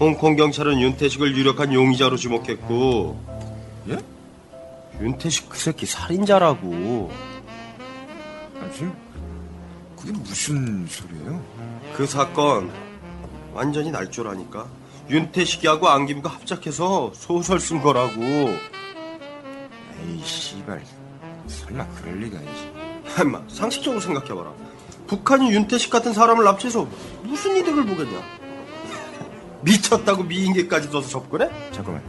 홍콩 0.00 0.36
경찰은 0.36 0.80
윤태식을 0.80 1.36
유력한 1.36 1.72
용의자로 1.72 2.16
지목했고. 2.16 3.20
예? 3.88 3.98
윤태식 5.00 5.48
그 5.48 5.58
새끼 5.58 5.86
살인자라고. 5.86 7.10
아, 8.60 8.70
지금 8.72 8.92
그게 9.96 10.12
무슨 10.12 10.86
소리예요? 10.86 11.42
그 11.94 12.06
사건 12.06 12.70
완전히 13.52 13.90
날줄 13.90 14.28
아니까. 14.28 14.66
윤태식이하고 15.10 15.88
안기부가 15.88 16.30
합작해서 16.30 17.12
소설 17.14 17.60
쓴 17.60 17.80
거라고. 17.80 18.22
에이, 18.22 20.22
씨발. 20.24 20.82
설마 21.46 21.86
그럴 21.88 22.20
리가 22.20 22.38
이지. 22.40 22.72
임마, 23.20 23.42
상식적으로 23.48 24.00
생각해봐라. 24.00 24.52
북한이 25.12 25.52
윤태식 25.52 25.90
같은 25.90 26.14
사람을 26.14 26.42
납치해서 26.42 26.88
무슨 27.22 27.54
이득을 27.58 27.84
보겠냐? 27.84 28.18
미쳤다고 29.60 30.22
미인계까지 30.22 30.90
둬서 30.90 31.06
접근해? 31.06 31.50
잠깐만. 31.70 32.02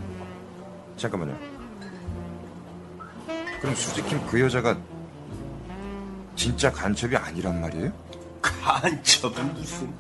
잠깐만요. 0.96 1.38
그럼 3.60 3.76
수지킴 3.76 4.26
그 4.28 4.40
여자가 4.40 4.78
진짜 6.38 6.72
간첩이 6.72 7.18
아니란 7.18 7.60
말이에요? 7.60 7.92
간첩은 8.42 9.54
무슨 9.54 9.94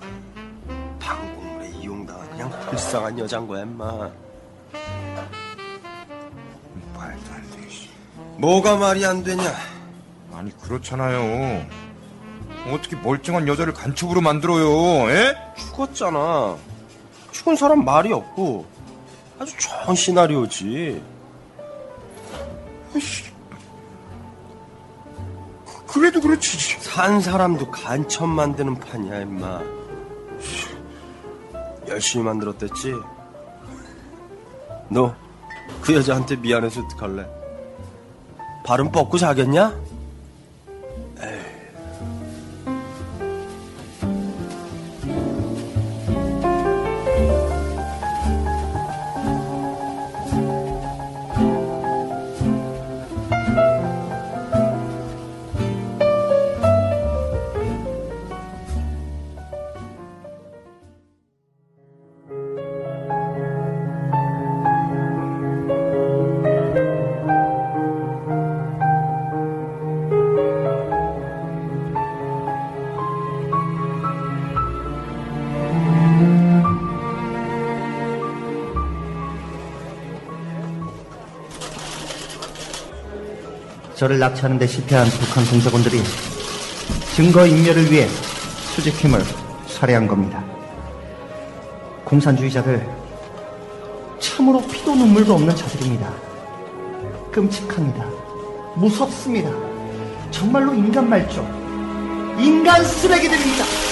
방공물에 0.99 1.71
이용당한 1.71 2.29
그냥 2.29 2.49
불쌍한 2.69 3.19
여잔 3.19 3.45
거야 3.45 3.63
임마 3.63 3.85
말도 6.95 7.33
안 7.33 7.51
돼. 7.51 7.69
씨. 7.69 7.89
뭐가 8.37 8.77
말이 8.77 9.05
안 9.05 9.21
되냐 9.23 9.43
아니 10.33 10.57
그렇잖아요. 10.57 11.82
어떻게 12.71 12.95
멀쩡한 12.95 13.47
여자를 13.47 13.73
간첩으로 13.73 14.21
만들어요? 14.21 15.09
에? 15.11 15.35
죽었잖아 15.57 16.55
죽은 17.31 17.55
사람 17.55 17.83
말이 17.83 18.13
없고 18.13 18.65
아주 19.39 19.53
좋은 19.57 19.95
시나리오지 19.95 21.03
그래도 25.87 26.21
그렇지. 26.21 26.79
산 26.79 27.21
사람도 27.21 27.69
간첩 27.69 28.27
만드는 28.27 28.79
판이야 28.79 29.21
임마 29.21 29.61
열심히 31.87 32.23
만들었댔지 32.25 32.93
너 34.89 35.13
그 35.81 35.93
여자한테 35.93 36.37
미안해서 36.37 36.81
어떡할래 36.81 37.25
발은 38.65 38.91
뻗고 38.91 39.17
자겠냐? 39.17 39.73
저를 84.03 84.19
납치하는 84.19 84.59
데 84.59 84.67
실패한 84.67 85.07
북한 85.07 85.45
공작원들이 85.45 86.03
증거 87.15 87.47
인멸을 87.47 87.89
위해 87.89 88.05
수직힘을 88.75 89.23
살해한 89.65 90.09
겁니다. 90.09 90.43
공산주의자들 92.03 92.85
참으로 94.19 94.61
피도 94.67 94.93
눈물도 94.93 95.35
없는 95.35 95.55
자들입니다. 95.55 96.11
끔찍합니다. 97.31 98.05
무섭습니다. 98.75 99.49
정말로 100.31 100.73
인간 100.73 101.09
말죠. 101.09 101.41
인간 102.37 102.83
쓰레기들입니다. 102.83 103.82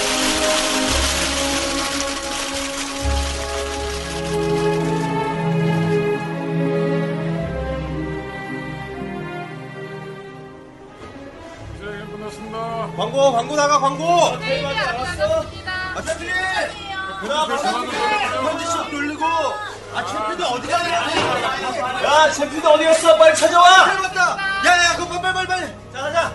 아차피! 15.94 16.26
그나 17.20 17.44
현지씩 17.46 18.90
돌리고! 18.90 19.24
아, 19.94 20.06
챔피도 20.06 20.44
어디 20.46 20.68
가냐? 20.68 20.90
야, 22.02 22.30
챔피도 22.30 22.70
어디 22.70 22.84
갔어? 22.84 23.16
빨리 23.18 23.36
찾아와! 23.36 23.84
찾아왔다! 23.86 24.20
야, 24.66 24.84
야, 24.84 24.96
그거 24.96 25.20
빨리, 25.20 25.34
빨리, 25.34 25.46
빨리! 25.46 25.66
자, 25.92 26.00
가자! 26.00 26.32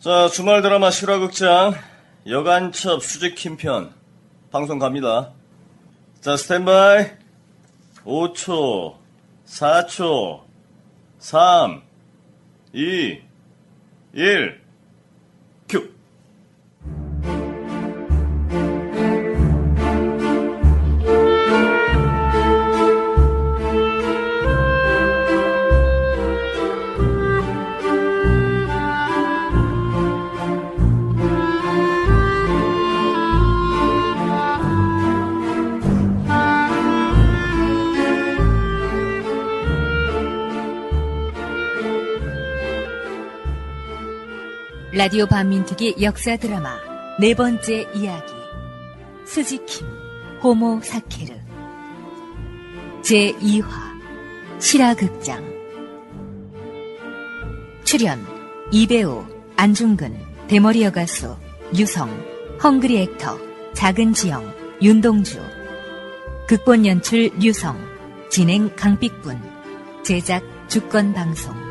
자, 0.00 0.28
주말 0.28 0.62
드라마 0.62 0.90
실화극장 0.90 1.74
여간첩 2.26 3.04
수직킴 3.04 3.56
편 3.56 3.94
방송 4.50 4.80
갑니다. 4.80 5.30
자, 6.20 6.36
스탠바이. 6.36 7.22
5초, 8.04 8.96
4초, 9.46 10.40
3, 11.20 11.82
2, 12.72 13.22
1, 14.14 14.61
라디오 45.02 45.26
반민특위 45.26 45.96
역사 46.00 46.36
드라마 46.36 46.78
네 47.18 47.34
번째 47.34 47.88
이야기. 47.92 48.32
스지킴 49.26 49.84
호모 50.40 50.80
사케르. 50.80 51.34
제2화 53.02 53.66
실화극장. 54.60 55.44
출연 57.82 58.24
이배우 58.70 59.26
안중근 59.56 60.16
대머리 60.46 60.84
여가수 60.84 61.36
유성 61.76 62.08
헝그리 62.62 63.02
액터 63.02 63.40
작은 63.74 64.12
지영 64.12 64.54
윤동주. 64.80 65.42
극본 66.46 66.86
연출 66.86 67.28
유성 67.42 67.76
진행 68.30 68.70
강빛군. 68.76 69.42
제작 70.04 70.44
주권방송 70.68 71.61